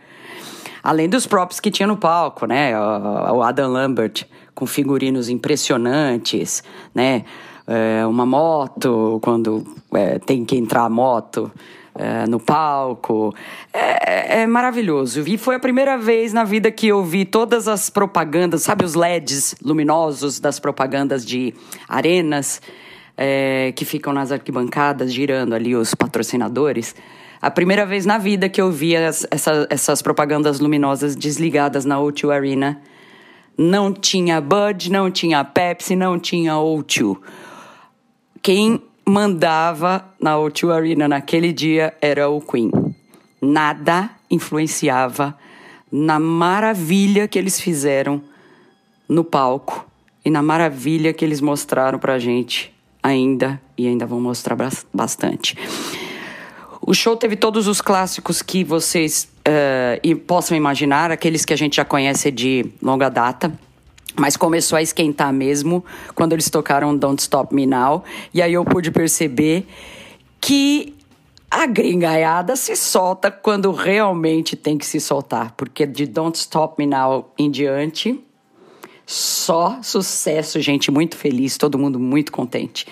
Além 0.82 1.08
dos 1.08 1.26
props 1.26 1.60
que 1.60 1.70
tinha 1.70 1.86
no 1.86 1.96
palco, 1.96 2.46
né? 2.46 2.72
O 2.78 3.42
Adam 3.42 3.70
Lambert 3.70 4.24
com 4.54 4.66
figurinos 4.66 5.28
impressionantes, 5.28 6.62
né? 6.94 7.24
É, 7.66 8.04
uma 8.06 8.26
moto, 8.26 9.20
quando 9.22 9.64
é, 9.94 10.18
tem 10.18 10.44
que 10.44 10.56
entrar 10.56 10.82
a 10.82 10.90
moto 10.90 11.50
é, 11.94 12.26
no 12.26 12.40
palco. 12.40 13.34
É, 13.72 14.42
é, 14.42 14.46
maravilhoso. 14.46 15.22
E 15.26 15.38
foi 15.38 15.54
a 15.54 15.60
primeira 15.60 15.96
vez 15.96 16.32
na 16.32 16.44
vida 16.44 16.70
que 16.70 16.88
eu 16.88 17.04
vi 17.04 17.24
todas 17.24 17.68
as 17.68 17.88
propagandas, 17.88 18.62
sabe, 18.62 18.84
os 18.84 18.94
LEDs 18.94 19.54
luminosos 19.62 20.40
das 20.40 20.58
propagandas 20.58 21.24
de 21.24 21.54
arenas 21.88 22.60
é, 23.16 23.72
que 23.76 23.84
ficam 23.84 24.12
nas 24.12 24.32
arquibancadas, 24.32 25.12
girando 25.12 25.54
ali 25.54 25.76
os 25.76 25.94
patrocinadores. 25.94 26.94
A 27.42 27.50
primeira 27.50 27.84
vez 27.84 28.06
na 28.06 28.18
vida 28.18 28.48
que 28.48 28.60
eu 28.60 28.70
vi 28.70 28.94
as- 28.96 29.26
essa- 29.28 29.66
essas 29.68 30.00
propagandas 30.00 30.60
luminosas 30.60 31.16
desligadas 31.16 31.84
na 31.84 31.98
O2 32.00 32.30
Arena. 32.30 32.80
Não 33.58 33.92
tinha 33.92 34.40
Bud, 34.40 34.90
não 34.92 35.10
tinha 35.10 35.44
Pepsi, 35.44 35.96
não 35.96 36.18
tinha 36.20 36.54
O2. 36.54 37.18
Quem 38.40 38.80
mandava 39.04 40.04
na 40.20 40.36
O2 40.38 40.70
Arena 40.72 41.08
naquele 41.08 41.52
dia 41.52 41.92
era 42.00 42.28
o 42.30 42.40
Queen. 42.40 42.70
Nada 43.40 44.08
influenciava 44.30 45.36
na 45.90 46.20
maravilha 46.20 47.26
que 47.26 47.38
eles 47.38 47.60
fizeram 47.60 48.22
no 49.08 49.24
palco 49.24 49.84
e 50.24 50.30
na 50.30 50.40
maravilha 50.42 51.12
que 51.12 51.24
eles 51.24 51.40
mostraram 51.40 51.98
pra 51.98 52.18
gente 52.20 52.72
ainda 53.02 53.60
e 53.76 53.88
ainda 53.88 54.06
vão 54.06 54.20
mostrar 54.20 54.54
bas- 54.54 54.86
bastante. 54.94 55.56
O 56.92 56.94
show 56.94 57.16
teve 57.16 57.36
todos 57.36 57.68
os 57.68 57.80
clássicos 57.80 58.42
que 58.42 58.62
vocês 58.62 59.26
e 60.02 60.14
possam 60.14 60.54
imaginar, 60.54 61.10
aqueles 61.10 61.42
que 61.42 61.54
a 61.54 61.56
gente 61.56 61.76
já 61.76 61.86
conhece 61.86 62.30
de 62.30 62.66
longa 62.82 63.08
data. 63.08 63.50
Mas 64.14 64.36
começou 64.36 64.76
a 64.76 64.82
esquentar 64.82 65.32
mesmo 65.32 65.82
quando 66.14 66.34
eles 66.34 66.50
tocaram 66.50 66.94
Don't 66.94 67.22
Stop 67.22 67.54
Me 67.54 67.64
Now. 67.64 68.04
E 68.34 68.42
aí 68.42 68.52
eu 68.52 68.62
pude 68.62 68.90
perceber 68.90 69.66
que 70.38 70.94
a 71.50 71.64
gringaiada 71.64 72.56
se 72.56 72.76
solta 72.76 73.30
quando 73.30 73.72
realmente 73.72 74.54
tem 74.54 74.76
que 74.76 74.84
se 74.84 75.00
soltar. 75.00 75.52
Porque 75.52 75.86
de 75.86 76.04
Don't 76.04 76.38
Stop 76.38 76.74
Me 76.78 76.84
Now 76.84 77.32
em 77.38 77.50
diante, 77.50 78.22
só 79.06 79.78
sucesso, 79.82 80.60
gente 80.60 80.90
muito 80.90 81.16
feliz, 81.16 81.56
todo 81.56 81.78
mundo 81.78 81.98
muito 81.98 82.30
contente. 82.30 82.86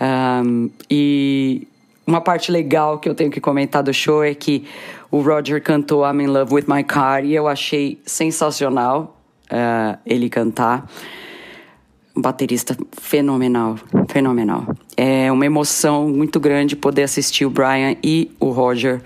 Um, 0.00 0.70
e 0.90 1.68
uma 2.08 2.22
parte 2.22 2.50
legal 2.50 2.98
que 2.98 3.06
eu 3.06 3.14
tenho 3.14 3.30
que 3.30 3.38
comentar 3.38 3.82
do 3.82 3.92
show 3.92 4.24
é 4.24 4.34
que 4.34 4.64
o 5.10 5.20
Roger 5.20 5.62
cantou 5.62 6.02
I'm 6.10 6.22
in 6.22 6.28
Love 6.28 6.54
with 6.54 6.64
My 6.66 6.82
Car 6.82 7.22
e 7.22 7.34
eu 7.34 7.46
achei 7.46 8.00
sensacional 8.06 9.20
uh, 9.52 9.98
ele 10.06 10.30
cantar. 10.30 10.90
Um 12.16 12.22
baterista 12.22 12.74
fenomenal, 12.92 13.76
fenomenal. 14.08 14.74
É 14.96 15.30
uma 15.30 15.44
emoção 15.44 16.08
muito 16.08 16.40
grande 16.40 16.74
poder 16.74 17.02
assistir 17.02 17.44
o 17.44 17.50
Brian 17.50 17.94
e 18.02 18.30
o 18.40 18.52
Roger 18.52 19.02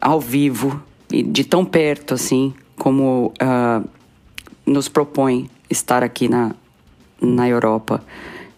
ao 0.00 0.20
vivo 0.20 0.82
e 1.12 1.22
de 1.22 1.44
tão 1.44 1.64
perto 1.64 2.12
assim 2.12 2.52
como 2.76 3.32
uh, 3.40 3.88
nos 4.66 4.88
propõe 4.88 5.48
estar 5.70 6.02
aqui 6.02 6.28
na, 6.28 6.56
na 7.22 7.48
Europa, 7.48 8.02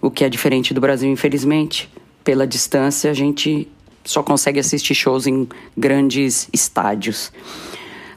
o 0.00 0.10
que 0.10 0.24
é 0.24 0.28
diferente 0.30 0.72
do 0.72 0.80
Brasil, 0.80 1.10
infelizmente. 1.10 1.94
Pela 2.26 2.44
distância, 2.44 3.08
a 3.08 3.14
gente 3.14 3.68
só 4.04 4.20
consegue 4.20 4.58
assistir 4.58 4.96
shows 4.96 5.28
em 5.28 5.48
grandes 5.76 6.48
estádios. 6.52 7.30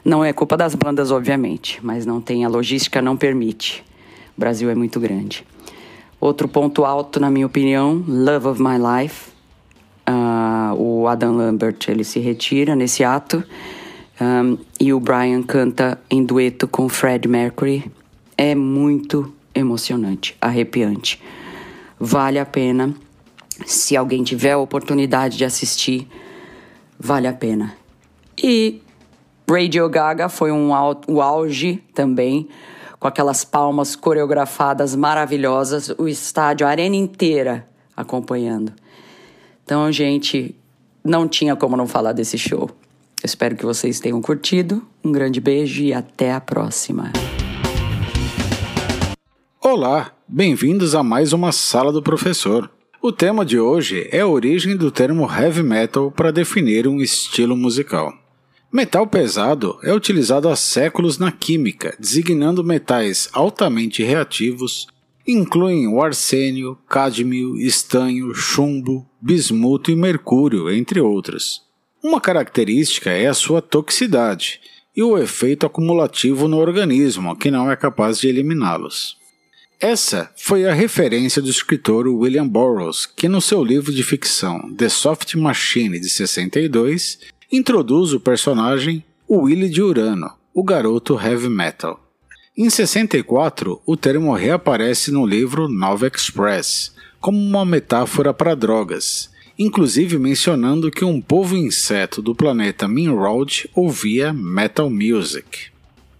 Não 0.04 0.24
é 0.24 0.32
culpa 0.32 0.56
das 0.56 0.74
bandas, 0.74 1.12
obviamente, 1.12 1.78
mas 1.80 2.04
não 2.04 2.20
tem 2.20 2.44
a 2.44 2.48
logística, 2.48 3.00
não 3.00 3.16
permite. 3.16 3.84
O 4.36 4.40
Brasil 4.40 4.68
é 4.68 4.74
muito 4.74 4.98
grande. 4.98 5.46
Outro 6.20 6.48
ponto 6.48 6.84
alto, 6.84 7.20
na 7.20 7.30
minha 7.30 7.46
opinião, 7.46 8.04
Love 8.08 8.48
of 8.48 8.60
My 8.60 8.78
Life. 8.78 9.30
Uh, 10.08 10.74
o 10.74 11.06
Adam 11.06 11.36
Lambert 11.36 11.78
ele 11.86 12.02
se 12.02 12.18
retira 12.18 12.74
nesse 12.74 13.04
ato 13.04 13.44
um, 14.20 14.58
e 14.80 14.92
o 14.92 14.98
Brian 14.98 15.40
canta 15.44 16.00
em 16.10 16.24
dueto 16.24 16.66
com 16.66 16.88
Fred 16.88 17.28
Mercury. 17.28 17.88
É 18.36 18.56
muito 18.56 19.32
emocionante, 19.54 20.36
arrepiante. 20.40 21.22
Vale 21.96 22.40
a 22.40 22.44
pena. 22.44 22.92
Se 23.66 23.96
alguém 23.96 24.22
tiver 24.22 24.52
a 24.52 24.58
oportunidade 24.58 25.36
de 25.36 25.44
assistir, 25.44 26.08
vale 26.98 27.26
a 27.26 27.32
pena. 27.32 27.74
E 28.42 28.80
Radio 29.48 29.88
Gaga 29.88 30.28
foi 30.28 30.50
um 30.50 30.70
o 31.08 31.20
auge 31.20 31.82
também, 31.94 32.48
com 32.98 33.08
aquelas 33.08 33.44
palmas 33.44 33.96
coreografadas 33.96 34.94
maravilhosas, 34.94 35.88
o 35.98 36.06
estádio, 36.06 36.66
a 36.66 36.70
arena 36.70 36.96
inteira 36.96 37.66
acompanhando. 37.96 38.72
Então, 39.64 39.90
gente, 39.90 40.54
não 41.04 41.28
tinha 41.28 41.56
como 41.56 41.76
não 41.76 41.86
falar 41.86 42.12
desse 42.12 42.38
show. 42.38 42.70
Espero 43.22 43.54
que 43.56 43.64
vocês 43.64 44.00
tenham 44.00 44.20
curtido. 44.20 44.86
Um 45.04 45.12
grande 45.12 45.40
beijo 45.40 45.82
e 45.82 45.92
até 45.92 46.32
a 46.32 46.40
próxima. 46.40 47.12
Olá, 49.62 50.12
bem-vindos 50.26 50.94
a 50.94 51.02
mais 51.02 51.32
uma 51.32 51.52
Sala 51.52 51.92
do 51.92 52.02
Professor. 52.02 52.70
O 53.02 53.10
tema 53.10 53.46
de 53.46 53.58
hoje 53.58 54.06
é 54.12 54.20
a 54.20 54.26
origem 54.26 54.76
do 54.76 54.90
termo 54.90 55.26
heavy 55.26 55.62
metal 55.62 56.10
para 56.10 56.30
definir 56.30 56.86
um 56.86 57.00
estilo 57.00 57.56
musical. 57.56 58.12
Metal 58.70 59.06
pesado 59.06 59.78
é 59.82 59.90
utilizado 59.90 60.50
há 60.50 60.54
séculos 60.54 61.16
na 61.16 61.32
química, 61.32 61.96
designando 61.98 62.62
metais 62.62 63.26
altamente 63.32 64.02
reativos, 64.02 64.86
incluem 65.26 65.88
o 65.88 66.02
arsênio, 66.02 66.76
cádmio, 66.86 67.56
estanho, 67.56 68.34
chumbo, 68.34 69.08
bismuto 69.18 69.90
e 69.90 69.96
mercúrio, 69.96 70.70
entre 70.70 71.00
outros. 71.00 71.62
Uma 72.04 72.20
característica 72.20 73.08
é 73.08 73.28
a 73.28 73.34
sua 73.34 73.62
toxicidade 73.62 74.60
e 74.94 75.02
o 75.02 75.16
efeito 75.16 75.64
acumulativo 75.64 76.46
no 76.46 76.58
organismo, 76.58 77.34
que 77.34 77.50
não 77.50 77.70
é 77.70 77.76
capaz 77.76 78.20
de 78.20 78.28
eliminá-los. 78.28 79.19
Essa 79.80 80.30
foi 80.36 80.66
a 80.66 80.74
referência 80.74 81.40
do 81.40 81.48
escritor 81.48 82.06
William 82.06 82.46
Burroughs, 82.46 83.06
que 83.06 83.30
no 83.30 83.40
seu 83.40 83.64
livro 83.64 83.90
de 83.90 84.02
ficção 84.02 84.70
The 84.76 84.90
Soft 84.90 85.34
Machine 85.36 85.98
de 85.98 86.10
62 86.10 87.18
introduz 87.50 88.12
o 88.12 88.20
personagem 88.20 89.02
Willie 89.26 89.70
de 89.70 89.80
Urano, 89.80 90.32
o 90.52 90.62
garoto 90.62 91.18
heavy 91.18 91.48
metal. 91.48 91.98
Em 92.54 92.68
64, 92.68 93.80
o 93.86 93.96
termo 93.96 94.34
reaparece 94.34 95.10
no 95.10 95.24
livro 95.24 95.66
Nova 95.66 96.06
Express, 96.06 96.92
como 97.18 97.38
uma 97.38 97.64
metáfora 97.64 98.34
para 98.34 98.54
drogas, 98.54 99.30
inclusive 99.58 100.18
mencionando 100.18 100.90
que 100.90 101.06
um 101.06 101.22
povo 101.22 101.56
inseto 101.56 102.20
do 102.20 102.34
planeta 102.34 102.86
Minrod 102.86 103.70
ouvia 103.74 104.30
metal 104.30 104.90
music. 104.90 105.70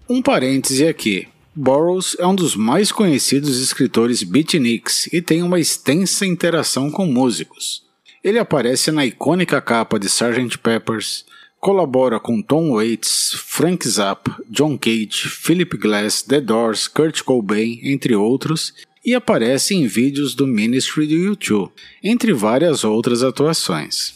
Um 0.08 0.22
parêntese 0.22 0.86
aqui. 0.86 1.28
Burroughs 1.62 2.16
é 2.18 2.26
um 2.26 2.34
dos 2.34 2.56
mais 2.56 2.90
conhecidos 2.90 3.60
escritores 3.60 4.22
beatniks 4.22 5.06
e 5.12 5.20
tem 5.20 5.42
uma 5.42 5.60
extensa 5.60 6.24
interação 6.24 6.90
com 6.90 7.04
músicos. 7.04 7.82
Ele 8.24 8.38
aparece 8.38 8.90
na 8.90 9.04
icônica 9.04 9.60
capa 9.60 9.98
de 9.98 10.06
Sgt. 10.06 10.56
Peppers, 10.56 11.26
colabora 11.60 12.18
com 12.18 12.40
Tom 12.40 12.72
Waits, 12.72 13.34
Frank 13.36 13.86
Zappa, 13.86 14.42
John 14.48 14.78
Cage, 14.78 15.28
Philip 15.28 15.76
Glass, 15.76 16.22
The 16.22 16.40
Doors, 16.40 16.88
Kurt 16.88 17.20
Cobain, 17.20 17.78
entre 17.82 18.16
outros, 18.16 18.72
e 19.04 19.14
aparece 19.14 19.74
em 19.74 19.86
vídeos 19.86 20.34
do 20.34 20.46
Ministry 20.46 21.06
do 21.06 21.12
YouTube, 21.12 21.70
entre 22.02 22.32
várias 22.32 22.84
outras 22.84 23.22
atuações. 23.22 24.14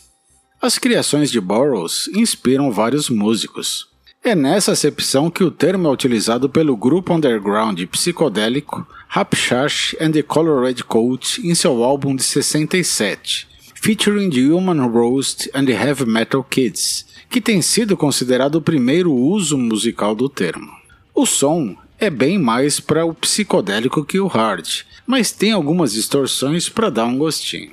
As 0.62 0.78
criações 0.78 1.30
de 1.30 1.42
Burroughs 1.42 2.08
inspiram 2.08 2.72
vários 2.72 3.10
músicos. 3.10 3.93
É 4.26 4.34
nessa 4.34 4.72
acepção 4.72 5.30
que 5.30 5.44
o 5.44 5.50
termo 5.50 5.86
é 5.86 5.90
utilizado 5.90 6.48
pelo 6.48 6.74
grupo 6.74 7.12
underground 7.12 7.78
psicodélico 7.88 8.88
Hapshash 9.06 9.94
and 10.00 10.12
the 10.12 10.22
Colored 10.22 10.82
Coat 10.84 11.46
em 11.46 11.54
seu 11.54 11.84
álbum 11.84 12.16
de 12.16 12.22
67, 12.22 13.46
featuring 13.74 14.30
the 14.30 14.50
Human 14.50 14.80
Roast 14.86 15.50
and 15.52 15.66
the 15.66 15.72
Heavy 15.72 16.06
Metal 16.06 16.42
Kids, 16.42 17.04
que 17.28 17.38
tem 17.38 17.60
sido 17.60 17.98
considerado 17.98 18.54
o 18.54 18.62
primeiro 18.62 19.12
uso 19.12 19.58
musical 19.58 20.14
do 20.14 20.30
termo. 20.30 20.72
O 21.14 21.26
som 21.26 21.76
é 21.98 22.08
bem 22.08 22.38
mais 22.38 22.80
para 22.80 23.04
o 23.04 23.12
psicodélico 23.12 24.06
que 24.06 24.18
o 24.18 24.26
hard, 24.26 24.66
mas 25.06 25.32
tem 25.32 25.52
algumas 25.52 25.92
distorções 25.92 26.66
para 26.66 26.88
dar 26.88 27.04
um 27.04 27.18
gostinho. 27.18 27.72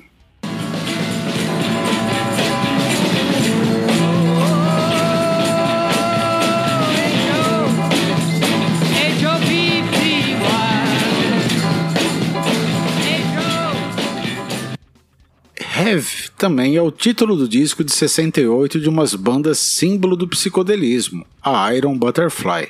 Heavy 15.82 16.30
também 16.38 16.76
é 16.76 16.82
o 16.82 16.92
título 16.92 17.34
do 17.34 17.48
disco 17.48 17.82
de 17.82 17.92
68 17.92 18.78
de 18.78 18.88
umas 18.88 19.16
bandas 19.16 19.58
símbolo 19.58 20.14
do 20.14 20.28
psicodelismo, 20.28 21.26
a 21.42 21.74
Iron 21.74 21.98
Butterfly. 21.98 22.68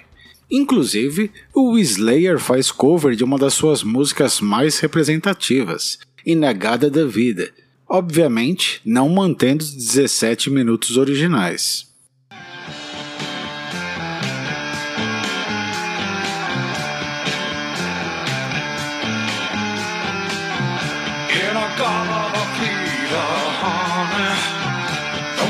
Inclusive, 0.51 1.31
o 1.55 1.77
Slayer 1.77 2.39
faz 2.39 2.71
cover 2.71 3.15
de 3.15 3.23
uma 3.23 3.37
das 3.37 3.53
suas 3.53 3.83
músicas 3.83 4.41
mais 4.41 4.79
representativas, 4.79 5.99
Inagada 6.25 6.89
da 6.89 7.05
Vida, 7.05 7.51
obviamente 7.87 8.81
não 8.83 9.11
mantendo 9.11 9.63
os 9.63 9.75
17 9.75 10.49
minutos 10.49 10.97
originais. 10.97 11.92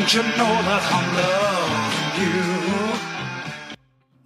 Don't 0.03 0.17
you 0.17 0.23
know 0.37 0.63
that 0.65 0.83
I'm 0.91 1.15
loving 1.15 2.25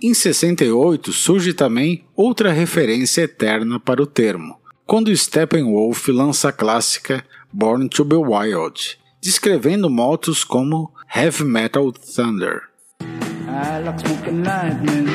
you? 0.01 0.09
Em 0.09 0.15
68 0.15 1.13
surge 1.13 1.53
também 1.53 2.03
outra 2.17 2.51
referência 2.51 3.21
eterna 3.25 3.79
para 3.79 4.03
o 4.03 4.07
termo, 4.07 4.59
quando 4.87 5.15
Steppenwolf 5.15 6.09
lança 6.09 6.49
a 6.49 6.53
clássica 6.53 7.23
Born 7.53 7.91
to 7.91 8.07
Be 8.07 8.17
Wild, 8.17 8.99
descrevendo 9.21 9.91
motos 9.91 10.45
como 10.45 10.91
Heavy 11.15 11.45
Metal 11.45 11.93
Thunder. 11.93 12.63
I 13.03 13.83
like 13.85 14.01
smoking 14.01 14.45
lightning. 14.45 15.09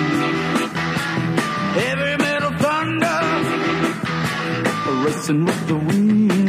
Heavy 1.73 2.17
metal 2.21 2.51
thunder. 2.59 3.19
Racing 5.03 5.43
with 5.43 5.67
the 5.67 5.73
wind. 5.73 6.40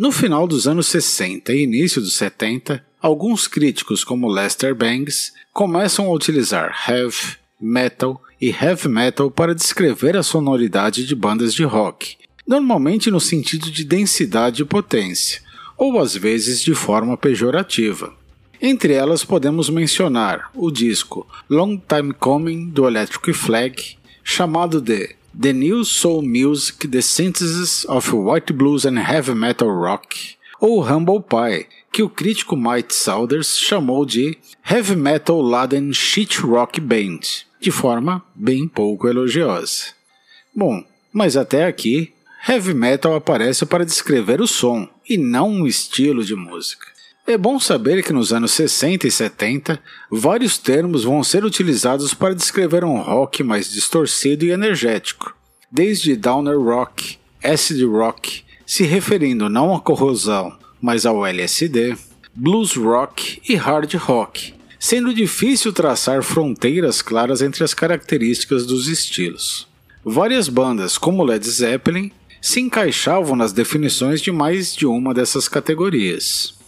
No 0.00 0.10
final 0.10 0.46
dos 0.46 0.66
anos 0.66 0.86
60 0.86 1.52
e 1.52 1.62
início 1.62 2.00
dos 2.00 2.14
70, 2.14 2.82
alguns 3.02 3.46
críticos 3.46 4.02
como 4.02 4.32
Lester 4.32 4.74
Bangs 4.74 5.34
começam 5.52 6.06
a 6.06 6.14
utilizar 6.14 6.74
heavy, 6.88 7.36
metal 7.60 8.18
e 8.40 8.48
heavy 8.48 8.88
metal 8.88 9.30
para 9.30 9.54
descrever 9.54 10.16
a 10.16 10.22
sonoridade 10.22 11.06
de 11.06 11.14
bandas 11.14 11.52
de 11.52 11.64
rock, 11.64 12.16
normalmente 12.46 13.10
no 13.10 13.20
sentido 13.20 13.70
de 13.70 13.84
densidade 13.84 14.62
e 14.62 14.64
potência, 14.64 15.42
ou 15.76 16.00
às 16.00 16.16
vezes 16.16 16.62
de 16.62 16.74
forma 16.74 17.14
pejorativa. 17.18 18.10
Entre 18.58 18.94
elas 18.94 19.22
podemos 19.22 19.68
mencionar 19.68 20.50
o 20.54 20.70
disco 20.70 21.26
Long 21.46 21.76
Time 21.76 22.14
Coming 22.14 22.70
do 22.70 22.88
Electric 22.88 23.34
Flag, 23.34 23.98
chamado 24.24 24.80
de 24.80 25.14
The 25.38 25.52
New 25.52 25.84
Soul 25.84 26.22
Music 26.22 26.90
The 26.90 27.00
Synthesis 27.00 27.84
of 27.88 28.12
White 28.12 28.52
Blues 28.52 28.84
and 28.84 28.98
Heavy 28.98 29.32
Metal 29.32 29.68
Rock, 29.68 30.36
ou 30.60 30.80
Humble 30.82 31.22
Pie, 31.22 31.68
que 31.92 32.02
o 32.02 32.10
crítico 32.10 32.56
Mike 32.56 32.92
Saunders 32.92 33.56
chamou 33.56 34.04
de 34.04 34.36
Heavy 34.68 34.96
Metal 34.96 35.40
Laden 35.40 35.92
Shit 35.92 36.40
Rock 36.40 36.80
Band, 36.80 37.20
de 37.60 37.70
forma 37.70 38.24
bem 38.34 38.66
pouco 38.66 39.06
elogiosa. 39.06 39.94
Bom, 40.54 40.84
mas 41.12 41.36
até 41.36 41.64
aqui, 41.64 42.12
Heavy 42.46 42.74
Metal 42.74 43.14
aparece 43.14 43.64
para 43.64 43.86
descrever 43.86 44.40
o 44.40 44.48
som 44.48 44.88
e 45.08 45.16
não 45.16 45.48
um 45.48 45.66
estilo 45.66 46.24
de 46.24 46.34
música. 46.34 46.88
É 47.26 47.36
bom 47.36 47.60
saber 47.60 48.02
que 48.02 48.12
nos 48.12 48.32
anos 48.32 48.50
60 48.52 49.06
e 49.06 49.10
70, 49.10 49.80
vários 50.10 50.58
termos 50.58 51.04
vão 51.04 51.22
ser 51.22 51.44
utilizados 51.44 52.12
para 52.12 52.34
descrever 52.34 52.84
um 52.84 53.00
rock 53.00 53.42
mais 53.42 53.70
distorcido 53.70 54.44
e 54.44 54.50
energético, 54.50 55.36
desde 55.70 56.16
downer 56.16 56.58
rock, 56.58 57.18
acid 57.42 57.82
rock, 57.84 58.42
se 58.66 58.84
referindo 58.84 59.48
não 59.48 59.74
à 59.74 59.80
corrosão, 59.80 60.56
mas 60.80 61.04
ao 61.06 61.24
LSD, 61.24 61.96
blues 62.34 62.74
rock 62.74 63.40
e 63.48 63.54
hard 63.54 63.94
rock, 63.94 64.54
sendo 64.78 65.12
difícil 65.12 65.72
traçar 65.72 66.22
fronteiras 66.22 67.02
claras 67.02 67.42
entre 67.42 67.62
as 67.62 67.74
características 67.74 68.66
dos 68.66 68.88
estilos. 68.88 69.68
Várias 70.04 70.48
bandas, 70.48 70.96
como 70.96 71.22
Led 71.22 71.48
Zeppelin, 71.48 72.10
se 72.40 72.60
encaixavam 72.60 73.36
nas 73.36 73.52
definições 73.52 74.20
de 74.22 74.32
mais 74.32 74.74
de 74.74 74.86
uma 74.86 75.12
dessas 75.12 75.46
categorias. 75.46 76.59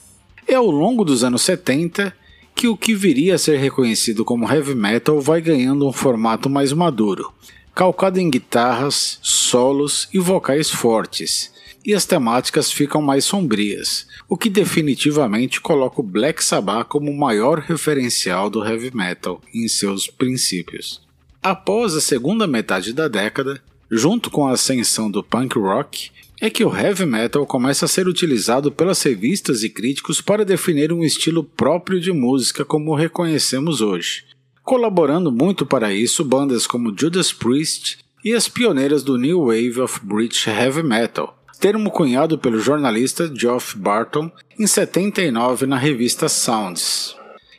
É 0.53 0.55
ao 0.55 0.71
longo 0.71 1.03
dos 1.03 1.25
anos 1.25 1.41
70 1.41 2.15
que 2.55 2.69
o 2.69 2.77
que 2.77 2.95
viria 2.95 3.37
a 3.37 3.39
ser 3.39 3.57
reconhecido 3.57 4.23
como 4.23 4.47
heavy 4.47 4.75
metal 4.75 5.19
vai 5.19 5.41
ganhando 5.41 5.89
um 5.89 5.93
formato 5.95 6.51
mais 6.51 6.75
maduro, 6.75 7.33
calcado 7.75 8.21
em 8.21 8.29
guitarras, 8.29 9.19
solos 9.23 10.11
e 10.13 10.19
vocais 10.19 10.69
fortes, 10.69 11.51
e 11.83 11.95
as 11.95 12.05
temáticas 12.05 12.71
ficam 12.71 13.01
mais 13.01 13.25
sombrias, 13.25 14.07
o 14.29 14.37
que 14.37 14.51
definitivamente 14.51 15.59
coloca 15.59 16.03
o 16.03 16.05
Black 16.05 16.45
Sabbath 16.45 16.87
como 16.87 17.11
o 17.11 17.19
maior 17.19 17.59
referencial 17.61 18.51
do 18.51 18.63
heavy 18.63 18.95
metal 18.95 19.41
em 19.55 19.67
seus 19.69 20.07
princípios. 20.07 21.01
Após 21.43 21.95
a 21.95 22.01
segunda 22.03 22.47
metade 22.47 22.93
da 22.93 23.09
década, 23.09 23.59
junto 23.91 24.31
com 24.31 24.47
a 24.47 24.53
ascensão 24.53 25.11
do 25.11 25.25
punk 25.25 25.59
rock, 25.59 26.11
é 26.43 26.51
que 26.51 26.65
o 26.65 26.77
heavy 26.77 27.07
metal 27.07 27.47
começa 27.47 27.85
a 27.85 27.89
ser 27.89 28.09
utilizado 28.09 28.73
pelas 28.73 29.01
revistas 29.01 29.63
e 29.63 29.71
críticos 29.71 30.21
para 30.21 30.45
definir 30.45 30.93
um 30.93 31.05
estilo 31.05 31.45
próprio 31.45 32.01
de 32.01 32.11
música 32.11 32.65
como 32.65 32.97
reconhecemos 32.97 33.81
hoje, 33.81 34.25
colaborando 34.65 35.31
muito 35.31 35.65
para 35.65 35.95
isso 35.95 36.25
bandas 36.25 36.67
como 36.67 36.93
Judas 36.99 37.33
Priest 37.33 38.01
e 38.25 38.33
as 38.33 38.49
pioneiras 38.49 39.05
do 39.05 39.17
New 39.17 39.47
Wave 39.47 39.83
of 39.83 40.01
British 40.03 40.49
Heavy 40.49 40.83
Metal, 40.83 41.33
termo 41.61 41.93
cunhado 41.93 42.37
pelo 42.37 42.59
jornalista 42.59 43.33
Geoff 43.33 43.79
Barton 43.79 44.29
em 44.59 44.67
79 44.67 45.65
na 45.65 45.79
revista 45.79 46.29
Sounds. 46.29 47.15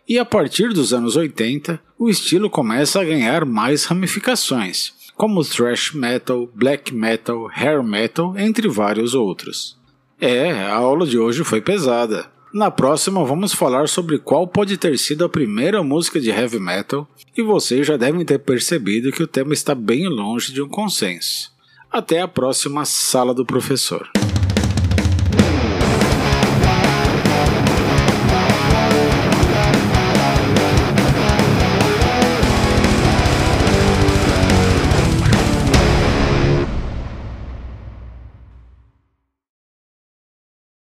E 0.05 0.19
a 0.19 0.25
partir 0.25 0.73
dos 0.73 0.91
anos 0.91 1.15
80, 1.15 1.79
o 1.97 2.09
estilo 2.09 2.49
começa 2.49 2.99
a 2.99 3.05
ganhar 3.05 3.45
mais 3.45 3.85
ramificações, 3.85 4.91
como 5.15 5.43
thrash 5.43 5.93
metal, 5.93 6.49
black 6.53 6.93
metal, 6.93 7.47
hair 7.53 7.83
metal, 7.83 8.37
entre 8.37 8.67
vários 8.67 9.13
outros. 9.13 9.77
É, 10.19 10.51
a 10.51 10.75
aula 10.75 11.05
de 11.05 11.17
hoje 11.17 11.43
foi 11.43 11.61
pesada. 11.61 12.25
Na 12.53 12.69
próxima 12.69 13.25
vamos 13.25 13.51
falar 13.51 13.89
sobre 13.89 14.19
qual 14.19 14.47
pode 14.47 14.77
ter 14.77 14.97
sido 14.99 15.25
a 15.25 15.29
primeira 15.29 15.81
música 15.81 16.19
de 16.19 16.29
heavy 16.29 16.59
metal, 16.59 17.07
e 17.35 17.41
vocês 17.41 17.87
já 17.87 17.97
devem 17.97 18.23
ter 18.23 18.39
percebido 18.39 19.11
que 19.11 19.23
o 19.23 19.27
tema 19.27 19.53
está 19.53 19.73
bem 19.73 20.07
longe 20.07 20.53
de 20.53 20.61
um 20.61 20.69
consenso. 20.69 21.51
Até 21.91 22.21
a 22.21 22.27
próxima 22.27 22.85
sala 22.85 23.33
do 23.33 23.45
professor. 23.45 24.09